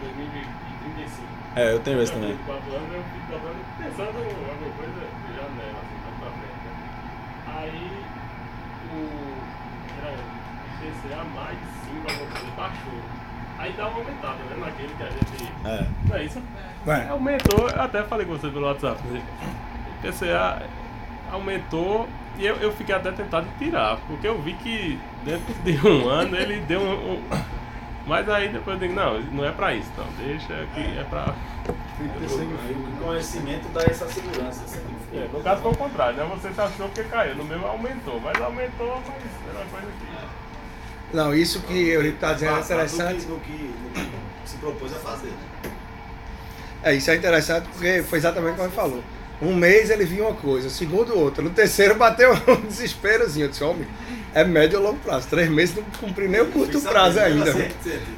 2035. 0.00 1.26
É, 1.56 1.72
eu 1.72 1.80
tenho 1.80 2.02
esse 2.02 2.12
também. 2.12 2.30
Eu 2.30 2.36
24 2.36 2.76
anos, 2.76 2.92
eu 2.92 3.02
fico 3.02 3.26
botando, 3.32 3.60
pensando 3.78 4.16
alguma 4.18 4.72
coisa 4.76 4.92
de 4.92 5.34
janela, 5.34 5.78
assim, 5.80 5.98
mais 6.04 6.16
pra 6.20 6.30
frente. 6.36 6.60
Né? 6.66 6.72
Aí 7.56 8.04
o. 8.92 8.96
Era 9.98 10.35
PCA 10.80 11.24
mais 11.34 11.58
5, 11.84 12.10
alguma 12.10 12.30
coisa, 12.30 12.56
baixou. 12.56 13.00
Aí 13.58 13.72
dá 13.76 13.88
uma 13.88 13.98
aumentada, 13.98 14.36
né? 14.36 14.56
Naquele 14.58 14.94
que 14.94 15.02
a 15.02 15.06
gente. 15.10 15.52
É. 15.64 15.86
Não 16.08 16.16
é 16.16 16.24
isso? 16.24 16.42
Vai. 16.84 17.08
Aumentou, 17.08 17.68
eu 17.68 17.82
até 17.82 18.02
falei 18.02 18.26
com 18.26 18.32
você 18.36 18.48
pelo 18.48 18.66
WhatsApp. 18.66 19.00
né? 19.08 19.22
O 19.98 20.02
PCA 20.06 20.62
aumentou 21.32 22.08
e 22.38 22.46
eu, 22.46 22.56
eu 22.56 22.72
fiquei 22.72 22.94
até 22.94 23.10
tentado 23.12 23.46
de 23.46 23.64
tirar, 23.64 23.96
porque 24.06 24.28
eu 24.28 24.40
vi 24.42 24.52
que 24.54 24.98
dentro 25.24 25.54
de 25.64 25.86
um 25.88 26.06
ano 26.10 26.36
ele 26.36 26.60
deu 26.60 26.80
um. 26.80 27.14
um- 27.14 27.22
mas 28.06 28.28
aí 28.28 28.48
depois 28.50 28.80
eu 28.80 28.88
digo, 28.88 28.94
não, 29.00 29.18
não 29.20 29.44
é 29.44 29.50
pra 29.50 29.74
isso, 29.74 29.90
não, 29.96 30.06
deixa 30.24 30.66
que 30.74 30.80
é 30.80 31.04
pra. 31.08 31.34
Frio. 31.96 32.10
O 33.00 33.04
conhecimento 33.04 33.68
dá 33.72 33.80
essa 33.84 34.06
segurança. 34.06 34.62
É, 35.14 35.28
no 35.32 35.40
caso 35.42 35.62
foi 35.62 35.72
o 35.72 35.76
contrário, 35.76 36.16
né? 36.18 36.28
Você 36.34 36.52
se 36.52 36.60
achou 36.60 36.88
que 36.90 37.02
caiu, 37.04 37.34
no 37.36 37.44
meu 37.44 37.66
aumentou, 37.66 38.20
mas 38.20 38.38
aumentou, 38.40 39.02
mas 39.06 39.54
era 39.54 39.64
uma 39.64 39.70
coisa 39.70 39.86
que. 39.86 40.25
Não, 41.12 41.34
isso 41.34 41.60
que 41.60 41.72
o 41.72 41.76
Eurico 41.76 42.16
está 42.16 42.32
dizendo 42.32 42.56
é 42.56 42.60
interessante. 42.60 43.26
No 43.26 43.38
que, 43.40 43.52
no 43.52 43.90
que 43.90 44.10
se 44.44 44.56
propôs 44.56 44.92
a 44.92 44.96
fazer. 44.96 45.32
É, 46.82 46.94
isso 46.94 47.10
é 47.10 47.16
interessante 47.16 47.68
porque 47.72 48.02
foi 48.02 48.18
exatamente 48.18 48.56
como 48.56 48.68
ele 48.68 48.74
falou. 48.74 49.02
Um 49.40 49.54
mês 49.54 49.90
ele 49.90 50.04
viu 50.04 50.24
uma 50.24 50.34
coisa, 50.34 50.70
segundo 50.70 51.18
outra. 51.18 51.42
No 51.42 51.50
terceiro 51.50 51.94
bateu 51.94 52.32
um 52.48 52.60
desesperozinho. 52.62 53.46
Eu 53.46 53.50
disse, 53.50 53.62
homem, 53.62 53.86
é 54.34 54.44
médio 54.44 54.78
ou 54.78 54.84
longo 54.84 54.98
prazo. 54.98 55.28
Três 55.28 55.48
meses 55.48 55.76
não 55.76 55.84
cumpri 55.98 56.26
nem 56.26 56.40
o 56.40 56.46
curto 56.46 56.80
prazo 56.80 57.20
ainda. 57.20 57.52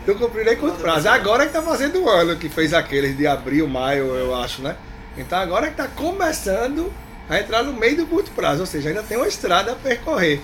Não 0.07 0.15
cumpri 0.15 0.45
nem 0.45 0.57
curto 0.57 0.79
prazo. 0.79 1.09
Agora 1.09 1.47
que 1.47 1.53
tá 1.53 1.63
fazendo 1.63 2.01
um 2.01 2.09
ano 2.09 2.37
que 2.37 2.49
fez 2.49 2.73
aqueles 2.73 3.17
de 3.17 3.27
abril, 3.27 3.67
maio, 3.69 4.15
eu 4.15 4.35
acho, 4.35 4.63
né? 4.63 4.77
Então 5.17 5.39
agora 5.39 5.69
que 5.69 5.77
tá 5.77 5.89
começando 5.89 6.93
a 7.29 7.41
entrar 7.41 7.65
no 7.65 7.73
meio 7.73 7.97
do 7.97 8.07
curto 8.07 8.31
prazo. 8.31 8.61
Ou 8.61 8.67
seja, 8.67 8.89
ainda 8.89 9.03
tem 9.03 9.17
uma 9.17 9.27
estrada 9.29 9.73
a 9.73 9.75
percorrer. 9.75 10.41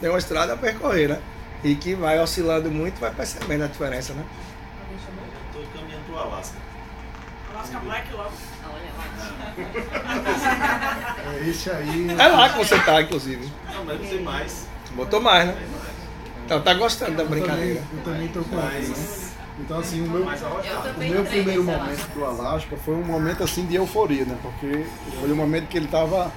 Tem 0.00 0.10
uma 0.10 0.18
estrada 0.18 0.52
a 0.52 0.56
percorrer, 0.56 1.08
né? 1.08 1.18
E 1.64 1.74
que 1.74 1.94
vai 1.94 2.18
oscilando 2.20 2.70
muito, 2.70 3.00
vai 3.00 3.10
percebendo 3.10 3.64
a 3.64 3.66
diferença, 3.66 4.12
né? 4.12 4.22
Chamou? 5.04 5.24
Estou 5.46 5.64
caminhando 5.80 6.04
para 6.06 6.14
o 6.14 6.18
Alasca. 6.18 6.58
Alaska 7.54 7.78
Black 7.80 8.12
logo. 8.12 8.32
Olha 8.66 8.92
lá. 8.98 9.04
É 11.34 11.48
esse 11.48 11.70
aí. 11.70 12.06
É 12.18 12.28
lá 12.28 12.48
que 12.50 12.58
você 12.58 12.78
tá, 12.80 13.00
inclusive. 13.02 13.50
Não, 13.72 13.84
mas 13.84 14.00
não 14.00 14.08
tem 14.08 14.22
mais. 14.22 14.66
Botou 14.92 15.20
mais, 15.20 15.46
né? 15.46 15.56
Então 16.44 16.60
tá 16.60 16.74
gostando 16.74 17.12
da 17.16 17.22
Eu 17.22 17.28
também, 17.28 17.42
brincadeira. 17.42 17.82
eu 17.96 18.02
também 18.04 18.28
tô 18.28 18.42
com 18.44 18.58
ele, 18.60 18.88
né? 18.88 18.94
Então 19.60 19.78
assim, 19.78 20.06
o 20.06 20.10
meu, 20.10 20.24
Mais 20.24 20.42
Eu 20.42 20.48
arrojado. 20.48 20.88
o 20.90 20.98
meu 20.98 21.24
primeiro 21.24 21.64
momento 21.64 21.82
Alasca. 21.84 22.08
do 22.14 22.24
Alasca 22.24 22.76
foi 22.76 22.94
um 22.94 23.04
momento 23.04 23.42
assim 23.42 23.64
de 23.66 23.76
euforia, 23.76 24.24
né? 24.26 24.36
Porque 24.42 24.84
foi 25.20 25.32
o 25.32 25.36
momento 25.36 25.68
que 25.68 25.78
ele 25.78 25.88
tava. 25.88 26.30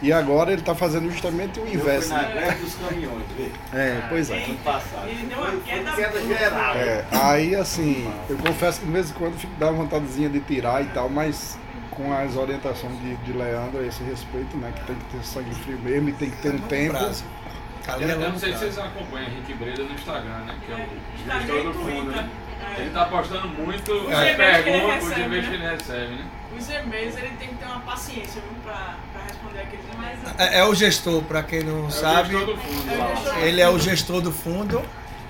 E 0.00 0.12
agora 0.12 0.52
ele 0.52 0.62
tá 0.62 0.74
fazendo 0.74 1.10
justamente 1.10 1.58
o 1.58 1.66
inverso. 1.66 2.10
na 2.10 2.22
né? 2.22 2.32
greve 2.32 2.64
dos 2.64 2.74
caminhões, 2.76 3.24
vê? 3.36 3.50
É, 3.76 4.06
pois 4.08 4.30
é. 4.30 4.36
Ele 4.36 5.26
deu 5.28 5.38
uma 5.38 5.60
queda, 5.60 5.92
Queda 5.92 6.20
geral. 6.20 6.76
É, 6.76 7.04
aí 7.10 7.54
assim, 7.56 8.08
eu 8.30 8.36
confesso 8.38 8.80
que 8.80 8.86
de 8.86 8.92
vez 8.92 9.10
em 9.10 9.14
quando 9.14 9.36
fico- 9.36 9.52
dá 9.58 9.66
uma 9.70 9.82
vontadezinha 9.82 10.28
de 10.28 10.40
tirar 10.40 10.82
e 10.82 10.86
tal, 10.86 11.08
mas 11.08 11.58
com 11.90 12.12
as 12.12 12.36
orientações 12.36 12.96
de, 13.00 13.16
de 13.16 13.32
Leandro 13.32 13.80
a 13.80 13.86
esse 13.86 14.02
respeito, 14.04 14.56
né? 14.56 14.72
Que 14.76 14.84
tem 14.86 14.96
que 14.96 15.04
ter 15.16 15.24
sangue 15.24 15.52
frio 15.56 15.78
mesmo 15.80 16.08
e 16.10 16.12
tem 16.12 16.30
que 16.30 16.36
ter 16.36 16.54
um 16.54 16.58
tempo. 16.58 16.96
É 16.96 18.04
Eu, 18.04 18.20
não 18.30 18.38
sei 18.38 18.52
se 18.52 18.58
vocês 18.58 18.78
acompanham 18.78 19.28
Henrique 19.28 19.54
Breda 19.54 19.82
no 19.82 19.94
Instagram, 19.94 20.38
né? 20.46 20.54
Que 20.64 20.72
é 20.72 20.76
o 20.76 21.38
gestor 21.38 21.58
e 21.58 21.62
do 21.64 21.72
fundo, 21.74 22.10
né? 22.12 22.28
Ele 22.76 22.90
tá 22.90 23.06
postando 23.06 23.48
muito 23.48 23.92
Os 23.92 24.12
as 24.12 24.36
perguntas, 24.36 25.02
os 25.02 25.08
recebe, 25.08 25.22
e-mails 25.24 25.48
que 25.48 25.56
né? 25.56 25.64
ele 25.64 25.76
recebe, 25.76 26.14
né? 26.14 26.24
Os 26.56 26.68
e-mails 26.70 27.16
ele 27.16 27.36
tem 27.38 27.48
que 27.48 27.54
ter 27.56 27.64
uma 27.66 27.80
paciência 27.80 28.40
viu, 28.40 28.52
pra, 28.64 28.96
pra 29.12 29.22
responder 29.26 29.60
aqueles 29.60 29.84
e-mails. 29.92 30.18
É, 30.38 30.58
é 30.60 30.64
o 30.64 30.74
gestor, 30.74 31.22
pra 31.22 31.42
quem 31.42 31.62
não 31.62 31.86
É 31.88 31.90
sabe. 31.90 32.34
o 32.34 32.38
gestor 32.38 32.54
do 32.56 32.60
fundo 32.62 32.92
É. 33.36 33.46
Ele 33.48 33.60
é 33.60 33.68
o 33.68 33.78
gestor 33.78 34.20
do 34.20 34.32
fundo 34.32 34.82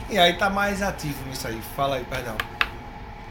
e 0.08 0.18
aí 0.18 0.32
tá 0.34 0.48
mais 0.48 0.80
ativo 0.82 1.18
nisso 1.28 1.46
aí. 1.48 1.60
Fala 1.76 1.96
aí, 1.96 2.04
perdão. 2.04 2.36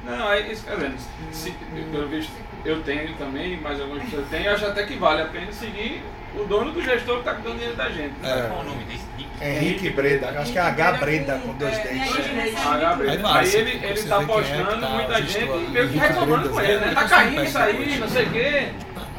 Não, 0.03 0.31
é 0.31 0.51
isso, 0.51 0.63
quer 0.63 0.75
dizer, 0.75 0.93
se, 1.31 1.51
pelo 1.91 2.07
visto, 2.07 2.31
eu 2.63 2.81
tenho 2.83 3.13
também, 3.15 3.59
mas 3.59 3.79
algumas 3.81 4.03
pessoas 4.03 4.27
têm, 4.29 4.45
eu 4.45 4.53
acho 4.53 4.65
até 4.65 4.85
que 4.85 4.95
vale 4.95 5.21
a 5.21 5.25
pena 5.25 5.51
seguir 5.51 6.01
o 6.35 6.45
dono 6.45 6.71
do 6.71 6.81
gestor 6.81 7.17
que 7.19 7.23
tá 7.23 7.33
dando 7.33 7.53
dinheiro 7.53 7.75
da 7.75 7.89
gente. 7.89 8.13
É. 8.23 8.47
Qual 8.47 8.61
o 8.61 8.63
nome 8.63 8.83
desse? 8.85 9.07
Henrique 9.39 9.91
Breda, 9.91 10.29
acho 10.39 10.51
que 10.51 10.57
é 10.57 10.61
H 10.61 10.91
Breda 10.93 11.39
com 11.45 11.53
dois 11.53 11.73
É, 11.77 11.93
e 11.93 12.01
aí, 12.39 12.55
Ah, 12.57 12.77
Gabriel. 12.77 13.27
Aí 13.27 13.55
ele, 13.55 13.71
ele 13.85 14.03
tá 14.03 14.17
quem 14.17 14.23
é 14.23 14.27
postando 14.27 14.81
tá 14.81 14.89
muita 14.89 15.21
gente 15.21 15.69
meio 15.69 15.89
que 15.89 15.97
reclamando 15.97 16.49
Breda, 16.49 16.49
com 16.49 16.61
ele, 16.61 16.79
né? 16.79 16.85
né? 16.87 16.93
Tá 16.95 17.03
caindo 17.07 17.43
isso 17.43 17.57
aí, 17.59 17.99
não 17.99 18.07
sei 18.09 18.25
o 18.25 18.29
quê. 18.31 18.69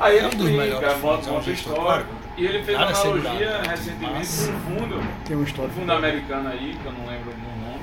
Aí 0.01 0.14
É 0.16 0.18
ele 0.18 0.27
explica, 0.29 0.94
bota 0.94 1.29
é 1.29 1.33
um 1.33 1.42
gestor, 1.42 1.73
histórico. 1.75 2.11
E 2.37 2.47
ele 2.47 2.62
fez 2.64 2.77
uma 2.79 2.87
analogia 2.87 3.61
recentemente 3.68 4.29
com 4.29 4.53
um 4.53 4.61
fundo, 4.79 5.09
Tem 5.25 5.37
um 5.37 5.40
um 5.40 5.42
histórico. 5.44 5.75
fundo 5.81 5.92
americano 5.92 6.49
aí, 6.51 6.77
que 6.81 6.87
eu 6.87 6.92
não 6.92 7.07
lembro 7.07 7.31
o 7.33 7.64
nome, 7.64 7.81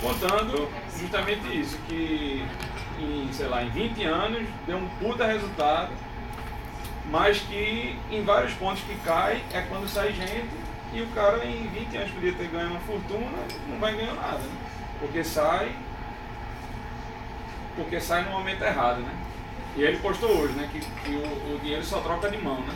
contando 0.00 0.68
justamente 0.98 1.60
isso, 1.60 1.78
que 1.88 2.44
em, 3.00 3.28
sei 3.32 3.46
lá, 3.48 3.62
em 3.62 3.70
20 3.70 4.04
anos 4.04 4.42
deu 4.66 4.76
um 4.76 4.88
puta 5.00 5.26
resultado, 5.26 5.88
mas 7.10 7.40
que 7.40 7.98
em 8.10 8.22
vários 8.24 8.54
pontos 8.54 8.82
que 8.82 8.94
cai 9.04 9.42
é 9.52 9.62
quando 9.62 9.88
sai 9.88 10.12
gente 10.12 10.48
e 10.92 11.02
o 11.02 11.06
cara 11.08 11.44
em 11.44 11.68
20 11.68 11.96
anos 11.96 12.10
podia 12.12 12.32
ter 12.32 12.48
ganho 12.48 12.70
uma 12.70 12.80
fortuna, 12.80 13.38
não 13.68 13.78
vai 13.78 13.94
ganhar 13.94 14.14
nada, 14.14 14.38
né? 14.38 14.56
Porque 14.98 15.22
sai. 15.22 15.74
Porque 17.76 18.00
sai 18.00 18.24
no 18.24 18.30
momento 18.30 18.62
errado, 18.62 19.00
né? 19.00 19.12
E 19.76 19.82
ele 19.82 19.98
postou 19.98 20.30
hoje, 20.30 20.52
né? 20.54 20.68
Que, 20.70 20.80
que 20.80 21.10
o, 21.10 21.54
o 21.54 21.60
dinheiro 21.60 21.84
só 21.84 22.00
troca 22.00 22.28
de 22.28 22.38
mão, 22.38 22.60
né? 22.60 22.74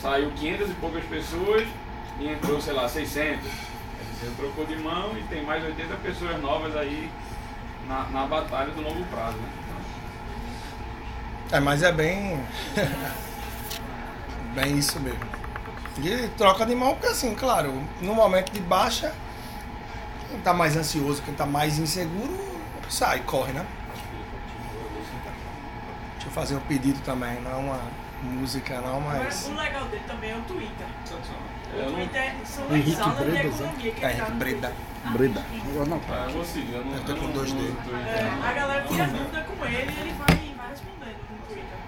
Saiu 0.00 0.30
500 0.30 0.70
e 0.70 0.74
poucas 0.74 1.04
pessoas 1.04 1.66
e 2.20 2.28
entrou, 2.28 2.60
sei 2.60 2.72
lá, 2.72 2.88
600. 2.88 3.44
Ele 4.22 4.34
trocou 4.36 4.64
de 4.64 4.76
mão 4.76 5.16
e 5.16 5.22
tem 5.24 5.42
mais 5.42 5.64
80 5.64 5.94
pessoas 5.96 6.40
novas 6.40 6.76
aí 6.76 7.10
na, 7.88 8.04
na 8.10 8.26
batalha 8.26 8.70
do 8.72 8.80
longo 8.80 9.04
prazo, 9.06 9.36
né? 9.36 9.48
É, 11.50 11.60
mas 11.60 11.82
é 11.82 11.92
bem. 11.92 12.40
bem 14.54 14.78
isso 14.78 14.98
mesmo. 15.00 15.20
E 15.98 16.28
troca 16.36 16.64
de 16.64 16.74
mão, 16.74 16.92
porque 16.94 17.08
assim, 17.08 17.34
claro, 17.34 17.82
no 18.00 18.14
momento 18.14 18.52
de 18.52 18.60
baixa, 18.60 19.12
quem 20.30 20.38
tá 20.40 20.52
mais 20.54 20.76
ansioso, 20.76 21.22
quem 21.22 21.34
tá 21.34 21.44
mais 21.44 21.78
inseguro, 21.78 22.38
sai, 22.88 23.20
corre, 23.20 23.52
né? 23.52 23.66
Deixa 26.14 26.28
eu 26.28 26.30
fazer 26.32 26.54
um 26.56 26.60
pedido 26.60 27.00
também, 27.04 27.40
não 27.40 27.50
é 27.50 27.54
uma 27.56 27.80
música 28.22 28.80
não, 28.80 29.00
mas. 29.00 29.46
O 29.48 29.54
legal 29.54 29.84
dele 29.86 30.02
também 30.06 30.30
é 30.30 30.36
o 30.36 30.40
Twitter. 30.42 30.86
Eu 31.74 31.86
O 31.86 31.90
não, 31.90 31.94
Twitter 31.98 32.32
são 32.44 32.64
Henrique 32.76 33.00
aulas 33.00 33.18
de 33.18 33.24
Bredas, 33.24 33.60
economia 33.60 33.92
que 33.92 34.04
É, 34.04 34.12
dá 34.14 34.28
no 34.28 34.34
Breda. 34.36 34.72
Breda. 35.12 35.44
Agora 35.70 35.86
não. 35.86 36.00
ah, 36.10 36.24
eu 36.26 36.30
vou 36.32 36.44
seguir, 36.44 36.72
eu 36.74 36.84
não, 36.84 36.94
Eu 36.94 37.04
tô 37.04 37.12
eu 37.12 37.16
com 37.18 37.30
dois 37.30 37.52
Twitter, 37.52 37.94
É, 37.94 38.48
a 38.48 38.52
galera 38.52 38.84
tira 38.86 39.06
dúvida 39.06 39.42
com 39.42 39.64
ele 39.66 39.74
e 39.92 40.00
ele 40.00 40.12
vai, 40.12 40.54
vai 40.56 40.68
respondendo 40.70 41.18
no 41.30 41.46
Twitter. 41.46 41.78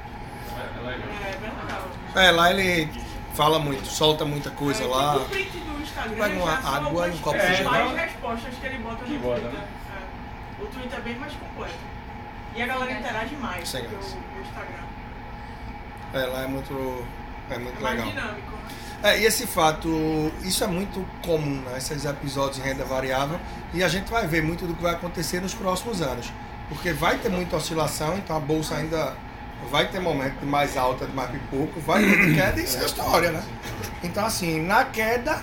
É, 0.57 0.79
é 0.79 0.87
legal. 0.87 1.09
É 1.11 1.37
bem 1.39 1.51
legal. 1.51 1.90
É, 2.15 2.31
lá 2.31 2.51
ele 2.53 2.91
fala 3.35 3.59
muito, 3.59 3.87
solta 3.87 4.25
muita 4.25 4.51
coisa 4.51 4.83
É, 4.83 4.87
lá. 4.87 5.17
O 5.17 5.25
print 5.29 5.51
do 5.59 5.81
Instagram 5.83 6.17
Pega 6.17 6.43
uma 6.43 6.53
água 6.77 7.09
e 7.09 7.11
um 7.13 7.19
copo 7.19 7.39
de 7.39 7.55
gelo. 7.57 7.71
mais 7.71 7.97
respostas 7.97 8.55
que 8.61 8.67
ele 8.67 8.79
bota 8.79 9.05
no 9.07 9.19
bota, 9.19 9.41
Twitter. 9.41 9.59
né? 9.59 9.67
É. 10.59 10.63
O 10.63 10.67
Twitter 10.67 10.99
é 10.99 11.03
bem 11.03 11.17
mais 11.19 11.33
completo. 11.35 11.75
E 12.57 12.63
a 12.63 12.67
galera 12.67 12.93
interage 12.93 13.37
mais 13.37 13.75
é 13.75 13.81
que 13.81 13.87
o, 13.87 13.91
graça. 13.91 14.17
o 14.17 14.41
Instagram. 14.41 14.85
É, 16.13 16.27
lá 16.27 16.43
é 16.43 16.47
muito, 16.49 17.05
é 17.51 17.59
muito 17.59 17.79
É 17.79 17.83
mais 17.83 17.97
legal. 17.97 18.11
dinâmico, 18.13 18.51
né? 18.51 18.61
É, 19.03 19.19
e 19.21 19.25
esse 19.25 19.47
fato, 19.47 19.89
isso 20.43 20.63
é 20.63 20.67
muito 20.67 21.07
comum, 21.25 21.63
né? 21.63 21.79
Esses 21.79 22.05
episódios 22.05 22.57
de 22.57 22.63
renda 22.63 22.85
variável. 22.85 23.39
E 23.73 23.83
a 23.83 23.89
gente 23.89 24.11
vai 24.11 24.27
ver 24.27 24.43
muito 24.43 24.67
do 24.67 24.75
que 24.75 24.83
vai 24.83 24.93
acontecer 24.93 25.41
nos 25.41 25.55
próximos 25.55 26.03
anos. 26.03 26.31
Porque 26.69 26.93
vai 26.93 27.17
ter 27.19 27.31
muita 27.31 27.57
oscilação, 27.57 28.19
então 28.19 28.37
a 28.37 28.41
bolsa 28.41 28.75
ainda 28.77 29.15
vai 29.71 29.89
ter 29.89 30.01
momento 30.01 30.39
de 30.39 30.47
mais 30.47 30.77
alta, 30.77 31.07
de 31.07 31.13
mais 31.13 31.31
pipoco, 31.31 31.81
vai 31.81 32.03
ter 32.03 32.27
de 32.27 32.35
queda 32.35 32.61
e 32.61 32.65
isso 32.65 32.79
é 32.79 32.85
história, 32.85 33.31
né? 33.31 33.43
Então, 34.03 34.25
assim, 34.25 34.61
na 34.61 34.85
queda, 34.85 35.43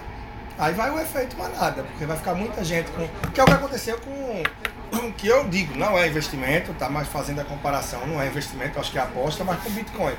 aí 0.58 0.74
vai 0.74 0.90
o 0.90 1.00
efeito 1.00 1.38
manada, 1.38 1.84
porque 1.84 2.06
vai 2.06 2.18
ficar 2.18 2.34
muita 2.34 2.64
gente 2.64 2.90
com. 2.92 3.08
Que 3.32 3.40
é 3.40 3.44
o 3.44 3.46
que 3.46 3.54
aconteceu 3.54 4.00
com 4.00 4.44
não, 4.92 5.12
que 5.12 5.28
eu 5.28 5.48
digo, 5.48 5.78
não 5.78 5.98
é 5.98 6.08
investimento, 6.08 6.74
tá? 6.74 6.90
Mas 6.90 7.08
fazendo 7.08 7.42
a 7.42 7.44
comparação, 7.44 8.06
não 8.08 8.22
é 8.22 8.28
investimento, 8.28 8.80
acho 8.80 8.92
que 8.92 8.98
é 8.98 9.02
aposta, 9.02 9.44
mas 9.44 9.62
com 9.62 9.70
Bitcoin. 9.70 10.14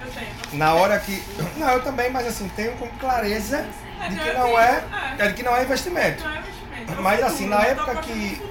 Eu 0.00 0.08
tenho. 0.12 0.58
Na 0.58 0.74
hora 0.74 0.98
que. 0.98 1.22
Não, 1.56 1.68
eu 1.68 1.82
também, 1.82 2.10
mas 2.10 2.26
assim, 2.26 2.48
tenho 2.54 2.72
com 2.76 2.88
clareza 2.98 3.66
de 4.08 4.16
que 4.16 4.32
não 4.32 4.58
é. 4.58 4.84
é 5.18 5.28
de 5.28 5.34
que 5.34 5.42
não 5.42 5.56
é 5.56 5.62
investimento. 5.62 6.24
É 6.24 6.92
é 6.92 6.98
o 6.98 7.02
Mas 7.02 7.22
assim, 7.22 7.48
na 7.48 7.56
tô 7.56 7.62
época 7.62 7.92
apostando 7.92 8.18
que-. 8.18 8.42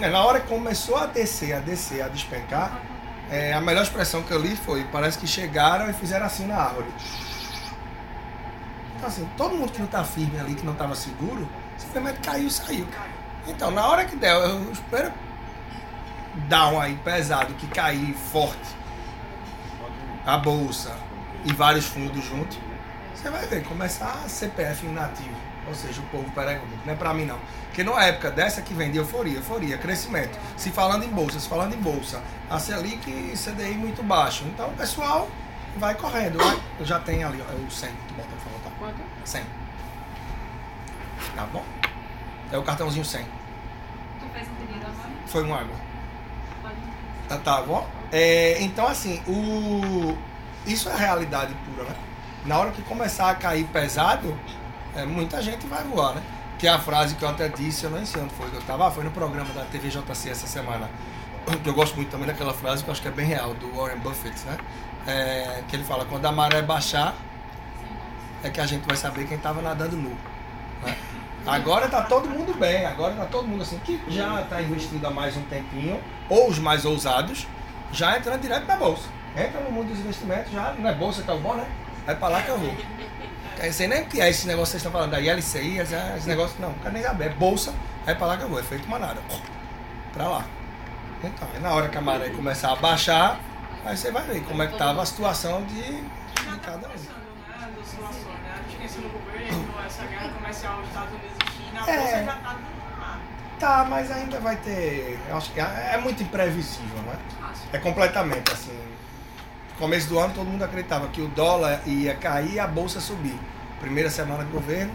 É, 0.00 0.08
Na 0.08 0.24
hora 0.24 0.40
que 0.40 0.48
começou 0.48 0.96
a 0.96 1.06
descer, 1.06 1.52
a 1.54 1.60
descer, 1.60 2.02
a 2.02 2.08
despencar, 2.08 2.80
é, 3.30 3.52
a 3.52 3.60
melhor 3.60 3.82
expressão 3.82 4.22
que 4.22 4.32
eu 4.32 4.40
li 4.40 4.56
foi: 4.56 4.84
parece 4.84 5.18
que 5.18 5.26
chegaram 5.26 5.88
e 5.90 5.92
fizeram 5.92 6.26
assim 6.26 6.46
na 6.46 6.56
árvore. 6.56 6.88
Então, 8.96 9.08
assim, 9.08 9.28
todo 9.36 9.54
mundo 9.54 9.72
que 9.72 9.80
não 9.80 9.86
tá 9.86 10.04
firme 10.04 10.38
ali, 10.38 10.54
que 10.54 10.64
não 10.64 10.74
tava 10.74 10.94
seguro, 10.94 11.48
simplesmente 11.76 12.20
caiu 12.20 12.46
e 12.46 12.50
saiu. 12.50 12.86
Então, 13.46 13.70
na 13.70 13.86
hora 13.86 14.04
que 14.04 14.16
der, 14.16 14.34
eu 14.34 14.72
espero 14.72 15.12
down 16.48 16.80
aí 16.80 16.96
pesado, 17.04 17.52
que 17.54 17.66
cair 17.66 18.14
forte, 18.14 18.74
a 20.24 20.36
bolsa 20.38 20.96
e 21.44 21.52
vários 21.52 21.86
fundos 21.86 22.24
juntos, 22.24 22.58
você 23.14 23.30
vai 23.30 23.46
ver 23.46 23.62
começar 23.64 24.22
a 24.24 24.28
CPF 24.28 24.86
inativo. 24.86 25.53
Ou 25.66 25.74
seja, 25.74 26.00
o 26.00 26.04
povo 26.04 26.30
pergunta, 26.30 26.76
não 26.84 26.92
é 26.92 26.96
pra 26.96 27.14
mim 27.14 27.24
não. 27.24 27.38
Porque 27.66 27.82
numa 27.82 28.04
época 28.04 28.30
dessa 28.30 28.62
que 28.62 28.74
vem 28.74 28.90
de 28.90 28.98
euforia, 28.98 29.36
euforia, 29.36 29.78
crescimento. 29.78 30.38
Se 30.56 30.70
falando 30.70 31.04
em 31.04 31.08
bolsa, 31.08 31.40
se 31.40 31.48
falando 31.48 31.74
em 31.74 31.80
bolsa, 31.80 32.22
a 32.50 32.58
Selic 32.58 33.10
e 33.10 33.34
CDI 33.36 33.74
muito 33.74 34.02
baixo. 34.02 34.44
Então 34.46 34.68
o 34.68 34.72
pessoal 34.74 35.28
vai 35.76 35.94
correndo. 35.94 36.38
Vai. 36.38 36.60
Eu 36.78 36.86
já 36.86 37.00
tenho 37.00 37.26
ali, 37.26 37.42
ó, 37.42 37.52
o 37.52 37.70
100. 37.70 37.90
Tu 37.90 38.14
bota, 38.14 38.28
favor, 38.36 38.60
tá? 38.62 38.70
Quanto? 38.78 39.00
100. 39.24 39.42
Tá 41.34 41.46
bom? 41.52 41.64
É 42.52 42.58
o 42.58 42.62
cartãozinho 42.62 43.04
100. 43.04 43.24
Tu 43.24 44.26
fez 44.32 44.48
um 44.48 44.54
pedido 44.54 44.86
agora? 44.86 45.10
Foi 45.26 45.42
uma 45.42 45.60
água. 45.60 45.76
Pode. 46.62 46.74
Tá, 47.28 47.38
tá 47.38 47.62
bom? 47.62 47.88
É, 48.12 48.62
então, 48.62 48.86
assim, 48.86 49.20
o... 49.26 50.16
isso 50.66 50.88
é 50.88 50.96
realidade 50.96 51.54
pura, 51.66 51.88
né? 51.88 51.96
Na 52.44 52.58
hora 52.58 52.70
que 52.70 52.82
começar 52.82 53.30
a 53.30 53.34
cair 53.34 53.64
pesado, 53.64 54.38
é, 54.96 55.04
muita 55.04 55.42
gente 55.42 55.66
vai 55.66 55.82
voar, 55.84 56.14
né? 56.14 56.22
Que 56.58 56.66
é 56.66 56.70
a 56.70 56.78
frase 56.78 57.14
que 57.14 57.24
eu 57.24 57.28
até 57.28 57.48
disse, 57.48 57.84
eu 57.84 57.90
não 57.90 58.04
sei 58.06 58.22
onde 58.22 58.34
foi 58.34 58.48
que 58.48 58.56
eu 58.56 58.62
tava, 58.62 58.88
ah, 58.88 58.90
foi 58.90 59.04
no 59.04 59.10
programa 59.10 59.52
da 59.52 59.64
TVJC 59.64 60.30
essa 60.30 60.46
semana. 60.46 60.88
Que 61.62 61.68
eu 61.68 61.74
gosto 61.74 61.96
muito 61.96 62.10
também 62.10 62.26
daquela 62.26 62.54
frase, 62.54 62.82
que 62.82 62.88
eu 62.88 62.92
acho 62.92 63.02
que 63.02 63.08
é 63.08 63.10
bem 63.10 63.26
real, 63.26 63.52
do 63.54 63.74
Warren 63.76 63.98
Buffett, 63.98 64.38
né? 64.46 64.56
É, 65.06 65.62
que 65.68 65.76
ele 65.76 65.84
fala, 65.84 66.04
quando 66.06 66.24
a 66.24 66.32
maré 66.32 66.62
baixar, 66.62 67.14
é 68.42 68.48
que 68.48 68.60
a 68.60 68.66
gente 68.66 68.86
vai 68.86 68.96
saber 68.96 69.26
quem 69.26 69.36
tava 69.36 69.60
nadando 69.60 69.96
nu. 69.96 70.16
Né? 70.82 70.96
Agora 71.46 71.88
tá 71.88 72.02
todo 72.02 72.28
mundo 72.28 72.54
bem, 72.58 72.86
agora 72.86 73.14
tá 73.14 73.26
todo 73.26 73.46
mundo 73.46 73.62
assim, 73.62 73.78
que 73.78 74.00
já 74.08 74.42
tá 74.42 74.62
investindo 74.62 75.04
há 75.06 75.10
mais 75.10 75.36
um 75.36 75.42
tempinho, 75.42 76.00
ou 76.28 76.48
os 76.48 76.58
mais 76.58 76.86
ousados, 76.86 77.46
já 77.92 78.16
entrando 78.16 78.40
direto 78.40 78.66
na 78.66 78.76
bolsa. 78.76 79.08
Entra 79.36 79.60
no 79.60 79.70
mundo 79.70 79.88
dos 79.88 79.98
investimentos, 79.98 80.50
já 80.52 80.72
não 80.72 80.88
é 80.88 80.94
bolsa 80.94 81.22
que 81.22 81.30
é 81.30 81.34
o 81.34 81.38
bom, 81.38 81.54
né? 81.54 81.66
É 82.06 82.14
pra 82.14 82.28
lá 82.28 82.40
que 82.40 82.48
eu 82.48 82.58
vou. 82.58 82.74
Eu 83.62 83.72
sei 83.72 83.88
nem 83.88 84.02
o 84.02 84.06
que 84.06 84.20
é 84.20 84.28
esse 84.28 84.46
negócio 84.46 84.76
que 84.76 84.80
vocês 84.80 84.82
estão 84.82 84.92
falando, 84.92 85.12
da 85.12 85.20
ILCI, 85.20 85.78
esse, 85.78 85.94
esse 86.16 86.28
negócio, 86.28 86.56
não, 86.60 86.70
não 86.70 86.78
quero 86.78 86.94
nem 86.94 87.02
saber. 87.02 87.26
É 87.26 87.28
bolsa, 87.30 87.72
é 88.06 88.14
pra 88.14 88.26
lá 88.26 88.36
que 88.36 88.44
é 88.44 88.62
feito 88.62 88.88
manada. 88.88 89.20
Pra 90.12 90.28
lá. 90.28 90.44
Então, 91.22 91.48
aí 91.54 91.60
na 91.60 91.72
hora 91.72 91.88
que 91.88 91.96
a 91.96 92.00
maré 92.00 92.30
começar 92.30 92.72
a 92.72 92.76
baixar, 92.76 93.40
aí 93.84 93.96
você 93.96 94.10
vai 94.10 94.22
ver 94.24 94.42
como 94.44 94.62
é 94.62 94.66
que 94.66 94.76
tava 94.76 95.02
a 95.02 95.06
situação 95.06 95.64
de, 95.64 95.82
de 95.82 96.58
cada 96.62 96.88
um. 96.88 96.92
É. 101.86 102.24
tá 103.58 103.82
uma. 103.82 103.84
Mas 103.84 104.10
ainda 104.10 104.40
vai 104.40 104.56
ter. 104.56 105.18
Acho 105.32 105.52
que 105.52 105.60
é, 105.60 105.90
é 105.94 105.98
muito 105.98 106.22
imprevisível, 106.22 107.02
né? 107.02 107.16
É 107.72 107.78
completamente 107.78 108.52
assim. 108.52 108.93
No 109.74 109.78
começo 109.80 110.08
do 110.08 110.18
ano 110.18 110.32
todo 110.34 110.46
mundo 110.46 110.62
acreditava 110.62 111.08
que 111.08 111.20
o 111.20 111.28
dólar 111.28 111.80
ia 111.86 112.14
cair 112.14 112.54
e 112.54 112.60
a 112.60 112.66
bolsa 112.66 113.00
subir. 113.00 113.38
Primeira 113.80 114.08
semana 114.10 114.44
do 114.44 114.50
governo, 114.50 114.92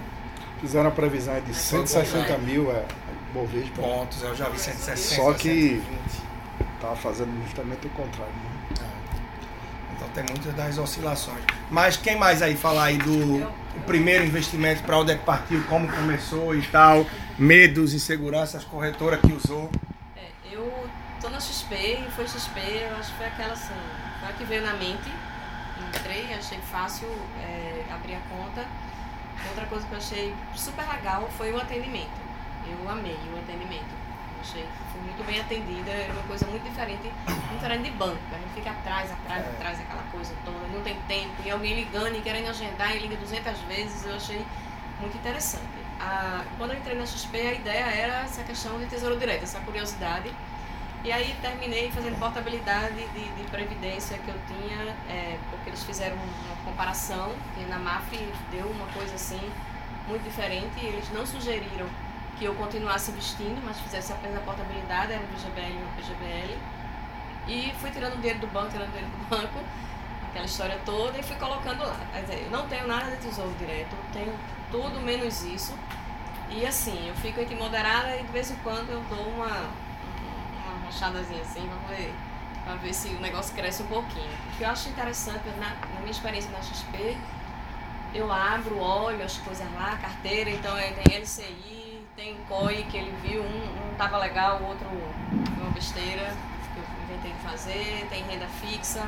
Fizeram 0.61 0.89
a 0.89 0.91
previsão 0.91 1.33
aí 1.33 1.41
de 1.41 1.53
160 1.53 2.37
mil 2.39 2.69
é, 2.69 2.83
Bovespa. 3.33 3.81
pontos, 3.81 4.21
eu 4.21 4.35
já 4.35 4.49
vi 4.49 4.59
160. 4.59 5.15
Só 5.15 5.31
que- 5.33 5.81
120. 5.81 5.81
Tava 6.81 6.95
fazendo 6.97 7.31
justamente 7.45 7.87
o 7.87 7.89
contrário. 7.91 8.33
né? 8.33 8.85
Então 9.95 10.09
tem 10.09 10.25
muitas 10.29 10.53
das 10.53 10.77
oscilações. 10.77 11.39
Mas 11.71 11.95
quem 11.95 12.17
mais 12.17 12.41
aí 12.41 12.57
falar 12.57 12.85
aí 12.85 12.97
do 12.97 13.37
o 13.77 13.81
primeiro 13.85 14.25
investimento, 14.25 14.83
para 14.83 14.97
onde 14.97 15.13
é 15.13 15.15
que 15.15 15.23
partiu, 15.23 15.63
como 15.69 15.87
começou 15.89 16.53
e 16.53 16.61
tal, 16.63 17.05
medos, 17.37 17.93
inseguranças, 17.93 18.65
corretora 18.65 19.15
que 19.15 19.31
usou. 19.31 19.71
É, 20.17 20.27
eu 20.51 20.69
tô 21.21 21.29
na 21.29 21.39
XP 21.39 21.73
e 21.73 22.11
foi 22.17 22.27
XP, 22.27 22.59
eu 22.59 22.97
acho 22.97 23.11
que 23.11 23.17
foi 23.17 23.27
aquela 23.27 23.53
assim, 23.53 23.73
a 24.27 24.33
que 24.33 24.43
veio 24.45 24.61
na 24.63 24.73
mente. 24.73 25.11
Entrei, 25.87 26.33
achei 26.33 26.59
fácil 26.59 27.07
é, 27.41 27.85
abrir 27.93 28.15
a 28.15 28.19
conta. 28.29 28.65
Outra 29.47 29.65
coisa 29.67 29.85
que 29.87 29.93
eu 29.93 29.97
achei 29.97 30.35
super 30.55 30.85
legal 30.89 31.29
foi 31.37 31.51
o 31.53 31.57
atendimento. 31.57 32.19
Eu 32.67 32.89
amei 32.89 33.17
o 33.33 33.37
atendimento. 33.39 33.97
Achei 34.41 34.63
que 34.63 34.91
fui 34.91 35.01
muito 35.01 35.23
bem 35.25 35.39
atendida, 35.39 35.91
era 35.91 36.13
uma 36.13 36.23
coisa 36.23 36.45
muito 36.47 36.63
diferente, 36.63 37.11
muito 37.27 37.53
diferente 37.55 37.83
de 37.83 37.91
banco. 37.91 38.19
A 38.33 38.37
gente 38.37 38.53
fica 38.55 38.71
atrás, 38.71 39.11
atrás, 39.11 39.45
É. 39.45 39.49
atrás 39.49 39.77
daquela 39.77 40.03
coisa 40.11 40.33
toda, 40.45 40.67
não 40.73 40.81
tem 40.81 40.95
tempo, 41.07 41.33
e 41.43 41.51
alguém 41.51 41.75
ligando 41.75 42.15
e 42.15 42.21
querendo 42.21 42.49
agendar 42.49 42.95
e 42.95 42.99
liga 42.99 43.17
200 43.17 43.59
vezes, 43.61 44.05
eu 44.05 44.15
achei 44.15 44.45
muito 44.99 45.17
interessante. 45.17 45.63
A, 45.99 46.43
quando 46.57 46.71
eu 46.71 46.77
entrei 46.77 46.97
na 46.97 47.05
XP, 47.05 47.37
a 47.37 47.53
ideia 47.53 47.83
era 47.85 48.21
essa 48.21 48.41
questão 48.43 48.77
de 48.79 48.85
tesouro 48.85 49.17
direto, 49.17 49.43
essa 49.43 49.59
curiosidade. 49.59 50.33
E 51.03 51.11
aí 51.13 51.33
terminei 51.41 51.89
fazendo 51.91 52.19
portabilidade 52.19 52.95
de, 52.95 53.29
de 53.29 53.43
previdência 53.49 54.17
que 54.17 54.27
eu 54.27 54.35
tinha, 54.47 54.95
é, 55.09 55.37
porque 55.49 55.69
eles 55.69 55.83
fizeram 55.83 56.17
uma 56.17 56.55
comparação, 56.65 57.33
e 57.57 57.61
na 57.69 57.79
MAF 57.79 58.17
deu 58.51 58.67
uma 58.67 58.85
coisa 58.87 59.15
assim 59.15 59.39
muito 60.07 60.23
diferente, 60.23 60.77
e 60.81 60.87
eles 60.87 61.09
não 61.11 61.25
sugeriram 61.25 61.87
que 62.37 62.45
eu 62.45 62.53
continuasse 62.55 63.11
investindo, 63.11 63.61
mas 63.65 63.79
fizesse 63.79 64.11
apenas 64.11 64.37
a 64.37 64.41
portabilidade, 64.41 65.13
era 65.13 65.21
um 65.21 65.27
VGBL 65.27 65.71
e 65.71 65.83
um 65.83 65.95
PGBL. 65.95 66.57
E 67.47 67.73
fui 67.79 67.91
tirando 67.91 68.15
dinheiro 68.17 68.39
do 68.39 68.47
banco, 68.47 68.69
tirando 68.69 68.91
dinheiro 68.91 69.09
do 69.09 69.29
banco, 69.29 69.59
aquela 70.29 70.45
história 70.45 70.79
toda, 70.85 71.17
e 71.17 71.23
fui 71.23 71.35
colocando 71.37 71.83
lá. 71.83 71.99
Quer 72.11 72.21
dizer, 72.21 72.43
eu 72.43 72.51
não 72.51 72.67
tenho 72.67 72.87
nada 72.87 73.09
de 73.11 73.17
tesouro 73.17 73.53
direto, 73.57 73.95
tenho 74.11 74.33
tudo 74.69 74.99
menos 75.01 75.43
isso. 75.43 75.73
E 76.49 76.65
assim, 76.65 77.07
eu 77.07 77.15
fico 77.15 77.39
entre 77.39 77.55
moderada 77.55 78.15
e 78.17 78.23
de 78.23 78.31
vez 78.31 78.51
em 78.51 78.55
quando 78.55 78.89
eu 78.89 79.01
dou 79.09 79.27
uma, 79.27 79.69
uma 80.89 80.91
rochadazinha 80.91 81.41
assim, 81.41 81.67
pra 81.67 81.95
ver, 81.95 82.13
pra 82.63 82.75
ver 82.75 82.93
se 82.93 83.09
o 83.09 83.19
negócio 83.19 83.55
cresce 83.55 83.83
um 83.83 83.87
pouquinho. 83.87 84.29
O 84.53 84.57
que 84.57 84.63
eu 84.63 84.69
acho 84.69 84.89
interessante, 84.89 85.47
na, 85.59 85.69
na 85.69 85.99
minha 85.99 86.11
experiência 86.11 86.49
na 86.51 86.61
XP, 86.61 87.15
eu 88.13 88.31
abro, 88.31 88.79
olho 88.79 89.23
as 89.23 89.37
coisas 89.37 89.65
lá, 89.75 89.97
carteira, 90.01 90.49
então 90.49 90.75
é, 90.75 90.91
tem 90.91 91.19
LCI, 91.19 92.01
tem 92.15 92.35
COI 92.47 92.83
que 92.89 92.97
ele 92.97 93.15
viu, 93.21 93.43
um, 93.43 93.91
um 93.91 93.95
tava 93.95 94.17
legal, 94.17 94.59
o 94.61 94.67
outro 94.67 94.87
foi 94.89 95.63
uma 95.63 95.71
besteira 95.71 96.35
que 96.73 96.79
eu 96.79 97.15
inventei 97.15 97.31
de 97.31 97.39
fazer, 97.39 98.07
tem 98.09 98.23
renda 98.23 98.47
fixa, 98.47 99.05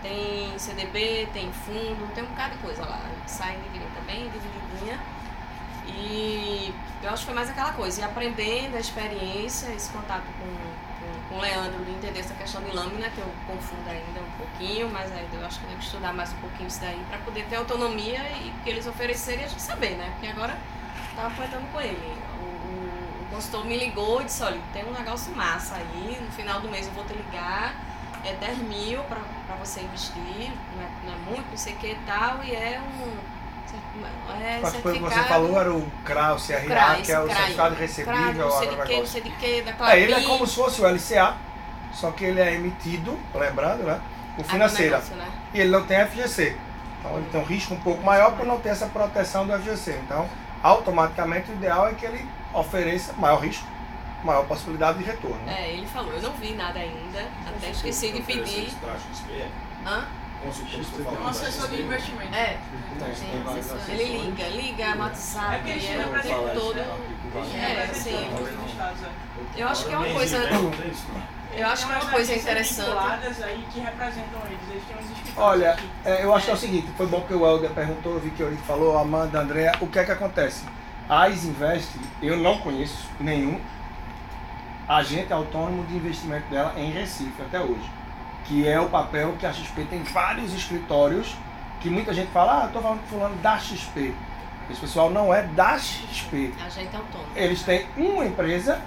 tem 0.00 0.56
CDB, 0.58 1.28
tem 1.32 1.52
fundo, 1.52 2.14
tem 2.14 2.24
um 2.24 2.28
bocado 2.28 2.54
de 2.54 2.62
coisa 2.62 2.82
lá. 2.82 3.00
Sai 3.26 3.56
dividida 3.56 3.90
também, 3.94 4.30
divididinha. 4.30 4.98
E 5.86 6.72
eu 7.02 7.10
acho 7.10 7.20
que 7.20 7.26
foi 7.26 7.34
mais 7.34 7.50
aquela 7.50 7.72
coisa, 7.72 8.00
e 8.00 8.04
aprendendo 8.04 8.76
a 8.76 8.80
experiência, 8.80 9.72
esse 9.72 9.90
contato 9.90 10.24
com, 10.38 10.89
com, 11.30 11.36
o 11.36 11.40
Leandro, 11.40 11.84
de 11.84 11.92
entender 11.92 12.18
essa 12.18 12.34
questão 12.34 12.60
de 12.62 12.74
lâmina, 12.74 13.08
que 13.08 13.18
eu 13.18 13.32
confundo 13.46 13.88
ainda 13.88 14.20
um 14.20 14.30
pouquinho, 14.36 14.90
mas 14.90 15.10
aí 15.12 15.26
eu 15.32 15.46
acho 15.46 15.60
que 15.60 15.66
eu 15.66 15.78
que 15.78 15.84
estudar 15.84 16.12
mais 16.12 16.32
um 16.32 16.36
pouquinho 16.38 16.66
isso 16.66 16.80
daí 16.80 17.00
para 17.08 17.18
poder 17.18 17.46
ter 17.46 17.56
autonomia 17.56 18.20
e 18.32 18.52
que 18.64 18.70
eles 18.70 18.86
oferecerem 18.86 19.44
a 19.44 19.48
gente 19.48 19.62
saber, 19.62 19.96
né? 19.96 20.10
Porque 20.14 20.26
agora 20.26 20.52
eu 20.52 21.16
tava 21.16 21.34
comentando 21.34 21.72
com 21.72 21.80
ele. 21.80 21.96
O, 22.40 22.44
o, 22.44 23.24
o 23.24 23.26
consultor 23.30 23.64
me 23.64 23.78
ligou 23.78 24.20
e 24.20 24.24
disse, 24.24 24.42
olha, 24.42 24.60
tem 24.72 24.84
um 24.84 24.92
negócio 24.92 25.34
massa 25.34 25.76
aí, 25.76 26.20
no 26.20 26.32
final 26.32 26.60
do 26.60 26.68
mês 26.68 26.86
eu 26.86 26.92
vou 26.92 27.04
te 27.04 27.14
ligar, 27.14 27.74
é 28.24 28.34
10 28.34 28.58
mil 28.58 29.02
para 29.04 29.54
você 29.56 29.80
investir, 29.80 30.52
não 30.76 30.82
é, 30.82 30.90
não 31.04 31.12
é 31.12 31.16
muito, 31.30 31.48
não 31.48 31.56
sei 31.56 31.74
o 31.74 31.76
que 31.76 31.92
e 31.92 31.98
tal, 32.06 32.42
e 32.42 32.54
é 32.54 32.80
um. 32.80 33.39
É 34.40 34.60
Acho 34.62 34.76
que 34.76 34.82
foi 34.82 34.92
o 34.92 34.94
que 34.94 35.00
você 35.02 35.22
falou, 35.24 35.60
era 35.60 35.72
o 35.72 35.82
CRA, 36.04 36.34
o 36.34 36.36
CRA, 36.40 36.60
CRA, 36.60 36.96
que 37.02 37.12
é 37.12 37.20
o 37.20 37.26
esse 37.26 37.36
certificado 37.36 37.74
CRA, 37.74 37.80
recebível. 37.80 38.48
não 38.48 38.50
sei 38.58 38.68
o 38.68 38.70
de 38.70 38.76
que, 38.76 38.76
não 38.76 38.86
negócio. 38.86 39.06
sei 39.06 39.20
de 39.22 39.30
que, 39.30 39.62
da 39.62 39.92
É, 39.92 40.00
ele 40.00 40.14
é 40.14 40.22
como 40.22 40.46
se 40.46 40.56
fosse 40.56 40.80
o 40.80 40.86
LCA, 40.86 41.36
só 41.92 42.10
que 42.12 42.24
ele 42.24 42.40
é 42.40 42.54
emitido, 42.54 43.18
lembrando, 43.34 43.82
né? 43.82 44.00
Por 44.36 44.44
financeira. 44.44 44.96
Agronegócio, 44.98 45.16
né? 45.32 45.40
E 45.52 45.60
ele 45.60 45.70
não 45.70 45.84
tem 45.84 46.06
FGC. 46.06 46.56
Então 47.00 47.16
ele 47.16 47.28
tem 47.30 47.40
um 47.40 47.44
risco 47.44 47.74
um 47.74 47.80
pouco 47.80 48.02
maior 48.02 48.36
por 48.36 48.46
não 48.46 48.58
ter 48.60 48.70
essa 48.70 48.86
proteção 48.86 49.46
do 49.46 49.52
FGC. 49.58 49.98
Então, 50.04 50.28
automaticamente 50.62 51.50
o 51.50 51.54
ideal 51.54 51.88
é 51.88 51.94
que 51.94 52.06
ele 52.06 52.26
ofereça 52.54 53.12
maior 53.14 53.40
risco, 53.40 53.66
maior 54.24 54.44
possibilidade 54.46 54.98
de 54.98 55.04
retorno. 55.04 55.38
né? 55.44 55.56
É, 55.62 55.72
ele 55.72 55.86
falou, 55.86 56.12
eu 56.12 56.22
não 56.22 56.32
vi 56.32 56.54
nada 56.54 56.78
ainda, 56.78 57.26
até 57.46 57.70
esqueci 57.70 58.12
de 58.12 58.22
pedir. 58.22 58.70
Hã? 59.86 60.06
Que 60.40 60.76
você 60.84 61.02
É 61.02 61.20
um 61.20 61.28
assessor 61.28 61.68
de 61.68 61.82
investimento. 61.82 62.34
É, 62.34 62.58
Sim, 63.14 63.42
assessores. 63.46 63.88
ele 63.88 64.18
liga, 64.18 64.48
liga 64.48 64.94
no 64.94 65.02
WhatsApp, 65.02 65.54
É 65.54 65.58
porque 65.58 65.70
é 65.70 65.74
têm 65.78 65.90
o 65.90 65.98
tempo 65.98 66.12
representantes, 66.14 66.60
todo. 66.62 66.74
né? 66.76 66.86
É, 67.54 67.88
assim, 67.90 68.30
Nos 68.30 68.70
estados, 68.70 69.02
é. 69.02 69.62
eu 69.62 69.68
acho 69.68 69.86
que 69.86 69.92
é 69.92 69.98
uma 69.98 70.08
coisa. 70.12 70.36
Eu 71.52 71.66
acho 71.66 71.86
que 71.86 71.92
é 71.92 71.96
uma 71.96 72.10
coisa 72.10 72.34
interessante. 72.34 72.90
Olha, 75.36 75.76
é, 76.04 76.24
eu 76.24 76.34
acho 76.34 76.44
que 76.46 76.50
é 76.50 76.54
o 76.54 76.56
seguinte, 76.56 76.88
foi 76.96 77.06
bom 77.06 77.20
que 77.22 77.34
o 77.34 77.46
Helder 77.46 77.70
perguntou, 77.70 78.14
eu 78.14 78.20
vi 78.20 78.30
que 78.30 78.42
o 78.42 78.46
Eurico 78.46 78.62
falou, 78.64 78.96
a 78.96 79.02
Amanda, 79.02 79.38
a 79.38 79.42
Andrea, 79.42 79.72
o 79.80 79.86
que 79.86 79.98
é 79.98 80.04
que 80.04 80.12
acontece? 80.12 80.64
A 81.08 81.28
Isinvest, 81.28 81.88
eu 82.22 82.36
não 82.36 82.58
conheço 82.58 83.08
nenhum 83.18 83.60
agente 84.88 85.32
autônomo 85.32 85.84
de 85.86 85.96
investimento 85.96 86.48
dela 86.48 86.74
em 86.76 86.90
Recife 86.90 87.40
até 87.42 87.60
hoje. 87.60 87.90
Que 88.50 88.66
é 88.66 88.80
o 88.80 88.88
papel 88.88 89.36
que 89.38 89.46
a 89.46 89.52
XP 89.52 89.84
tem 89.84 90.02
vários 90.02 90.52
escritórios, 90.52 91.36
que 91.80 91.88
muita 91.88 92.12
gente 92.12 92.32
fala, 92.32 92.64
ah, 92.64 92.66
estou 92.66 92.82
falando 92.82 93.00
fulano 93.08 93.36
da 93.36 93.56
XP. 93.56 94.12
Esse 94.68 94.80
pessoal 94.80 95.08
não 95.08 95.32
é 95.32 95.42
da 95.42 95.78
XP. 95.78 96.52
Agente 96.66 96.96
autônomo. 96.96 97.30
Eles 97.36 97.62
têm 97.62 97.86
uma 97.96 98.26
empresa 98.26 98.80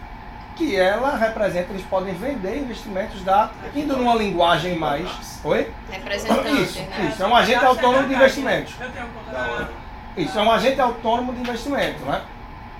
que 0.57 0.76
ela 0.76 1.16
representa, 1.16 1.72
eles 1.72 1.86
podem 1.86 2.14
vender 2.14 2.57
investimentos 2.57 3.22
da. 3.24 3.51
indo 3.74 3.95
numa 3.95 4.16
linguagem 4.16 4.78
mais. 4.78 5.39
Oi? 5.45 5.72
Representante, 5.89 6.61
Isso, 6.61 6.80
né? 6.82 7.09
isso. 7.09 7.24
É 7.24 7.26
um 7.26 7.34
agente 7.36 7.64
autônomo 7.64 8.05
de 8.09 8.16
investimentos. 8.16 8.76
Eu 8.82 8.91
tenho 8.91 9.07
conta 9.07 9.32
Da 9.32 9.39
hora. 9.49 9.59
na... 10.18 10.22
Isso, 10.22 10.38
é 10.38 10.41
um 10.41 10.51
agente 10.51 10.82
autônomo 10.82 11.32
de 11.34 11.39
investimento, 11.39 12.03
né? 12.03 12.22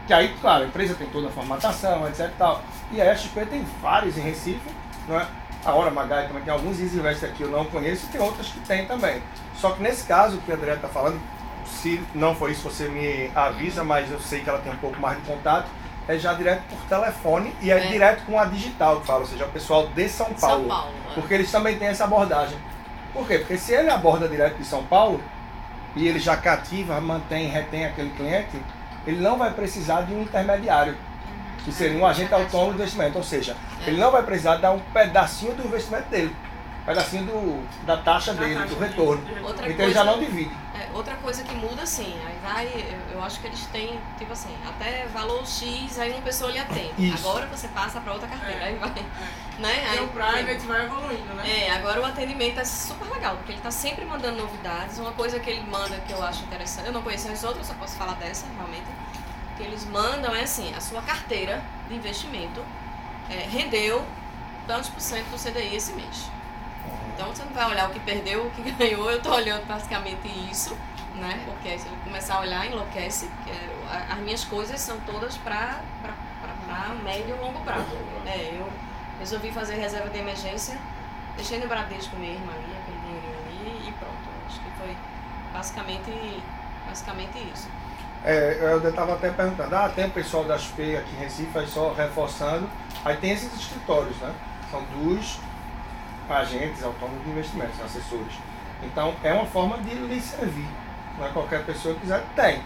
Que 0.06 0.14
aí, 0.14 0.36
claro, 0.42 0.66
a 0.66 0.68
empresa 0.68 0.96
tem 0.96 1.08
toda 1.08 1.28
a 1.30 1.32
formatação, 1.32 2.06
etc 2.10 2.26
e 2.28 2.38
tal. 2.38 2.62
E 2.92 3.02
a 3.02 3.16
XP 3.16 3.46
tem 3.46 3.66
vários 3.82 4.18
em 4.18 4.22
Recife, 4.22 4.70
não 5.08 5.18
é? 5.18 5.26
A 5.66 5.72
Hora 5.72 5.92
Magai 5.92 6.28
também 6.28 6.44
tem 6.44 6.54
alguns 6.54 6.80
Easy 6.80 6.98
Invest 6.98 7.26
aqui, 7.26 7.44
eu 7.44 7.50
não 7.50 7.66
conheço, 7.66 8.06
e 8.06 8.10
tem 8.10 8.20
outras 8.22 8.48
que 8.48 8.60
tem 8.62 8.86
também. 8.86 9.22
Só 9.56 9.72
que 9.72 9.82
nesse 9.82 10.04
caso 10.06 10.38
que 10.40 10.52
a 10.52 10.56
André 10.56 10.74
está 10.74 10.90
falando, 10.90 11.20
se 11.66 12.02
não 12.14 12.36
for 12.36 12.52
isso, 12.52 12.70
você 12.70 12.88
me 12.90 13.32
avisa, 13.34 13.84
mas 13.84 14.12
eu 14.12 14.20
sei 14.20 14.42
que 14.42 14.50
ela 14.50 14.60
tem 14.60 14.74
um 14.74 14.78
pouco 14.78 15.00
mais 15.00 15.18
de 15.18 15.24
contato, 15.24 15.68
é 16.08 16.18
já 16.18 16.34
direto 16.34 16.64
por 16.68 16.78
telefone 16.90 17.56
e 17.62 17.72
é, 17.72 17.78
É. 17.78 17.88
direto 17.88 18.26
com 18.26 18.38
a 18.38 18.44
digital 18.46 19.00
que 19.00 19.08
fala, 19.08 19.22
ou 19.22 19.26
seja, 19.26 19.46
o 19.46 19.50
pessoal 19.50 19.88
de 19.88 20.10
São 20.10 20.34
Paulo. 20.34 20.60
São 20.64 20.68
Paulo. 20.68 20.92
é. 21.10 21.14
Porque 21.14 21.34
eles 21.34 21.50
também 21.50 21.78
têm 21.78 21.88
essa 21.88 22.04
abordagem. 22.04 22.58
Por 23.14 23.26
quê? 23.26 23.38
Porque 23.40 23.58
se 23.58 23.74
ele 23.74 23.90
aborda 23.90 24.28
direto 24.28 24.58
de 24.58 24.66
São 24.66 24.84
Paulo 24.84 25.22
e 25.96 26.06
ele 26.06 26.20
já 26.20 26.36
cativa, 26.36 27.00
mantém, 27.00 27.48
retém 27.48 27.86
aquele 27.86 28.10
cliente, 28.10 28.62
ele 29.08 29.22
não 29.22 29.38
vai 29.38 29.52
precisar 29.54 30.02
de 30.02 30.14
um 30.14 30.24
intermediário, 30.24 30.98
que 31.64 31.72
seria 31.72 31.98
um 31.98 32.06
agente 32.06 32.34
autônomo 32.34 32.72
de 32.72 32.76
investimento. 32.82 33.18
Ou 33.18 33.24
seja, 33.24 33.56
ele 33.86 33.98
não 33.98 34.12
vai 34.12 34.24
precisar 34.24 34.58
dar 34.58 34.72
um 34.72 34.80
pedacinho 34.80 35.54
do 35.56 35.66
investimento 35.66 36.10
dele, 36.10 36.36
um 36.82 36.86
pedacinho 36.86 37.26
do, 37.26 37.86
da 37.86 37.98
taxa 37.98 38.34
Da 38.34 38.42
dele, 38.44 38.56
taxa 38.56 38.76
do 38.76 38.80
retorno. 38.80 39.24
Outra 39.44 39.70
Então 39.70 39.86
ele 39.86 39.94
já 39.94 40.04
não 40.04 40.20
divide. 40.20 40.52
É, 40.76 40.88
outra 40.94 41.16
coisa 41.18 41.44
que 41.44 41.54
muda, 41.56 41.84
assim, 41.84 42.14
aí 42.26 42.38
vai, 42.42 42.86
eu, 43.14 43.24
acho 43.24 43.40
que 43.40 43.46
eles 43.48 43.64
têm, 43.68 44.00
tipo 44.18 44.34
assim, 44.34 44.50
até 44.68 45.06
valor 45.14 45.46
X, 45.46 46.00
aí 46.00 46.12
uma 46.12 46.22
pessoa 46.22 46.52
lhe 46.52 46.58
atende. 46.58 46.94
Isso. 46.98 47.28
Agora 47.28 47.46
você 47.46 47.68
passa 47.68 48.02
para 48.02 48.12
outra 48.12 48.28
carteira, 48.28 48.60
É. 48.60 48.68
aí 48.70 48.76
vai, 48.76 48.90
É. 48.90 49.62
né? 49.62 49.88
Aí 49.92 50.00
Aí, 50.00 50.04
o 50.04 50.08
private 50.10 50.66
vai 50.66 50.86
evoluindo, 50.86 51.34
né? 51.36 51.68
É, 51.68 51.72
agora 51.72 52.02
o 52.02 52.06
atendimento 52.06 52.60
é 52.60 52.66
super 52.66 53.08
legal, 53.10 53.36
porque 53.38 53.52
ele 53.52 53.62
tá 53.62 53.70
sempre 53.72 54.04
mandando 54.04 54.38
novidades. 54.42 54.98
Uma 54.98 55.12
coisa 55.12 55.40
que 55.40 55.50
ele 55.52 55.62
manda 55.70 55.96
que 56.08 56.12
eu 56.12 56.22
acho 56.24 56.44
interessante, 56.44 56.88
eu 56.88 56.94
não 56.94 57.04
conheço 57.04 57.30
as 57.32 57.44
outras, 57.44 57.68
só 57.68 57.74
posso 57.76 57.96
falar 57.96 58.14
dessa, 58.16 58.48
realmente. 58.58 58.88
Que 59.58 59.64
eles 59.64 59.86
mandam 59.86 60.34
é 60.36 60.42
assim, 60.44 60.74
a 60.76 60.82
sua 60.82 61.02
carteira 61.02 61.62
de 61.88 61.96
investimento 61.96 62.64
é, 63.30 63.46
rendeu 63.50 64.04
tantos 64.68 64.90
por 64.90 65.00
cento 65.00 65.28
do 65.30 65.38
CDI 65.38 65.76
esse 65.76 65.94
mês. 65.94 66.30
Então 67.14 67.28
você 67.28 67.44
não 67.44 67.54
vai 67.54 67.70
olhar 67.70 67.90
o 67.90 67.94
que 67.94 68.00
perdeu, 68.00 68.48
o 68.48 68.52
que 68.52 68.72
ganhou, 68.74 69.10
eu 69.12 69.22
tô 69.22 69.32
olhando 69.34 69.66
basicamente 69.68 70.28
isso, 70.52 70.76
né? 71.16 71.44
Porque 71.46 71.78
se 71.78 71.86
eu 71.88 71.94
começar 72.04 72.36
a 72.36 72.40
olhar, 72.42 72.66
enlouquece. 72.66 73.30
a- 73.92 74.14
as 74.14 74.20
minhas 74.20 74.44
coisas 74.44 74.80
são 74.82 75.00
todas 75.02 75.38
para 75.38 75.82
médio 77.04 77.36
e 77.36 77.40
longo 77.40 77.60
prazo. 77.62 77.86
É, 78.26 78.56
eu 78.60 78.68
resolvi 79.20 79.52
fazer 79.52 79.76
reserva 79.76 80.10
de 80.10 80.18
emergência, 80.18 80.78
deixei 81.36 81.60
no 81.60 81.68
Bradesco 81.68 82.16
mesmo 82.16 82.50
ali, 82.50 82.76
aquele 82.82 82.98
dinheirinho 83.00 83.38
ali 83.78 83.90
e 83.90 83.92
pronto. 83.94 84.30
Acho 84.48 84.60
que 84.60 84.72
foi 84.80 84.98
basicamente, 85.54 86.42
basicamente 86.88 87.38
isso. 87.54 87.68
É, 88.26 88.58
eu 88.62 88.88
estava 88.88 89.14
até 89.14 89.30
perguntando, 89.30 89.76
ah, 89.76 89.90
tem 89.94 90.06
o 90.06 90.12
pessoal 90.12 90.46
da 90.46 90.58
XP 90.58 90.98
aqui 90.98 91.16
em 91.16 91.20
Recife, 91.20 91.58
aí 91.58 91.68
só 91.68 91.92
reforçando. 91.94 92.70
Aí 93.04 93.18
tem 93.18 93.32
esses 93.32 93.54
escritórios, 93.54 94.16
né? 94.18 94.34
São 94.72 94.82
dos 94.84 95.40
agentes 96.30 96.84
autônomos 96.84 97.24
de 97.24 97.32
investimentos, 97.32 97.82
assessores. 97.82 98.34
Então 98.82 99.14
é 99.24 99.34
uma 99.34 99.46
forma 99.46 99.78
de 99.80 99.94
lhe 99.94 100.22
servir. 100.22 100.70
Não 101.18 101.28
é 101.28 101.30
qualquer 101.30 101.66
pessoa 101.66 101.94
que 101.96 102.02
quiser, 102.02 102.24
tem. 102.36 102.62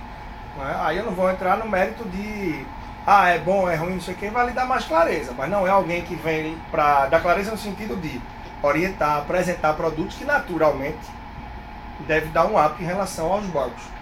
É? 0.59 0.75
Aí 0.79 0.97
eu 0.97 1.05
não 1.05 1.11
vou 1.11 1.29
entrar 1.29 1.57
no 1.57 1.67
mérito 1.67 2.07
de 2.09 2.65
ah, 3.05 3.29
é 3.29 3.39
bom, 3.39 3.69
é 3.69 3.75
ruim, 3.75 3.93
não 3.93 4.01
sei 4.01 4.13
o 4.13 4.17
que, 4.17 4.29
vai 4.29 4.47
lhe 4.47 4.51
dar 4.51 4.65
mais 4.65 4.85
clareza. 4.85 5.33
Mas 5.35 5.49
não 5.49 5.65
é 5.65 5.69
alguém 5.69 6.01
que 6.03 6.15
vem 6.15 6.57
para 6.69 7.07
dar 7.07 7.21
clareza 7.21 7.51
no 7.51 7.57
sentido 7.57 7.95
de 7.95 8.21
orientar, 8.61 9.19
apresentar 9.19 9.73
produtos 9.73 10.17
que 10.17 10.25
naturalmente 10.25 10.99
deve 12.05 12.27
dar 12.27 12.45
um 12.45 12.63
up 12.63 12.81
em 12.81 12.85
relação 12.85 13.31
aos 13.31 13.45
bancos. 13.45 13.96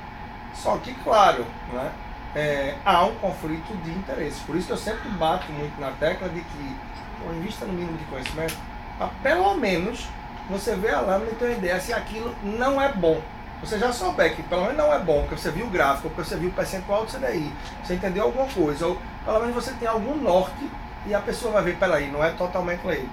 Só 0.56 0.78
que, 0.78 0.94
claro, 0.96 1.46
né, 1.72 1.92
é, 2.36 2.76
há 2.86 3.06
um 3.06 3.16
conflito 3.16 3.76
de 3.84 3.92
interesses. 3.92 4.40
Por 4.40 4.56
isso 4.56 4.68
que 4.68 4.74
eu 4.74 4.78
sempre 4.78 5.10
bato 5.10 5.52
muito 5.52 5.80
na 5.80 5.92
tecla 5.92 6.28
de 6.30 6.42
que, 6.42 6.76
pô, 7.20 7.32
invista 7.34 7.66
no 7.66 7.74
mínimo 7.74 7.98
de 7.98 8.04
conhecimento, 8.06 8.56
para 8.98 9.08
pelo 9.24 9.56
menos 9.56 10.08
você 10.50 10.76
vê 10.76 10.90
a 10.90 11.00
lâmina 11.00 11.32
e 11.32 11.36
ter 11.36 11.46
uma 11.46 11.54
ideia 11.54 11.80
se 11.80 11.94
aquilo 11.94 12.36
não 12.44 12.82
é 12.82 12.92
bom. 12.92 13.22
Você 13.62 13.80
já 13.80 13.92
souber 13.92 14.36
que 14.36 14.44
pelo 14.44 14.64
menos 14.64 14.78
não 14.78 14.94
é 14.94 15.00
bom, 15.00 15.22
porque 15.22 15.38
você 15.38 15.50
viu 15.50 15.66
o 15.66 15.70
gráfico, 15.70 16.10
porque 16.10 16.30
você 16.30 16.36
viu 16.36 16.50
o 16.50 16.54
percentual 16.54 17.06
do 17.06 17.12
CDI, 17.12 17.52
você 17.84 17.96
entendeu 17.96 18.26
alguma 18.26 18.48
coisa, 18.48 18.86
ou 18.86 19.02
pelo 19.24 19.40
menos 19.40 19.56
você 19.56 19.72
tem 19.74 19.88
algum 19.88 20.16
norte 20.16 20.70
e 21.06 21.14
a 21.14 21.20
pessoa 21.20 21.54
vai 21.54 21.64
ver, 21.64 21.78
peraí, 21.78 22.12
não 22.12 22.24
é 22.24 22.32
totalmente 22.32 22.86
lei. 22.86 23.08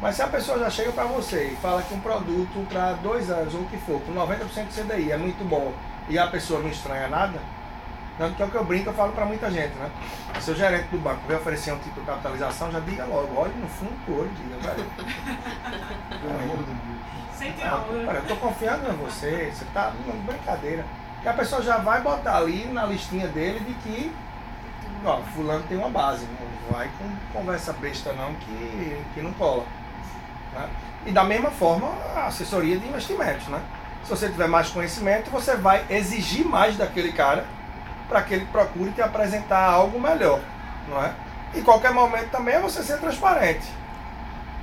Mas 0.00 0.16
se 0.16 0.22
a 0.22 0.28
pessoa 0.28 0.58
já 0.58 0.70
chega 0.70 0.92
para 0.92 1.04
você 1.04 1.50
e 1.52 1.56
fala 1.56 1.82
que 1.82 1.92
um 1.92 2.00
produto 2.00 2.66
para 2.68 2.92
dois 2.94 3.30
anos 3.30 3.54
ou 3.54 3.62
o 3.62 3.66
que 3.66 3.76
for, 3.78 4.00
com 4.02 4.12
90% 4.12 4.68
de 4.68 4.82
CDI 4.82 5.12
é 5.12 5.16
muito 5.16 5.46
bom 5.48 5.72
e 6.10 6.18
a 6.18 6.26
pessoa 6.26 6.60
não 6.60 6.68
estranha 6.68 7.08
nada, 7.08 7.38
tanto 8.18 8.34
que 8.34 8.42
é 8.42 8.44
o 8.44 8.50
que 8.50 8.56
eu 8.56 8.64
brinco, 8.64 8.90
eu 8.90 8.94
falo 8.94 9.12
para 9.12 9.24
muita 9.24 9.50
gente, 9.50 9.74
né? 9.76 9.90
Se 10.40 10.50
o 10.50 10.54
gerente 10.54 10.88
do 10.88 10.98
banco 10.98 11.20
vier 11.26 11.38
oferecer 11.40 11.72
um 11.72 11.78
tipo 11.78 11.98
de 12.00 12.06
capitalização, 12.06 12.70
já 12.70 12.80
diga 12.80 13.04
logo, 13.06 13.34
olhe 13.40 13.54
no 13.54 13.66
fundo 13.68 13.94
do 14.06 14.20
olho, 14.20 14.30
diga, 14.36 14.56
velho. 14.74 14.90
Pelo 16.20 16.34
amor 16.38 16.56
de 16.58 16.64
Deus. 16.64 16.78
Sem 17.34 17.52
ter 17.52 17.64
Ah, 17.66 17.76
onda. 17.90 18.04
cara, 18.04 18.18
eu 18.18 18.26
tô 18.26 18.36
confiando 18.36 18.90
em 18.90 18.96
você, 18.96 19.50
você 19.54 19.64
tá 19.72 19.92
não, 20.06 20.14
brincadeira. 20.18 20.84
E 21.24 21.28
a 21.28 21.32
pessoa 21.32 21.62
já 21.62 21.78
vai 21.78 22.00
botar 22.02 22.36
ali 22.36 22.66
na 22.66 22.84
listinha 22.84 23.26
dele 23.28 23.60
de 23.60 23.72
que, 23.74 24.12
ó, 25.04 25.18
fulano 25.34 25.62
tem 25.68 25.78
uma 25.78 25.88
base, 25.88 26.26
não 26.26 26.76
vai 26.76 26.90
com 26.98 27.38
conversa 27.38 27.72
besta 27.74 28.12
não 28.12 28.34
que, 28.34 29.02
que 29.14 29.22
não 29.22 29.32
cola. 29.34 29.64
né? 30.54 30.68
E 31.06 31.12
da 31.12 31.24
mesma 31.24 31.50
forma 31.50 31.88
a 32.14 32.26
assessoria 32.26 32.78
de 32.78 32.86
investimentos, 32.86 33.46
né? 33.48 33.62
Se 34.04 34.10
você 34.10 34.28
tiver 34.28 34.48
mais 34.48 34.68
conhecimento, 34.70 35.30
você 35.30 35.56
vai 35.56 35.84
exigir 35.90 36.44
mais 36.44 36.76
daquele 36.76 37.12
cara 37.12 37.44
para 38.08 38.22
que 38.22 38.34
ele 38.34 38.46
procure 38.46 38.90
te 38.90 39.00
apresentar 39.00 39.62
algo 39.70 40.00
melhor, 40.00 40.40
não 40.88 41.02
é? 41.02 41.12
E 41.54 41.62
qualquer 41.62 41.92
momento 41.92 42.28
também 42.30 42.54
é 42.54 42.60
você 42.60 42.82
ser 42.82 42.98
transparente. 42.98 43.66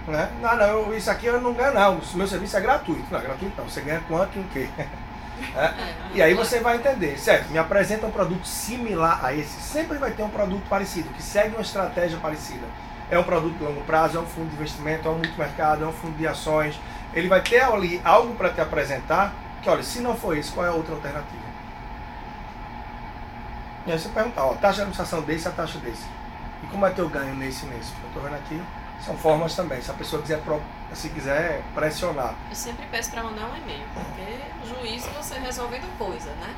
Né? 0.07 0.29
Não, 0.41 0.55
não, 0.55 0.65
eu- 0.65 0.97
isso 0.97 1.11
aqui 1.11 1.25
eu 1.25 1.39
não 1.41 1.53
ganho 1.53 1.73
não, 1.73 1.97
o 1.97 2.17
meu 2.17 2.27
serviço 2.27 2.55
é 2.57 2.61
gratuito. 2.61 3.05
Não, 3.11 3.19
é 3.19 3.21
gratuito 3.23 3.53
não, 3.57 3.69
você 3.69 3.81
ganha 3.81 4.01
quanto 4.07 4.38
e 4.38 4.41
o 4.41 4.43
quê? 4.45 4.67
É? 5.55 5.71
E 6.15 6.21
aí 6.21 6.33
você 6.33 6.59
vai 6.59 6.77
entender, 6.77 7.15
certo? 7.19 7.49
Me 7.51 7.59
apresenta 7.59 8.07
um 8.07 8.11
produto 8.11 8.43
similar 8.47 9.23
a 9.23 9.35
esse. 9.35 9.61
Sempre 9.61 9.99
vai 9.99 10.09
ter 10.09 10.23
um 10.23 10.29
produto 10.29 10.63
parecido, 10.67 11.09
que 11.09 11.21
segue 11.21 11.49
uma 11.49 11.61
estratégia 11.61 12.17
parecida. 12.17 12.65
É 13.11 13.19
um 13.19 13.23
produto 13.23 13.55
de 13.55 13.63
longo 13.63 13.81
prazo, 13.81 14.17
é 14.17 14.19
um 14.19 14.25
fundo 14.25 14.49
de 14.49 14.55
investimento, 14.55 15.07
é 15.07 15.11
um 15.11 15.17
multimercado, 15.19 15.83
é 15.83 15.88
um 15.88 15.93
fundo 15.93 16.17
de 16.17 16.25
ações. 16.27 16.79
Ele 17.18 17.28
vai 17.28 17.41
ter 17.41 17.63
ali 17.63 17.99
algo 18.05 18.36
para 18.36 18.51
te 18.51 18.61
apresentar 18.61 19.34
que, 19.63 19.68
olha, 19.68 19.82
se 19.82 20.01
não 20.01 20.15
for 20.15 20.38
isso, 20.38 20.53
qual 20.53 20.68
é 20.68 20.70
a 20.70 20.74
outra 20.74 20.93
alternativa? 20.93 21.47
E 23.88 23.91
aí 23.91 23.97
você 23.97 24.07
perguntar, 24.09 24.45
ó, 24.45 24.53
taxa 24.53 24.76
de 24.76 24.82
administração 24.82 25.22
desse, 25.24 25.47
a 25.47 25.51
taxa 25.51 25.80
desse. 25.80 26.05
E 26.61 26.68
como 26.68 26.86
é 26.86 26.91
teu 26.91 27.09
ganho 27.09 27.34
nesse 27.34 27.65
e 27.65 27.70
nesse? 27.70 27.91
Eu 28.03 28.09
tô 28.13 28.20
vendo 28.20 28.36
aqui, 28.36 28.61
são 29.03 29.18
formas 29.18 29.55
também. 29.55 29.82
Se 29.82 29.89
a 29.89 29.95
pessoa 29.95 30.22
quiser, 30.22 30.39
se 30.93 31.09
quiser 31.09 31.63
pressionar. 31.74 32.36
Eu 32.51 32.55
sempre 32.55 32.86
peço 32.86 33.09
para 33.09 33.24
mandar 33.24 33.45
um 33.45 33.57
e-mail, 33.57 33.88
porque 33.95 34.68
juiz 34.68 35.03
você 35.07 35.39
resolvendo 35.39 35.97
coisa, 35.97 36.30
né? 36.34 36.53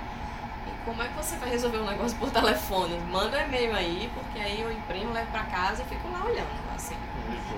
E 0.68 0.84
como 0.84 1.02
é 1.02 1.08
que 1.08 1.14
você 1.14 1.38
vai 1.38 1.52
resolver 1.52 1.78
um 1.78 1.90
negócio 1.90 2.18
por 2.18 2.30
telefone? 2.32 3.00
Manda 3.10 3.38
um 3.38 3.42
e-mail 3.44 3.74
aí, 3.74 4.12
porque 4.14 4.38
aí 4.42 4.60
eu 4.60 4.70
imprimo, 4.70 5.14
levo 5.14 5.32
para 5.32 5.44
casa 5.44 5.84
e 5.84 5.86
fico 5.86 6.12
lá 6.12 6.26
olhando, 6.26 6.76
assim, 6.76 6.98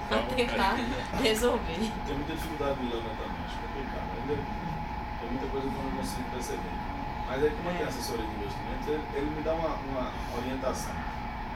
pra 0.07 0.17
tentar 0.36 0.76
resolver. 1.22 1.80
Tem 2.05 2.15
muita 2.15 2.34
dificuldade 2.34 2.80
de 2.80 2.86
também, 3.19 3.41
acho 3.45 3.57
complicado. 3.61 4.07
Ainda 4.22 4.36
tem 5.19 5.30
muita 5.30 5.47
coisa 5.47 5.67
que 5.69 5.76
eu 5.76 5.84
não 5.84 5.91
consigo 5.97 6.30
perceber. 6.32 6.76
Mas 7.28 7.43
aí, 7.43 7.49
como 7.51 7.69
eu 7.69 7.74
tenho 7.76 7.88
assessoria 7.89 8.26
de 8.26 8.34
investimentos, 8.36 8.88
ele, 8.88 9.03
ele 9.15 9.30
me 9.36 9.41
dá 9.43 9.53
uma, 9.53 9.69
uma 9.76 10.11
orientação. 10.38 10.93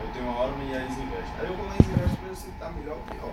Eu 0.02 0.08
tenho 0.14 0.30
a 0.30 0.34
Orma 0.36 0.64
e 0.64 0.76
a 0.76 0.86
Isinvest. 0.86 1.30
Aí 1.40 1.48
eu 1.48 1.56
vou 1.56 1.66
lá 1.68 1.74
em 1.76 1.82
Isinvest 1.84 2.16
para 2.18 2.28
ver 2.30 2.36
se 2.36 2.48
está 2.50 2.70
melhor 2.72 2.96
ou 2.98 3.04
pior. 3.12 3.32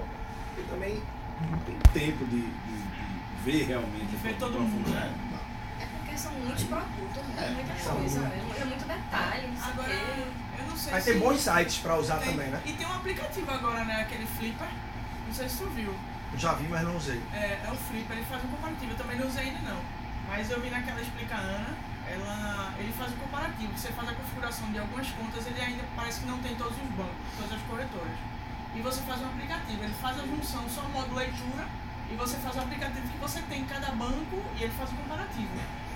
Porque 0.54 0.70
também 0.70 1.02
não 1.50 1.58
tem 1.60 1.76
tempo 1.92 2.24
de, 2.26 2.40
de- 2.42 2.82
de 2.82 3.42
ver 3.44 3.66
realmente. 3.66 4.14
Ver 4.22 4.34
todo 4.36 4.58
mundo, 4.58 4.70
profundidade. 4.84 5.14
É 6.22 6.24
são 6.24 6.32
muitos 6.38 6.64
produtos, 6.64 7.22
né? 7.34 7.50
muita 7.50 7.90
coisa, 7.90 8.20
muitos. 8.20 8.60
é 8.60 8.64
muito 8.64 8.86
detalhe, 8.86 9.46
não 9.48 9.56
sei 9.56 9.72
Agora, 9.72 9.88
quê. 9.88 10.24
eu 10.58 10.66
não 10.66 10.76
sei 10.76 10.92
Mas 10.92 11.04
se... 11.04 11.10
tem 11.10 11.20
bons 11.20 11.40
sites 11.40 11.78
pra 11.78 11.96
usar 11.96 12.16
tem- 12.18 12.30
também, 12.30 12.48
né? 12.48 12.62
E 12.64 12.72
tem 12.74 12.86
um 12.86 12.92
aplicativo 12.94 13.50
agora, 13.50 13.84
né? 13.84 14.02
Aquele 14.02 14.26
Flipper. 14.26 14.68
Não 15.26 15.34
sei 15.34 15.48
se 15.48 15.58
tu 15.58 15.66
viu. 15.70 15.92
Já 16.38 16.52
vi, 16.54 16.68
mas 16.68 16.82
não 16.82 16.96
usei. 16.96 17.20
É, 17.34 17.60
é 17.66 17.70
o 17.72 17.74
Flipper, 17.74 18.16
ele 18.16 18.26
faz 18.26 18.44
um 18.44 18.48
comparativo. 18.48 18.92
Eu 18.92 18.96
também 18.96 19.18
não 19.18 19.26
usei 19.26 19.48
ele 19.48 19.58
não. 19.64 19.80
Mas 20.28 20.48
eu 20.50 20.60
vi 20.60 20.70
naquela 20.70 21.00
Explica 21.00 21.34
Ana, 21.34 21.74
ela, 22.08 22.72
ele 22.78 22.92
faz 22.92 23.12
um 23.12 23.16
comparativo. 23.16 23.72
Você 23.76 23.88
faz 23.92 24.08
a 24.08 24.12
configuração 24.14 24.70
de 24.70 24.78
algumas 24.78 25.08
contas, 25.10 25.46
ele 25.46 25.60
ainda 25.60 25.82
parece 25.96 26.20
que 26.20 26.26
não 26.26 26.38
tem 26.38 26.54
todos 26.54 26.72
os 26.76 26.88
bancos, 26.96 27.16
todas 27.36 27.52
as 27.52 27.62
corretoras. 27.68 28.16
E 28.74 28.80
você 28.80 29.00
faz 29.02 29.20
um 29.20 29.26
aplicativo, 29.26 29.82
ele 29.84 29.94
faz 30.00 30.18
a 30.18 30.22
junção 30.26 30.64
só 30.68 30.82
modo 30.88 31.14
leitura 31.14 31.66
e 32.10 32.14
você 32.16 32.36
faz 32.38 32.56
o 32.56 32.60
aplicativo 32.60 33.06
que 33.08 33.18
você 33.18 33.40
tem 33.42 33.60
em 33.60 33.64
cada 33.66 33.88
banco 33.92 34.42
e 34.58 34.62
ele 34.62 34.72
faz 34.72 34.90
o 34.90 34.94
comparativo. 34.94 35.50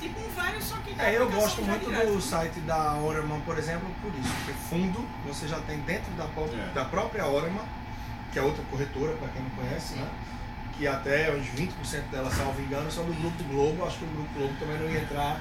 Tipo 0.09 0.21
um 0.21 0.29
velho, 0.43 0.63
só 0.63 0.77
que 0.77 0.95
com 0.95 1.03
É, 1.03 1.17
eu 1.17 1.31
gosto 1.31 1.63
muito 1.63 1.87
direto. 1.87 2.13
do 2.13 2.21
site 2.21 2.61
da 2.61 2.95
Oraman, 2.95 3.41
por 3.41 3.59
exemplo, 3.59 3.89
por 4.01 4.13
isso. 4.15 4.33
Porque 4.39 4.53
fundo 4.71 5.07
você 5.27 5.49
já 5.49 5.59
tem 5.61 5.79
dentro 5.81 6.11
da, 6.13 6.25
pró- 6.25 6.47
É. 6.53 6.73
da 6.75 6.85
própria 6.85 7.27
Oraman, 7.27 7.65
que 8.33 8.39
é 8.39 8.43
outra 8.43 8.63
corretora, 8.71 9.15
para 9.17 9.29
quem 9.29 9.43
não 9.43 9.51
conhece, 9.51 9.95
né? 9.95 10.07
Que 10.77 10.87
até 10.87 11.31
uns 11.35 11.47
20% 11.49 12.11
dela, 12.11 12.31
salvo 12.31 12.61
engano, 12.61 12.91
são 12.91 13.05
do 13.05 13.15
Grupo 13.15 13.43
Globo. 13.45 13.85
Acho 13.87 13.99
que 13.99 14.05
o 14.05 14.09
Grupo 14.09 14.29
Globo 14.35 14.55
também 14.61 14.79
não 14.79 14.89
ia 14.91 15.01
entrar 15.01 15.41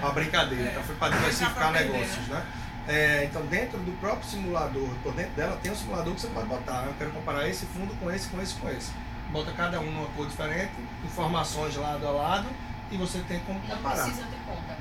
uma 0.00 0.10
brincadeira. 0.12 0.64
É. 0.64 0.70
Então 0.70 0.82
foi 0.84 0.94
para 0.96 1.16
diversificar 1.16 1.54
pra 1.54 1.70
negócios, 1.72 2.28
né? 2.28 2.46
É, 2.88 3.24
então 3.24 3.42
dentro 3.46 3.78
do 3.80 3.92
próprio 4.00 4.28
simulador, 4.28 4.88
por 5.02 5.12
dentro 5.12 5.32
dela 5.32 5.58
tem 5.62 5.70
um 5.70 5.76
simulador 5.76 6.14
que 6.14 6.20
você 6.20 6.28
pode 6.28 6.46
botar. 6.46 6.84
Eu 6.86 6.94
quero 6.98 7.10
comparar 7.10 7.46
esse 7.48 7.66
fundo 7.66 7.94
com 8.00 8.10
esse, 8.10 8.28
com 8.28 8.40
esse, 8.40 8.54
com 8.54 8.68
esse. 8.70 8.90
Bota 9.30 9.52
cada 9.52 9.78
um 9.80 9.90
numa 9.90 10.08
cor 10.08 10.26
diferente, 10.26 10.72
informações 11.04 11.76
lado 11.76 12.06
a 12.06 12.10
lado, 12.10 12.46
e 12.90 12.96
você 12.96 13.18
tem 13.28 13.40
como 13.40 13.58
Não 13.60 13.76
comparar. 13.76 14.04
precisa 14.04 14.26
ter 14.26 14.38
conta. 14.46 14.76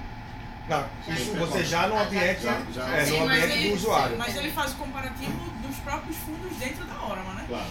Não, 0.70 1.14
isso 1.16 1.34
você 1.36 1.64
já 1.64 1.88
no 1.88 1.98
ambiente, 2.00 2.42
já- 2.44 2.62
já- 2.74 2.88
é, 2.90 3.06
no 3.08 3.24
ambiente 3.24 3.52
ele- 3.54 3.70
do 3.70 3.76
usuário. 3.76 4.18
Mas 4.18 4.36
ele 4.36 4.52
faz 4.52 4.72
o 4.74 4.76
comparativo 4.76 5.32
dos 5.68 5.76
próprios 5.78 6.16
fundos 6.18 6.56
dentro 6.58 6.86
da 6.86 7.04
Orama, 7.06 7.34
né? 7.34 7.46
Claro. 7.48 7.66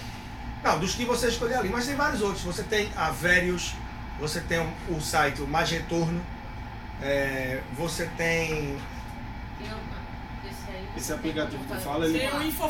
Não, 0.64 0.78
dos 0.80 0.94
que 0.96 1.04
você 1.04 1.28
escolher 1.28 1.54
ali, 1.54 1.68
mas 1.68 1.86
tem 1.86 1.94
vários 1.94 2.20
outros. 2.22 2.42
Você 2.42 2.64
tem 2.64 2.90
a 2.96 3.10
Verius, 3.10 3.74
você 4.18 4.40
tem 4.40 4.58
o, 4.88 5.00
site 5.00 5.40
o 5.40 5.46
Magetorno, 5.46 6.20
é, 7.00 7.60
você 7.76 8.06
tem. 8.16 8.76
Eu- 9.60 9.97
esse 10.98 11.12
aplicativo 11.12 11.64
que 11.64 11.72
tu 11.74 11.80
fala, 11.80 12.04
ele-. 12.06 12.18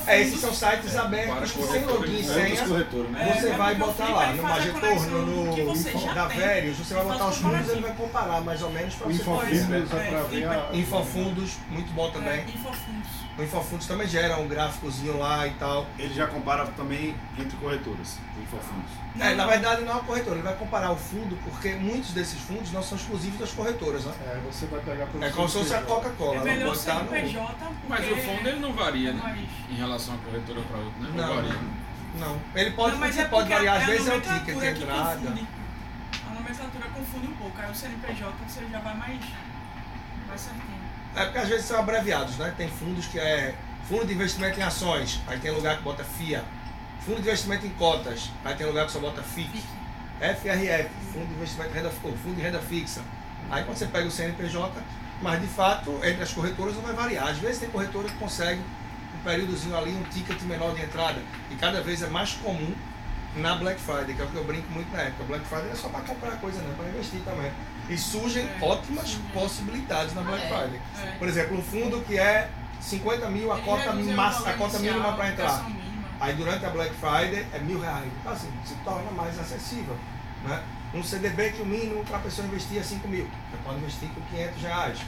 É, 0.06 0.20
esses 0.20 0.40
são 0.40 0.52
sites 0.54 0.92
Para 0.92 1.02
abertos, 1.02 1.50
sem 1.50 1.62
corretores, 1.62 2.10
login 2.10 2.20
e 2.20 2.24
senha. 2.24 2.68
corretoras, 2.68 3.10
né? 3.10 3.36
Você 3.40 3.48
É, 3.48 3.56
vai 3.56 3.74
botar 3.74 4.08
lá 4.08 4.32
no 4.32 4.42
Magetorno, 4.42 5.26
no 5.26 5.72
Info- 5.72 6.14
da. 6.14 6.26
Verius, 6.28 6.76
você 6.78 6.94
vai 6.94 7.02
E 7.02 7.06
botar 7.06 7.14
os 7.28 7.36
fundos, 7.36 7.42
comparativo. 7.42 7.72
ele 7.72 7.80
vai 7.82 7.92
comparar 7.96 8.40
mais 8.42 8.62
ou 8.62 8.70
menos 8.70 8.94
para 8.94 9.06
você 9.06 9.14
Infofundos 9.22 9.92
é 9.94 10.10
pra 10.10 10.22
ver 10.22 10.48
a. 10.48 10.68
Infofundos, 10.72 11.50
muito 11.70 11.92
bom 11.92 12.10
também. 12.10 12.32
É, 12.40 12.44
Infofundos. 12.44 13.27
O 13.39 13.43
Infofundos 13.43 13.86
também 13.86 14.09
gera 14.09 14.36
um 14.39 14.49
gráficozinho 14.49 15.16
lá 15.16 15.47
e 15.47 15.51
tal. 15.53 15.86
Ele 15.97 16.12
já 16.12 16.26
compara 16.26 16.66
também 16.76 17.14
entre 17.39 17.57
corretoras, 17.59 18.18
o 18.36 18.43
Infofundos. 18.43 18.91
É, 19.20 19.34
na 19.36 19.47
verdade 19.47 19.82
não 19.82 19.93
é 19.93 19.95
uma 19.95 20.03
corretora, 20.05 20.34
ele 20.36 20.43
vai 20.43 20.57
comparar 20.57 20.91
o 20.91 20.97
fundo, 20.97 21.36
porque 21.45 21.70
muitos 21.76 22.11
desses 22.11 22.41
fundos 22.41 22.72
não 22.72 22.82
são 22.82 22.99
exclusivos 22.99 23.39
das 23.39 23.53
corretoras, 23.53 24.05
né? 24.05 24.12
É, 24.26 24.41
você 24.51 24.66
vai 24.66 24.80
pegar 24.80 25.07
pelo 25.07 25.22
É 25.24 25.30
como 25.30 25.49
se 25.49 25.59
fosse 25.59 25.74
a. 25.74 25.82
Coca-Cola. 25.82 26.34
É 26.34 26.36
ela 26.39 26.45
melhor 26.45 26.74
ser 26.74 26.95
no- 26.95 27.05
PJ 27.07 27.57
Mas 27.89 28.11
o 28.11 28.16
fundo 28.16 28.49
ele 28.49 28.59
não 28.61 28.72
varia, 28.72 29.12
né? 29.12 29.47
Em 29.70 29.74
relação 29.74 30.14
a 30.14 30.18
corretora 30.18 30.61
para 30.62 30.78
outra, 30.78 31.01
né? 31.01 31.11
Não, 31.14 31.26
Não, 31.28 31.34
varia. 31.36 31.59
não. 32.18 32.36
Ele 32.61 32.70
pode, 32.72 32.97
Não, 32.97 33.07
você 33.07 33.20
é 33.20 33.24
pode 33.26 33.49
variar, 33.49 33.76
às 33.76 33.86
vezes 33.86 34.09
é 34.09 34.14
o 34.16 34.20
ticket 34.20 34.59
de 34.59 34.66
entrada. 34.66 35.16
confunde. 35.16 35.47
A 36.28 36.34
nomenclatura 36.34 36.89
confunde 36.93 37.26
um 37.28 37.36
pouco. 37.36 37.55
Aí 37.61 37.70
o 37.70 37.74
CNPJ 37.74 38.32
você 38.49 38.66
já 38.70 38.80
vai 38.80 38.97
mais, 38.97 39.20
mais 40.26 40.41
certinho. 40.41 40.77
É 41.16 41.24
porque 41.24 41.38
às 41.38 41.48
vezes 41.48 41.66
são 41.66 41.78
abreviados, 41.78 42.36
né? 42.36 42.52
Tem 42.56 42.68
fundos 42.68 43.06
que 43.06 43.18
é 43.18 43.54
fundo 43.88 44.06
de 44.06 44.12
investimento 44.12 44.61
em 44.61 44.62
ações, 44.62 45.20
aí 45.26 45.38
tem 45.38 45.50
lugar 45.50 45.78
que 45.78 45.82
bota 45.82 46.04
FIA. 46.04 46.44
Fundo 47.04 47.16
de 47.16 47.28
investimento 47.28 47.66
em 47.66 47.70
cotas, 47.70 48.30
aí 48.44 48.54
tem 48.54 48.66
lugar 48.66 48.86
que 48.86 48.92
só 48.92 48.98
bota 48.98 49.22
FIC. 49.22 49.62
FRF, 50.20 50.90
fundo 51.12 51.26
de 51.26 51.34
investimento 51.34 51.70
em 51.70 51.74
renda, 51.74 51.90
fundo 51.90 52.36
de 52.36 52.42
renda 52.42 52.59
fixa. 52.59 53.00
Aí 53.50 53.64
quando 53.64 53.78
você 53.78 53.86
pega 53.86 54.06
o 54.06 54.11
CNPJ, 54.11 54.82
mas 55.22 55.40
de 55.40 55.46
fato, 55.46 55.98
entre 56.02 56.22
as 56.22 56.32
corretoras 56.32 56.74
não 56.74 56.82
vai 56.82 56.92
variar. 56.92 57.28
Às 57.28 57.38
vezes 57.38 57.59
tem 57.59 57.70
corretora 57.70 58.09
que 58.09 58.14
consegue 58.16 58.61
um 59.14 59.24
períodozinho 59.24 59.76
ali, 59.76 59.92
um 59.92 60.02
ticket 60.04 60.40
menor 60.42 60.74
de 60.74 60.82
entrada. 60.82 61.20
E 61.50 61.54
cada 61.54 61.80
vez 61.80 62.02
é 62.02 62.09
mais 62.09 62.32
comum 62.34 62.74
na 63.36 63.54
Black 63.54 63.80
Friday, 63.80 64.14
que 64.14 64.20
é 64.20 64.24
o 64.24 64.28
que 64.28 64.36
eu 64.36 64.44
brinco 64.44 64.70
muito 64.70 64.90
na 64.92 65.02
época. 65.02 65.24
Black 65.24 65.44
Friday 65.46 65.66
não 65.66 65.72
é 65.72 65.76
só 65.76 65.88
para 65.88 66.00
comprar 66.00 66.32
coisa, 66.32 66.61
não, 66.62 66.72
é 66.72 66.74
para 66.74 66.88
investir 66.88 67.20
também. 67.20 67.50
E 67.89 67.97
surgem 67.97 68.45
É, 68.45 68.59
ótimas 68.61 69.14
possibilidades 69.32 70.14
na 70.14 70.22
Black 70.22 70.45
É. 70.45 70.49
Friday. 70.49 70.80
É. 71.03 71.11
Por 71.18 71.28
exemplo, 71.28 71.59
um 71.59 71.62
fundo 71.62 72.01
que 72.03 72.18
é 72.18 72.49
50 72.80 73.28
mil, 73.30 73.53
a 73.53 73.59
cota, 73.61 73.93
massa, 73.93 74.51
a 74.51 74.53
cota 74.55 74.78
mínima 74.78 75.12
para 75.14 75.28
entrar. 75.30 75.66
Aí 76.20 76.34
durante 76.34 76.64
a 76.66 76.70
Black 76.70 76.95
Friday 76.97 77.47
é 77.53 77.59
mil 77.61 77.80
reais. 77.80 78.11
Então 78.20 78.32
assim, 78.32 78.51
se 78.64 78.74
torna 78.84 79.11
mais 79.12 79.39
acessível. 79.39 79.97
Né? 80.45 80.62
Um 80.95 81.03
CDB 81.03 81.51
que 81.53 81.62
o 81.62 81.66
mínimo 81.66 82.05
para 82.05 82.16
a 82.18 82.20
pessoa 82.20 82.47
investir 82.47 82.78
é 82.78 82.82
5 82.82 83.07
mil. 83.09 83.24
Você 83.51 83.57
pode 83.64 83.78
investir 83.78 84.09
com 84.11 84.20
500 84.36 84.62
reais. 84.62 84.99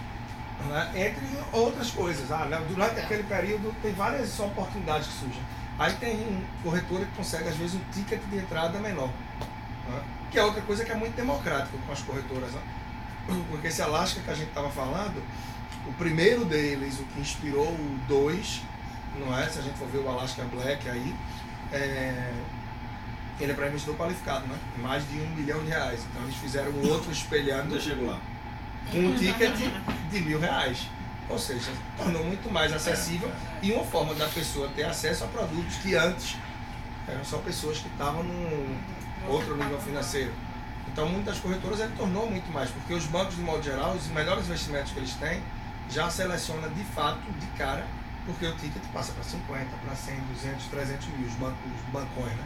Né? 0.68 0.91
Entre 0.95 1.26
outras 1.53 1.91
coisas. 1.91 2.31
Ah, 2.31 2.45
né? 2.47 2.61
Durante 2.68 3.01
aquele 3.01 3.22
período 3.24 3.74
tem 3.83 3.93
várias 3.93 4.39
oportunidades 4.41 5.07
que 5.09 5.12
surgem. 5.14 5.43
Aí 5.78 5.93
tem 5.95 6.16
um 6.16 6.43
corretora 6.62 7.05
que 7.07 7.12
consegue 7.16 7.49
às 7.49 7.57
vezes 7.57 7.74
um 7.76 7.81
ticket 7.93 8.20
de 8.31 8.37
entrada 8.39 8.78
menor. 8.78 9.09
né? 9.89 10.03
Que 10.31 10.39
é 10.39 10.45
outra 10.45 10.62
coisa 10.62 10.85
que 10.85 10.93
é 10.93 10.95
muito 10.95 11.14
democrática 11.14 11.76
com 11.87 11.93
as 11.93 12.01
corretoras. 12.03 12.51
Né? 12.53 12.61
Porque 13.49 13.68
esse 13.68 13.83
Alaska 13.83 14.20
que 14.20 14.31
a 14.31 14.35
gente 14.35 14.49
estava 14.49 14.70
falando, 14.70 15.22
o 15.87 15.93
primeiro 15.95 16.45
deles, 16.45 16.99
o 17.01 17.05
que 17.05 17.20
inspirou 17.20 17.66
o 17.66 18.01
2, 18.09 18.62
não 19.18 19.37
é? 19.37 19.49
Se 19.49 19.59
a 19.59 19.62
gente 19.62 19.78
for 19.78 19.89
ver 19.89 19.99
o 19.99 20.09
Alaska 20.09 20.43
Black 20.45 20.89
aí, 20.89 21.14
é, 21.72 22.33
ele 23.41 23.53
é 23.53 23.55
para 23.55 23.68
investidor 23.68 23.97
qualificado, 23.97 24.47
né? 24.47 24.59
Mais 24.78 25.09
de 25.09 25.18
um 25.18 25.28
milhão 25.31 25.61
de 25.61 25.68
reais. 25.68 26.01
Então 26.11 26.22
eles 26.22 26.37
fizeram 26.37 26.70
um 26.70 26.89
outro 26.89 27.11
espelhando 27.11 27.74
eu 27.74 27.81
chego 27.81 28.07
lá. 28.07 28.20
com 28.91 28.99
um 28.99 29.16
ticket 29.16 29.57
de 30.11 30.20
mil 30.20 30.39
reais. 30.39 30.87
Ou 31.28 31.39
seja, 31.39 31.70
tornou 31.97 32.24
muito 32.24 32.51
mais 32.53 32.72
acessível 32.72 33.31
e 33.62 33.72
uma 33.72 33.85
forma 33.85 34.14
da 34.14 34.26
pessoa 34.26 34.68
ter 34.74 34.83
acesso 34.83 35.24
a 35.24 35.28
produtos 35.28 35.76
que 35.76 35.95
antes 35.95 36.37
eram 37.07 37.24
só 37.24 37.39
pessoas 37.39 37.78
que 37.78 37.89
estavam 37.89 38.24
num 38.24 38.76
outro 39.28 39.56
nível 39.56 39.80
financeiro. 39.80 40.32
Então 40.92 41.08
muitas 41.08 41.38
corretoras 41.38 41.80
ele 41.80 41.94
tornou 41.96 42.28
muito 42.28 42.50
mais, 42.52 42.70
porque 42.70 42.94
os 42.94 43.04
bancos 43.06 43.36
de 43.36 43.42
modo 43.42 43.62
geral, 43.62 43.92
os 43.92 44.06
melhores 44.08 44.46
investimentos 44.46 44.92
que 44.92 44.98
eles 44.98 45.14
têm, 45.14 45.42
já 45.88 46.10
seleciona 46.10 46.68
de 46.68 46.84
fato, 46.84 47.20
de 47.38 47.46
cara, 47.58 47.86
porque 48.26 48.46
o 48.46 48.56
ticket 48.56 48.82
passa 48.92 49.12
para 49.12 49.22
50, 49.22 49.76
para 49.84 49.94
100, 49.94 50.20
200, 50.20 50.66
300 50.66 51.06
mil, 51.08 51.26
os 51.26 51.34
bancos, 51.34 51.58
os 51.64 51.92
bancões, 51.92 52.32
né? 52.32 52.44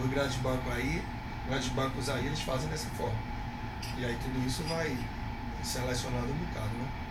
Os 0.00 0.10
grandes 0.10 0.36
bancos 0.36 0.72
aí, 0.72 1.02
grandes 1.48 1.68
bancos 1.68 2.08
aí, 2.08 2.26
eles 2.26 2.40
fazem 2.40 2.68
dessa 2.68 2.88
forma. 2.90 3.16
E 3.98 4.04
aí 4.04 4.16
tudo 4.22 4.46
isso 4.46 4.62
vai 4.64 4.96
selecionando 5.62 6.32
um 6.32 6.46
bocado, 6.46 6.68
né? 6.68 7.01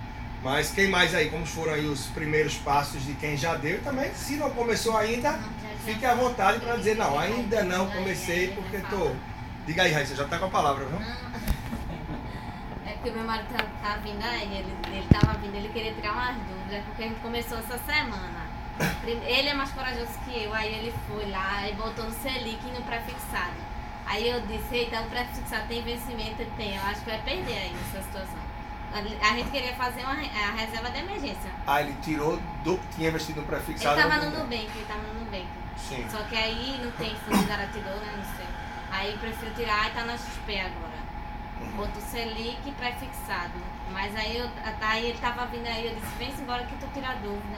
Mas 0.43 0.71
quem 0.71 0.87
mais 0.87 1.13
aí, 1.13 1.29
como 1.29 1.45
foram 1.45 1.73
aí 1.73 1.85
os 1.85 2.07
primeiros 2.07 2.55
passos 2.55 3.03
de 3.05 3.13
quem 3.13 3.37
já 3.37 3.55
deu 3.55 3.75
e 3.75 3.81
também, 3.81 4.11
se 4.15 4.37
não 4.37 4.49
começou 4.49 4.97
ainda, 4.97 5.39
fique 5.85 6.03
à 6.03 6.15
vontade 6.15 6.59
para 6.59 6.75
dizer, 6.77 6.95
não, 6.95 7.17
ainda 7.17 7.63
não 7.63 7.89
comecei 7.91 8.47
porque 8.49 8.79
tô. 8.89 9.11
Diga 9.67 9.83
aí, 9.83 9.91
Raíssa, 9.91 10.15
já 10.15 10.25
tá 10.25 10.39
com 10.39 10.45
a 10.45 10.49
palavra, 10.49 10.85
viu? 10.85 10.99
É 12.83 12.93
porque 12.93 13.11
meu 13.11 13.23
marido 13.23 13.47
tá, 13.55 13.63
tá 13.81 13.97
vindo 13.97 14.23
aí, 14.23 14.57
ele, 14.57 14.75
ele 14.87 15.07
tava 15.07 15.37
vindo, 15.37 15.55
ele 15.55 15.69
queria 15.69 15.93
tirar 15.93 16.13
umas 16.13 16.35
dúvidas, 16.35 16.83
porque 16.85 17.03
a 17.03 17.07
gente 17.07 17.19
começou 17.21 17.57
essa 17.59 17.77
semana. 17.77 18.51
Ele 19.05 19.49
é 19.49 19.53
mais 19.53 19.71
corajoso 19.71 20.11
que 20.25 20.43
eu, 20.43 20.53
aí 20.53 20.73
ele 20.73 20.93
foi 21.07 21.29
lá 21.29 21.69
e 21.69 21.73
botou 21.73 22.05
no 22.05 22.11
Selic 22.11 22.59
e 22.67 22.71
no 22.71 22.81
pré-fixado. 22.81 23.55
Aí 24.05 24.27
eu 24.27 24.41
disse, 24.41 24.75
eita, 24.75 24.99
o 25.01 25.05
pré-fixado 25.05 25.67
tem 25.67 25.83
vencimento? 25.83 26.43
Tem, 26.57 26.75
eu 26.75 26.83
acho 26.83 27.01
que 27.01 27.11
vai 27.11 27.21
perder 27.21 27.53
aí 27.53 27.71
nessa 27.73 28.03
situação. 28.05 28.39
A, 28.93 28.99
a 28.99 29.35
gente 29.37 29.49
queria 29.51 29.73
fazer 29.75 30.01
uma, 30.01 30.13
a 30.13 30.51
reserva 30.55 30.89
de 30.91 30.99
emergência. 30.99 31.49
Ah, 31.65 31.81
ele 31.81 31.95
tirou 32.01 32.37
do 32.63 32.77
que 32.77 32.95
tinha 32.95 33.09
investido 33.09 33.41
no 33.41 33.47
Ele 33.47 33.55
prefixado. 33.55 34.01
tava 34.01 34.17
no 34.17 34.31
Nubank, 34.39 34.69
ele 34.75 34.85
tava 34.87 35.01
no 35.13 35.19
Nubank. 35.21 35.47
Sim. 35.77 36.05
Só 36.09 36.17
que 36.23 36.35
aí 36.35 36.79
não 36.83 36.91
tem 36.91 37.15
fundo 37.15 37.47
garantidor, 37.47 37.95
né? 37.95 38.13
Não 38.17 38.35
sei. 38.37 38.45
Aí 38.91 39.17
prefiro 39.17 39.53
tirar 39.55 39.87
e 39.87 39.91
tá 39.91 40.03
na 40.03 40.17
XP 40.17 40.59
agora. 40.59 41.01
Boto 41.75 42.01
Selic 42.01 42.71
pré-fixado. 42.71 43.53
Mas 43.91 44.15
aí, 44.15 44.37
eu, 44.37 44.47
tá, 44.49 44.89
aí 44.89 45.07
ele 45.09 45.17
tava 45.19 45.45
vindo 45.47 45.67
aí, 45.67 45.85
eu 45.87 45.95
disse, 45.95 46.15
vem 46.17 46.31
embora 46.39 46.63
que 46.65 46.75
tu 46.75 46.87
tira 46.93 47.13
dúvida 47.15 47.57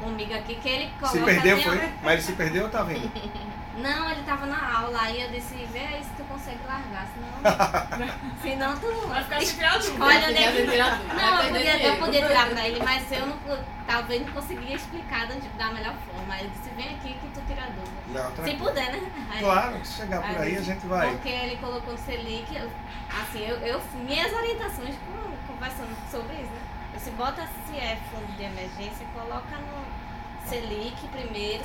comigo 0.00 0.34
aqui, 0.34 0.54
que 0.56 0.68
ele 0.68 0.90
coloca 1.00 1.18
Se 1.18 1.24
perdeu, 1.24 1.60
foi? 1.62 1.78
a- 1.84 1.92
Mas 2.02 2.12
ele 2.12 2.22
se 2.22 2.32
perdeu 2.32 2.64
ou 2.64 2.70
tá 2.70 2.82
vindo? 2.82 3.10
Não, 3.76 4.10
ele 4.10 4.22
tava 4.22 4.46
na 4.46 4.78
aula, 4.78 5.00
aí 5.00 5.20
eu 5.20 5.30
disse, 5.30 5.54
vê 5.72 5.80
aí 5.80 6.02
se 6.04 6.10
tu 6.10 6.24
consegue 6.24 6.60
largar, 6.66 7.06
senão. 7.12 8.08
senão 8.40 8.76
tu. 8.78 9.08
Vai 9.08 9.24
ficar 9.24 9.40
sem 9.40 9.56
tirar 9.56 9.78
dúvida. 9.78 9.92
Escolhe 9.94 10.16
onde 10.16 10.36
é. 10.36 11.14
Não, 11.14 11.42
eu 11.42 11.52
podia, 11.52 11.82
eu 11.82 11.96
podia 11.96 12.26
tirar 12.26 12.50
pra 12.50 12.68
ele, 12.68 12.82
mas 12.82 13.12
eu 13.12 13.26
não, 13.26 13.38
talvez 13.86 14.26
não 14.26 14.32
conseguia 14.32 14.76
explicar 14.76 15.26
da, 15.26 15.72
melhor 15.72 15.94
forma. 16.06 16.34
Aí 16.34 16.44
eu 16.44 16.50
disse, 16.50 16.70
vem 16.76 16.94
aqui 16.94 17.14
que 17.14 17.28
tu 17.28 17.40
tira 17.46 17.62
a 17.62 17.66
dúvida. 17.66 18.34
Não, 18.36 18.44
Se 18.44 18.54
puder, 18.56 18.92
né? 18.92 19.12
Aí- 19.30 19.40
Claro, 19.40 19.84
se 19.84 19.92
chegar 20.00 20.22
por 20.22 20.40
aí 20.40 20.56
a 20.56 20.62
gente 20.62 20.86
vai. 20.86 21.10
Porque 21.10 21.28
ele 21.28 21.56
colocou 21.56 21.92
no 21.92 21.98
Selic, 21.98 22.56
assim, 22.56 23.46
eu, 23.46 23.56
eu 23.58 23.82
minhas 23.94 24.32
orientações 24.32 24.94
conversando 25.46 25.96
sobre 26.10 26.34
isso, 26.34 26.50
né? 26.52 26.60
Eu 26.94 27.00
se 27.00 27.10
bota 27.10 27.48
se 27.66 27.76
é 27.76 27.98
fundo 28.10 28.36
de 28.36 28.44
emergência, 28.44 29.04
coloca 29.12 29.56
no 29.56 30.48
Selic 30.48 30.96
primeiro, 31.08 31.64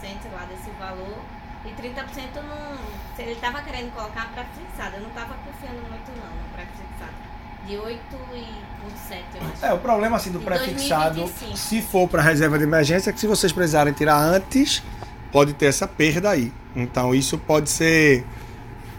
sei 0.00 0.30
lá, 0.32 0.44
desse 0.46 0.70
valor, 0.70 1.18
e 1.64 1.68
30% 1.70 2.42
no. 2.42 2.78
Se 3.16 3.22
ele 3.22 3.32
estava 3.32 3.62
querendo 3.62 3.92
colocar 3.94 4.30
para 4.32 4.44
fixado, 4.44 4.96
eu 4.96 5.02
não 5.02 5.08
estava 5.08 5.34
confiando 5.34 5.80
muito 5.88 6.10
não 6.18 6.26
no 6.26 6.48
pré-fixado. 6.52 7.12
De 7.66 7.74
8,7 7.74 9.22
eu 9.34 9.48
acho. 9.52 9.64
É, 9.64 9.72
o 9.72 9.78
problema 9.78 10.16
assim 10.16 10.30
do 10.30 10.40
pré-fixado, 10.40 11.20
2025. 11.20 11.56
se 11.56 11.80
for 11.80 12.08
para 12.08 12.20
reserva 12.20 12.58
de 12.58 12.64
emergência, 12.64 13.10
é 13.10 13.12
que 13.12 13.20
se 13.20 13.26
vocês 13.26 13.52
precisarem 13.52 13.92
tirar 13.92 14.18
antes, 14.18 14.82
pode 15.32 15.54
ter 15.54 15.66
essa 15.66 15.88
perda 15.88 16.30
aí. 16.30 16.52
Então 16.76 17.14
isso 17.14 17.38
pode 17.38 17.70
ser 17.70 18.26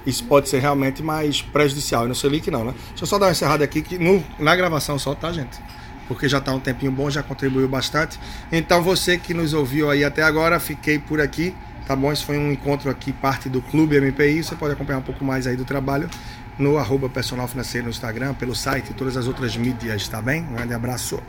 isso 0.05 0.23
pode 0.25 0.49
ser 0.49 0.59
realmente 0.59 1.01
mais 1.01 1.41
prejudicial. 1.41 2.05
E 2.05 2.07
no 2.07 2.15
Selic 2.15 2.49
não, 2.51 2.63
né? 2.63 2.73
Deixa 2.89 3.03
eu 3.03 3.07
só 3.07 3.17
dar 3.17 3.25
uma 3.27 3.31
encerrada 3.31 3.63
aqui 3.63 3.81
que 3.81 3.97
no, 3.97 4.23
na 4.37 4.55
gravação 4.55 4.99
só, 4.99 5.15
tá, 5.15 5.31
gente? 5.31 5.59
Porque 6.07 6.29
já 6.29 6.39
tá 6.39 6.53
um 6.53 6.59
tempinho 6.59 6.91
bom, 6.91 7.09
já 7.09 7.23
contribuiu 7.23 7.67
bastante. 7.67 8.19
Então 8.51 8.83
você 8.83 9.17
que 9.17 9.33
nos 9.33 9.53
ouviu 9.53 9.89
aí 9.89 10.03
até 10.03 10.21
agora, 10.21 10.59
fiquei 10.59 10.99
por 10.99 11.19
aqui, 11.19 11.55
tá 11.85 11.95
bom? 11.95 12.11
Esse 12.11 12.23
foi 12.23 12.37
um 12.37 12.51
encontro 12.51 12.89
aqui, 12.89 13.13
parte 13.13 13.49
do 13.49 13.61
Clube 13.61 13.99
MPI. 13.99 14.43
Você 14.43 14.55
pode 14.55 14.73
acompanhar 14.73 14.99
um 14.99 15.03
pouco 15.03 15.23
mais 15.23 15.47
aí 15.47 15.55
do 15.55 15.65
trabalho 15.65 16.09
no 16.57 16.77
arroba 16.77 17.09
personal 17.09 17.47
financeiro 17.47 17.85
no 17.85 17.91
Instagram, 17.91 18.33
pelo 18.33 18.55
site 18.55 18.91
e 18.91 18.93
todas 18.93 19.17
as 19.17 19.27
outras 19.27 19.55
mídias, 19.57 20.07
tá 20.07 20.21
bem? 20.21 20.43
Um 20.43 20.53
grande 20.53 20.73
abraço. 20.73 21.21